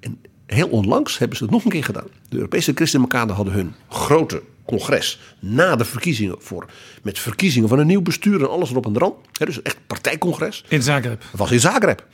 [0.00, 2.06] En heel onlangs hebben ze het nog een keer gedaan.
[2.28, 6.66] De Europese Christen-Democraten hadden hun grote congres na de verkiezingen voor.
[7.02, 9.12] Met verkiezingen van een nieuw bestuur en alles erop en eraan.
[9.32, 10.64] Dus echt partijcongres.
[10.68, 11.24] In Zagreb.
[11.32, 12.06] Was in Zagreb.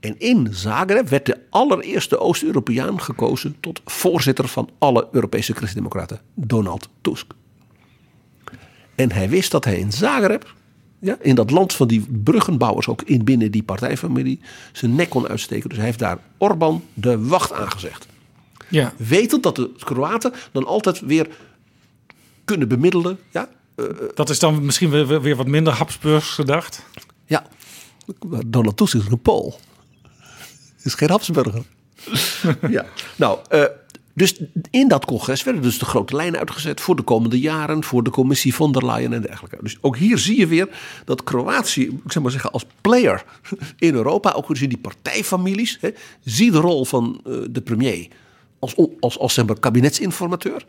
[0.00, 6.88] En in Zagreb werd de allereerste Oost-Europeaan gekozen tot voorzitter van alle Europese Christen-Democraten, Donald
[7.00, 7.32] Tusk.
[8.94, 10.54] En hij wist dat hij in Zagreb,
[10.98, 14.40] ja, in dat land van die bruggenbouwers, ook in binnen die partijfamilie,
[14.72, 15.68] zijn nek kon uitsteken.
[15.68, 18.06] Dus hij heeft daar Orbán de wacht aangezegd.
[18.68, 18.92] Ja.
[18.96, 21.28] Wetend dat de Kroaten dan altijd weer
[22.44, 23.18] kunnen bemiddelen.
[23.30, 23.48] Ja,
[24.14, 26.82] Dat is dan misschien weer, weer wat minder Habsburgs gedacht.
[27.26, 27.46] ja.
[28.46, 29.58] Donald Tusk is een Pool.
[30.82, 31.62] Is geen Habsburger.
[32.76, 32.86] ja.
[33.16, 33.64] Nou, eh,
[34.14, 34.40] dus
[34.70, 38.10] in dat congres werden dus de grote lijnen uitgezet voor de komende jaren, voor de
[38.10, 39.58] commissie von der Leyen en dergelijke.
[39.60, 40.68] Dus ook hier zie je weer
[41.04, 43.24] dat Kroatië, ik zeg maar zeggen, als player
[43.78, 45.90] in Europa, ook dus in die partijfamilies, hè,
[46.24, 48.08] zie de rol van eh, de premier
[48.58, 50.64] als, als, als zeg maar, kabinetsinformateur.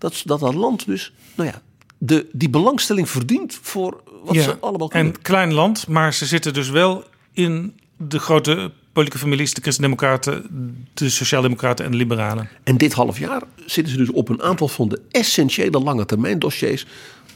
[0.00, 1.62] Dat, dat dat land dus, nou ja,
[1.98, 4.42] de, die belangstelling verdient voor wat Ja.
[4.42, 5.14] ze allemaal kunnen.
[5.14, 10.46] En klein land, maar ze zitten dus wel in de grote politieke families, de Christen-Democraten,
[10.94, 12.48] de Sociaaldemocraten en de Liberalen.
[12.64, 16.38] En dit half jaar zitten ze dus op een aantal van de essentiële lange termijn
[16.38, 16.86] dossiers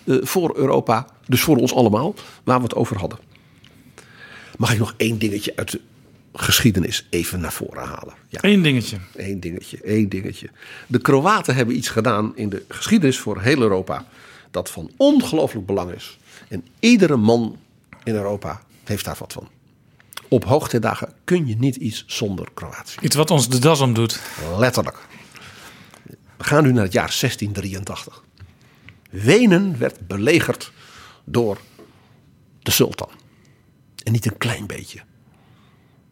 [0.05, 2.15] eh, voor Europa, dus voor ons allemaal,
[2.45, 3.19] waar we het over hadden.
[4.59, 5.81] Mag ik nog één dingetje uit de
[6.35, 8.15] geschiedenis even naar voren halen?
[8.29, 8.39] Ja.
[8.43, 8.99] Eén dingetje.
[9.17, 10.51] Eén dingetje, één dingetje.
[10.87, 14.07] De Kroaten hebben iets gedaan in de geschiedenis voor heel Europa
[14.51, 16.19] dat van ongelooflijk belang is.
[16.49, 17.59] En iedere man
[18.05, 19.49] in Europa heeft daar wat van.
[20.29, 22.97] Op hoogtijdagen kun je niet iets zonder Kroatië.
[23.01, 24.21] Iets wat ons de das om doet.
[24.59, 24.99] Letterlijk.
[26.37, 28.23] We gaan nu naar het jaar 1683.
[29.11, 30.73] Wenen werd belegerd
[31.25, 31.59] door
[32.63, 33.11] de sultan.
[34.03, 35.01] En niet een klein beetje.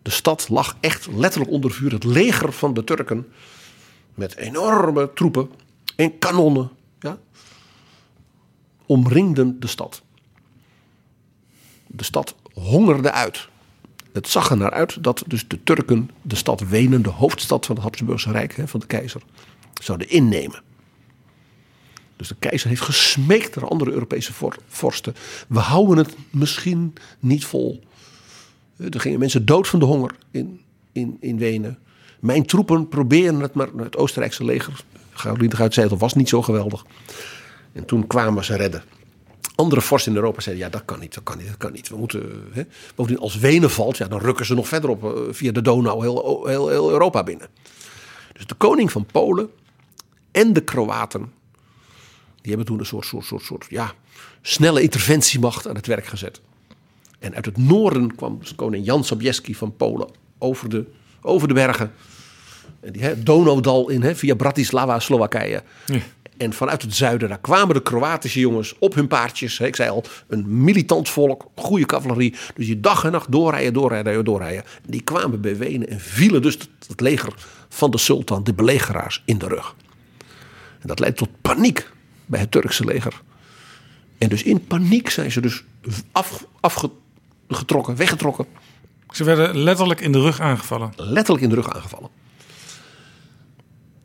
[0.03, 1.93] De stad lag echt letterlijk onder vuur.
[1.93, 3.33] Het leger van de Turken
[4.15, 5.51] met enorme troepen
[5.97, 6.71] en kanonnen
[7.01, 7.19] ja,
[8.87, 10.03] omringden de stad.
[11.87, 13.49] De stad hongerde uit.
[14.13, 17.75] Het zag er naar uit dat dus de Turken de stad Wenen, de hoofdstad van
[17.75, 19.23] het Habsburgse Rijk, van de keizer,
[19.83, 20.63] zouden innemen.
[22.17, 24.33] Dus de keizer heeft gesmeekt naar andere Europese
[24.67, 25.15] vorsten.
[25.49, 27.83] We houden het misschien niet vol.
[28.91, 30.61] Er gingen mensen dood van de honger in,
[30.93, 31.79] in, in Wenen.
[32.21, 36.85] Mijn troepen proberen het, maar het Oostenrijkse leger, Gaudien uit Zetel, was niet zo geweldig.
[37.73, 38.83] En toen kwamen ze redden.
[39.55, 41.89] Andere vorsten in Europa zeiden, ja dat kan niet, dat kan niet, dat kan niet.
[41.89, 42.63] We moeten, hè.
[42.95, 46.01] Bovendien als Wenen valt, ja, dan rukken ze nog verder op eh, via de Donau
[46.01, 47.49] heel, heel, heel Europa binnen.
[48.33, 49.51] Dus de koning van Polen
[50.31, 51.33] en de Kroaten,
[52.41, 53.93] die hebben toen een soort, soort, soort, soort ja,
[54.43, 56.41] snelle interventiemacht aan het werk gezet.
[57.23, 60.09] En uit het noorden kwam koning Jan Sobieski van Polen
[60.39, 60.85] over de,
[61.21, 61.93] over de bergen.
[62.81, 65.63] En die hè, Donaudal in, hè, via Bratislava, Slowakije.
[65.87, 65.99] Ja.
[66.37, 69.59] En vanuit het zuiden, daar kwamen de Kroatische jongens op hun paardjes.
[69.59, 72.35] Hè, ik zei al, een militant volk, goede cavalerie.
[72.55, 74.65] Dus die dag en nacht doorrijden, doorrijden, doorrijden.
[74.65, 77.35] En die kwamen bij Wenen en vielen dus het, het leger
[77.69, 79.75] van de sultan, de belegeraars, in de rug.
[80.81, 81.91] En dat leidde tot paniek
[82.27, 83.21] bij het Turkse leger.
[84.19, 85.65] En dus in paniek zijn ze dus
[86.13, 86.47] af,
[87.53, 88.47] afgetrokken, weggetrokken.
[89.11, 90.93] Ze werden letterlijk in de rug aangevallen.
[90.97, 92.11] Letterlijk in de rug aangevallen.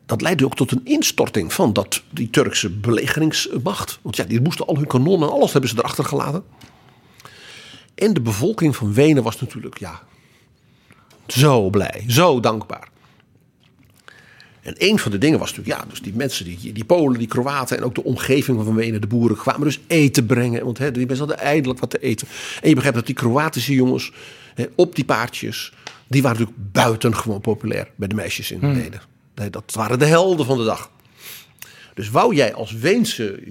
[0.06, 3.98] Dat leidde ook tot een instorting van dat, die Turkse belegeringsmacht.
[4.02, 6.44] Want ja, die moesten al hun kanonnen en alles hebben ze erachter gelaten.
[7.94, 10.02] En de bevolking van Wenen was natuurlijk ja,
[11.26, 12.88] zo blij, zo dankbaar.
[14.68, 17.28] En een van de dingen was natuurlijk, ja, dus die mensen, die, die Polen, die
[17.28, 20.64] Kroaten en ook de omgeving van Wenen, de boeren, kwamen dus eten brengen.
[20.64, 22.28] Want hè, die mensen hadden eindelijk wat te eten.
[22.60, 24.12] En je begrijpt dat die Kroatische jongens
[24.54, 25.72] hè, op die paardjes,
[26.06, 29.00] die waren natuurlijk buitengewoon populair bij de meisjes in Wenen.
[29.34, 30.90] Nee, dat waren de helden van de dag.
[31.94, 33.42] Dus wou jij als Weense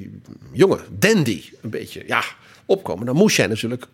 [0.51, 2.23] jongen, dandy, een beetje ja,
[2.65, 3.87] opkomen, dan moest jij natuurlijk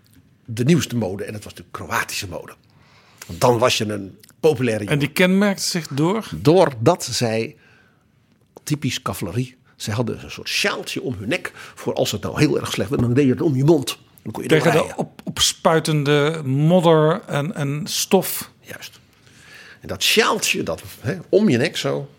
[0.45, 1.23] de nieuwste mode.
[1.23, 2.53] En dat was de Kroatische mode.
[3.27, 4.17] Want dan was je een
[4.49, 4.93] populaire jongen.
[4.93, 6.27] En die kenmerkte zich door?
[6.35, 7.55] Doordat zij,
[8.63, 11.51] typisch cavalerie, zij hadden een soort sjaaltje om hun nek.
[11.55, 13.97] Voor als het nou heel erg slecht werd, dan deed je het om je mond.
[14.23, 18.51] Dan kon je Tegen de op, opspuitende modder en, en stof.
[18.59, 18.99] Juist.
[19.81, 22.09] En dat sjaaltje dat, hè, om je nek zo.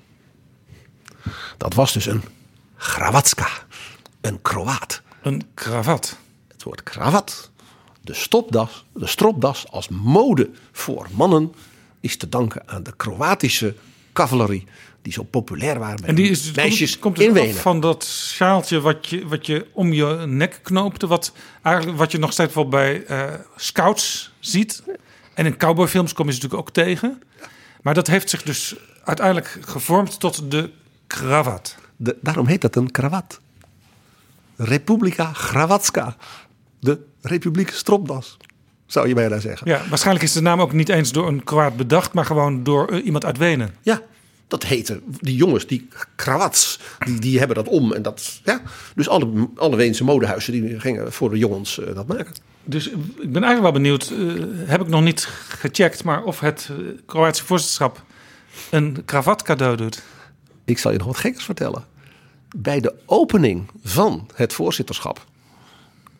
[1.56, 2.22] Dat was dus een
[2.76, 3.48] grawatska.
[4.20, 5.02] Een Kroaat.
[5.22, 6.16] Een kravat.
[6.48, 7.50] Het woord kravat.
[8.00, 11.52] De, stopdas, de stropdas als mode voor mannen
[12.04, 13.74] is te danken aan de Kroatische
[14.12, 14.64] cavalerie.
[15.02, 17.54] Die zo populair waren bij En die is, meisjes komt, komt in Wenen.
[17.54, 21.06] van dat sjaaltje wat je, wat je om je nek knoopte.
[21.06, 21.32] Wat,
[21.62, 24.82] eigenlijk, wat je nog steeds wel bij eh, scouts ziet.
[25.34, 27.22] En in cowboyfilms kom je ze natuurlijk ook tegen.
[27.82, 30.70] Maar dat heeft zich dus uiteindelijk gevormd tot de
[31.06, 31.76] kravat.
[31.96, 33.40] De, daarom heet dat een kravat.
[34.56, 36.16] Republika Grawatska.
[36.80, 38.36] De Republiek Stropdas,
[38.94, 39.70] zou je bijna zeggen.
[39.70, 42.88] Ja, waarschijnlijk is de naam ook niet eens door een Kroaat bedacht, maar gewoon door
[42.88, 43.74] eh, iemand uit Wenen.
[43.82, 44.02] Ja,
[44.48, 45.00] dat heette.
[45.20, 47.92] Die jongens, die krawats, die, die hebben dat om.
[47.92, 48.60] En dat, ja.
[48.94, 52.34] Dus alle, alle Weense modehuizen die gingen voor de jongens eh, dat maken.
[52.64, 52.88] Dus
[53.20, 56.76] ik ben eigenlijk wel benieuwd, eh, heb ik nog niet gecheckt, maar of het eh,
[57.06, 58.02] Kroatische voorzitterschap
[58.70, 60.02] een kravat cadeau doet.
[60.64, 61.84] Ik zal je nog wat gekkers vertellen.
[62.56, 65.24] Bij de opening van het voorzitterschap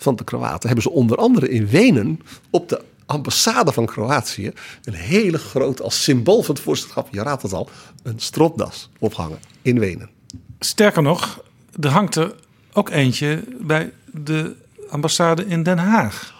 [0.04, 2.20] van de Kroaten hebben ze onder andere in Wenen
[2.50, 4.52] op de ambassade van Kroatië
[4.82, 7.68] een hele grote, als symbool van het voorzitterschap, je raadt het al,
[8.02, 10.10] een stropdas ophangen in Wenen.
[10.58, 11.42] Sterker nog,
[11.80, 12.34] er hangt er
[12.72, 14.56] ook eentje bij de
[14.88, 16.34] ambassade in Den Haag.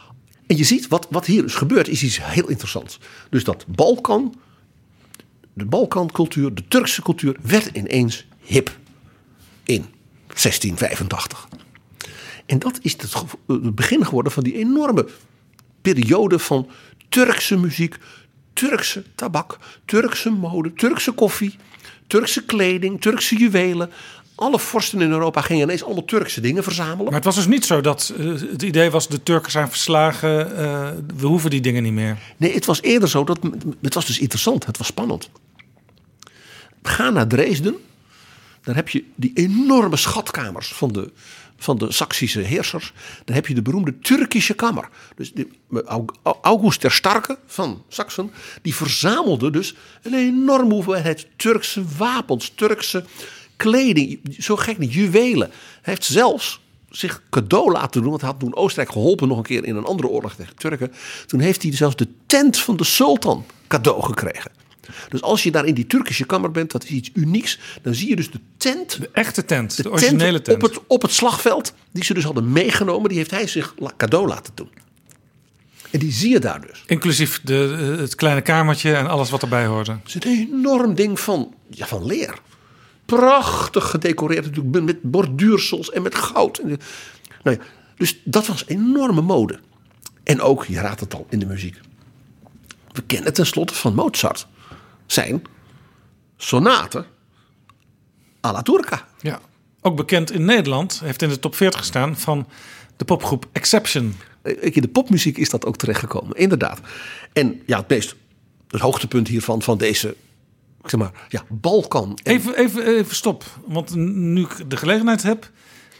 [0.47, 2.99] En je ziet, wat, wat hier is gebeurd, is iets heel interessants.
[3.31, 4.35] Dus dat Balkan,
[5.53, 8.77] de Balkancultuur, de Turkse cultuur, werd ineens hip
[9.65, 9.87] in
[10.27, 11.49] 1685.
[12.47, 13.13] En dat is het,
[13.47, 15.07] het begin geworden van die enorme
[15.83, 16.69] periode van
[17.09, 17.97] Turkse muziek,
[18.53, 21.57] Turkse tabak, Turkse mode, Turkse koffie,
[22.07, 23.91] Turkse kleding, Turkse juwelen.
[24.35, 27.05] Alle vorsten in Europa gingen ineens allemaal Turkse dingen verzamelen.
[27.05, 30.51] Maar het was dus niet zo dat uh, het idee was: de Turken zijn verslagen,
[30.51, 32.19] uh, we hoeven die dingen niet meer.
[32.37, 33.39] Nee, het was eerder zo dat.
[33.81, 35.31] Het was dus interessant, het was spannend.
[36.83, 37.77] Ga naar Dresden,
[38.63, 41.13] daar heb je die enorme schatkamers van de,
[41.57, 42.93] van de Saksische heersers.
[43.25, 44.89] Dan heb je de beroemde Turkische Kamer.
[45.17, 45.33] Dus
[46.43, 48.31] August der Starke van Saksen,
[48.63, 53.05] die verzamelde dus een enorme hoeveelheid Turkse wapens, Turkse
[53.57, 55.49] kleding, zo gek niet, juwelen.
[55.83, 56.61] Hij heeft zelfs
[56.91, 59.85] zich cadeau laten doen, want hij had toen Oostenrijk geholpen nog een keer in een
[59.85, 60.93] andere oorlog tegen Turken.
[61.27, 64.51] Toen heeft hij zelfs de tent van de sultan cadeau gekregen.
[65.09, 67.59] Dus als je daar in die Turkische kamer bent, dat is iets unieks.
[67.83, 69.01] Dan zie je dus de tent.
[69.01, 70.63] De echte tent, de, de originele tent.
[70.63, 74.29] Op het, op het slagveld, die ze dus hadden meegenomen, die heeft hij zich cadeau
[74.29, 74.71] laten doen.
[75.91, 76.83] En die zie je daar dus.
[76.87, 77.55] Inclusief de,
[77.99, 79.93] het kleine kamertje en alles wat erbij hoorde.
[79.93, 82.39] Het is een enorm ding van, ja, van leer.
[83.05, 86.63] Prachtig gedecoreerd natuurlijk met borduursels en met goud.
[86.63, 86.79] Nou
[87.43, 87.59] ja,
[87.97, 89.59] dus dat was enorme mode.
[90.23, 91.81] En ook, je raadt het al, in de muziek.
[92.93, 94.47] We kennen tenslotte van Mozart
[95.07, 95.43] zijn
[96.37, 97.07] sonaten
[98.45, 99.07] à la turca.
[99.21, 99.41] Ja,
[99.81, 102.47] ook bekend in Nederland, heeft in de top 40 gestaan van
[102.97, 104.15] de popgroep Exception.
[104.43, 106.81] In de popmuziek is dat ook terechtgekomen, inderdaad.
[107.33, 108.15] En ja, het meest,
[108.69, 110.17] het hoogtepunt hiervan, van deze,
[110.85, 112.19] zeg maar, ja, Balkan.
[112.23, 115.51] Even, even, even stop, want nu ik de gelegenheid heb,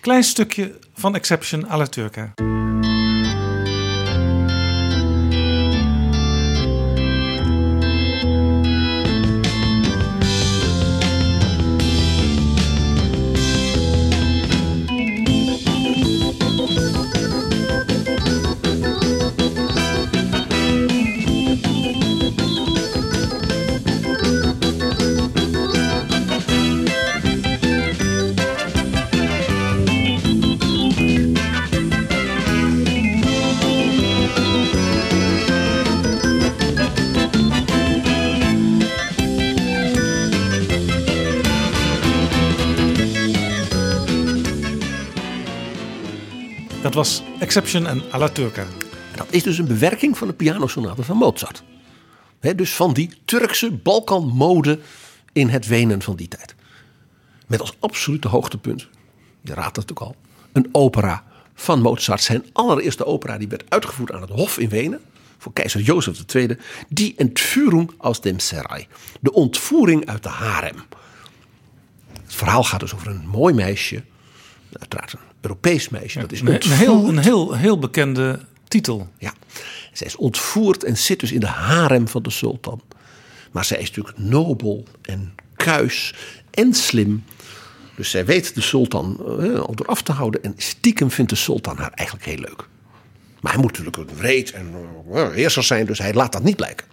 [0.01, 2.33] klein stukje van Exception à la Turca.
[46.95, 48.67] Dat was Exception en à la Turca.
[49.17, 51.63] Dat is dus een bewerking van de pianosonate van Mozart.
[52.41, 54.79] dus van die Turkse Balkanmode
[55.33, 56.55] in het Wenen van die tijd.
[57.47, 58.89] Met als absolute hoogtepunt,
[59.41, 60.17] je raadt het ook al,
[60.53, 62.23] een opera van Mozart.
[62.23, 65.01] Zijn allereerste opera die werd uitgevoerd aan het Hof in Wenen
[65.39, 66.57] voor keizer Jozef II,
[66.89, 68.87] die Entführung aus dem Serai,
[69.21, 70.77] de ontvoering uit de harem.
[72.23, 74.03] Het verhaal gaat dus over een mooi meisje,
[74.73, 76.21] uiteraard een Europees meisje.
[76.21, 79.09] dat is een, heel, een heel, heel bekende titel.
[79.19, 79.33] Ja,
[79.93, 82.81] zij is ontvoerd en zit dus in de harem van de sultan.
[83.53, 86.15] Maar zij is natuurlijk nobel en kuis
[86.51, 87.25] en slim.
[87.97, 89.17] Dus zij weet de sultan
[89.67, 90.43] al door af te houden.
[90.43, 92.69] En stiekem vindt de sultan haar eigenlijk heel leuk.
[93.41, 94.75] Maar hij moet natuurlijk een wreed en
[95.13, 96.87] uh, heerser zijn, dus hij laat dat niet blijken.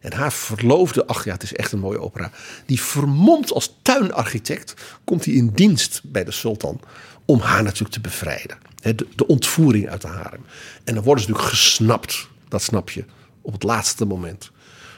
[0.00, 2.30] En haar verloofde, ach ja, het is echt een mooie opera.
[2.66, 4.74] Die vermomd als tuinarchitect
[5.04, 6.80] komt hij in dienst bij de sultan
[7.30, 8.58] om haar natuurlijk te bevrijden.
[8.80, 10.44] De, de ontvoering uit de harem.
[10.84, 13.04] En dan worden ze natuurlijk gesnapt, dat snap je,
[13.40, 14.50] op het laatste moment.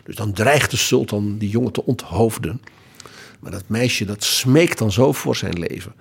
[0.05, 2.63] Dus dan dreigt de sultan die jongen te onthoofden.
[3.41, 5.95] Maar dat meisje dat smeekt dan zo voor zijn leven.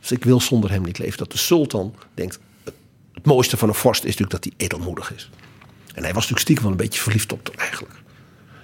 [0.00, 1.18] Dus ik wil zonder hem niet leven.
[1.18, 2.38] Dat de sultan denkt,
[3.12, 5.30] het mooiste van een vorst is natuurlijk dat hij edelmoedig is.
[5.86, 7.94] En hij was natuurlijk stiekem wel een beetje verliefd op haar eigenlijk.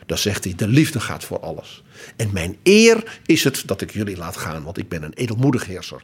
[0.06, 1.82] Dan zegt hij, de liefde gaat voor alles.
[2.16, 5.66] En mijn eer is het dat ik jullie laat gaan, want ik ben een edelmoedig
[5.66, 6.02] heerser.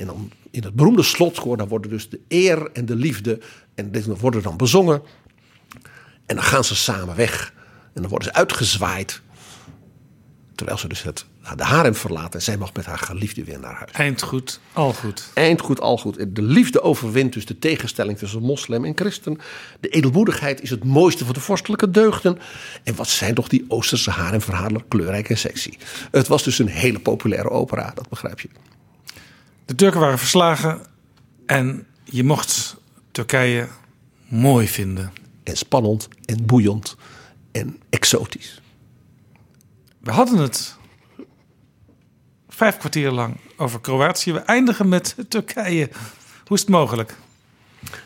[0.00, 3.38] En dan in het beroemde slotkoor, dan worden dus de eer en de liefde,
[3.74, 5.02] en dit worden dan bezongen.
[6.26, 7.52] En dan gaan ze samen weg.
[7.92, 9.20] En dan worden ze uitgezwaaid.
[10.54, 11.24] Terwijl ze dus het,
[11.56, 12.32] de harem verlaten.
[12.32, 13.92] En zij mag met haar geliefde weer naar huis.
[13.92, 15.30] Eind goed, al goed.
[15.34, 16.34] Eind goed, al goed.
[16.36, 19.38] De liefde overwint dus de tegenstelling tussen moslim en christen.
[19.80, 22.38] De edelmoedigheid is het mooiste van de vorstelijke deugden.
[22.84, 25.72] En wat zijn toch die Oosterse haremverhalen kleurrijk en sexy.
[26.10, 28.48] Het was dus een hele populaire opera, dat begrijp je.
[29.70, 30.80] De Turken waren verslagen
[31.46, 32.76] en je mocht
[33.10, 33.68] Turkije
[34.28, 35.12] mooi vinden.
[35.42, 36.96] En spannend en boeiend
[37.52, 38.60] en exotisch.
[39.98, 40.76] We hadden het
[42.48, 44.32] vijf kwartier lang over Kroatië.
[44.32, 45.88] We eindigen met Turkije.
[46.44, 47.16] Hoe is het mogelijk?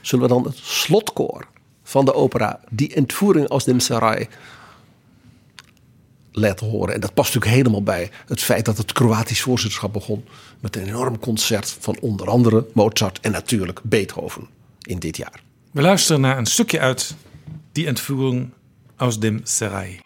[0.00, 1.48] Zullen we dan het slotkoor
[1.82, 3.80] van de opera Die Entvoering aus dem
[6.36, 6.94] Laten horen.
[6.94, 10.24] En dat past natuurlijk helemaal bij het feit dat het Kroatisch voorzitterschap begon
[10.60, 14.48] met een enorm concert van onder andere Mozart en natuurlijk Beethoven
[14.82, 15.42] in dit jaar.
[15.70, 17.14] We luisteren naar een stukje uit
[17.72, 18.50] die Entführung
[18.96, 20.00] aus dem Serai.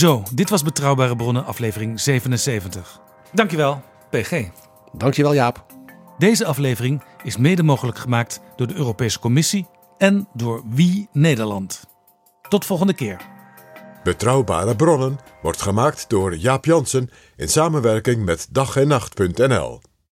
[0.00, 3.00] Zo, dit was Betrouwbare Bronnen, aflevering 77.
[3.32, 4.48] Dankjewel, PG.
[4.92, 5.66] Dankjewel, Jaap.
[6.18, 9.66] Deze aflevering is mede mogelijk gemaakt door de Europese Commissie
[9.98, 11.84] en door Wie Nederland.
[12.48, 13.20] Tot volgende keer.
[14.02, 19.80] Betrouwbare bronnen wordt gemaakt door Jaap Jansen in samenwerking met dag en nacht.nl.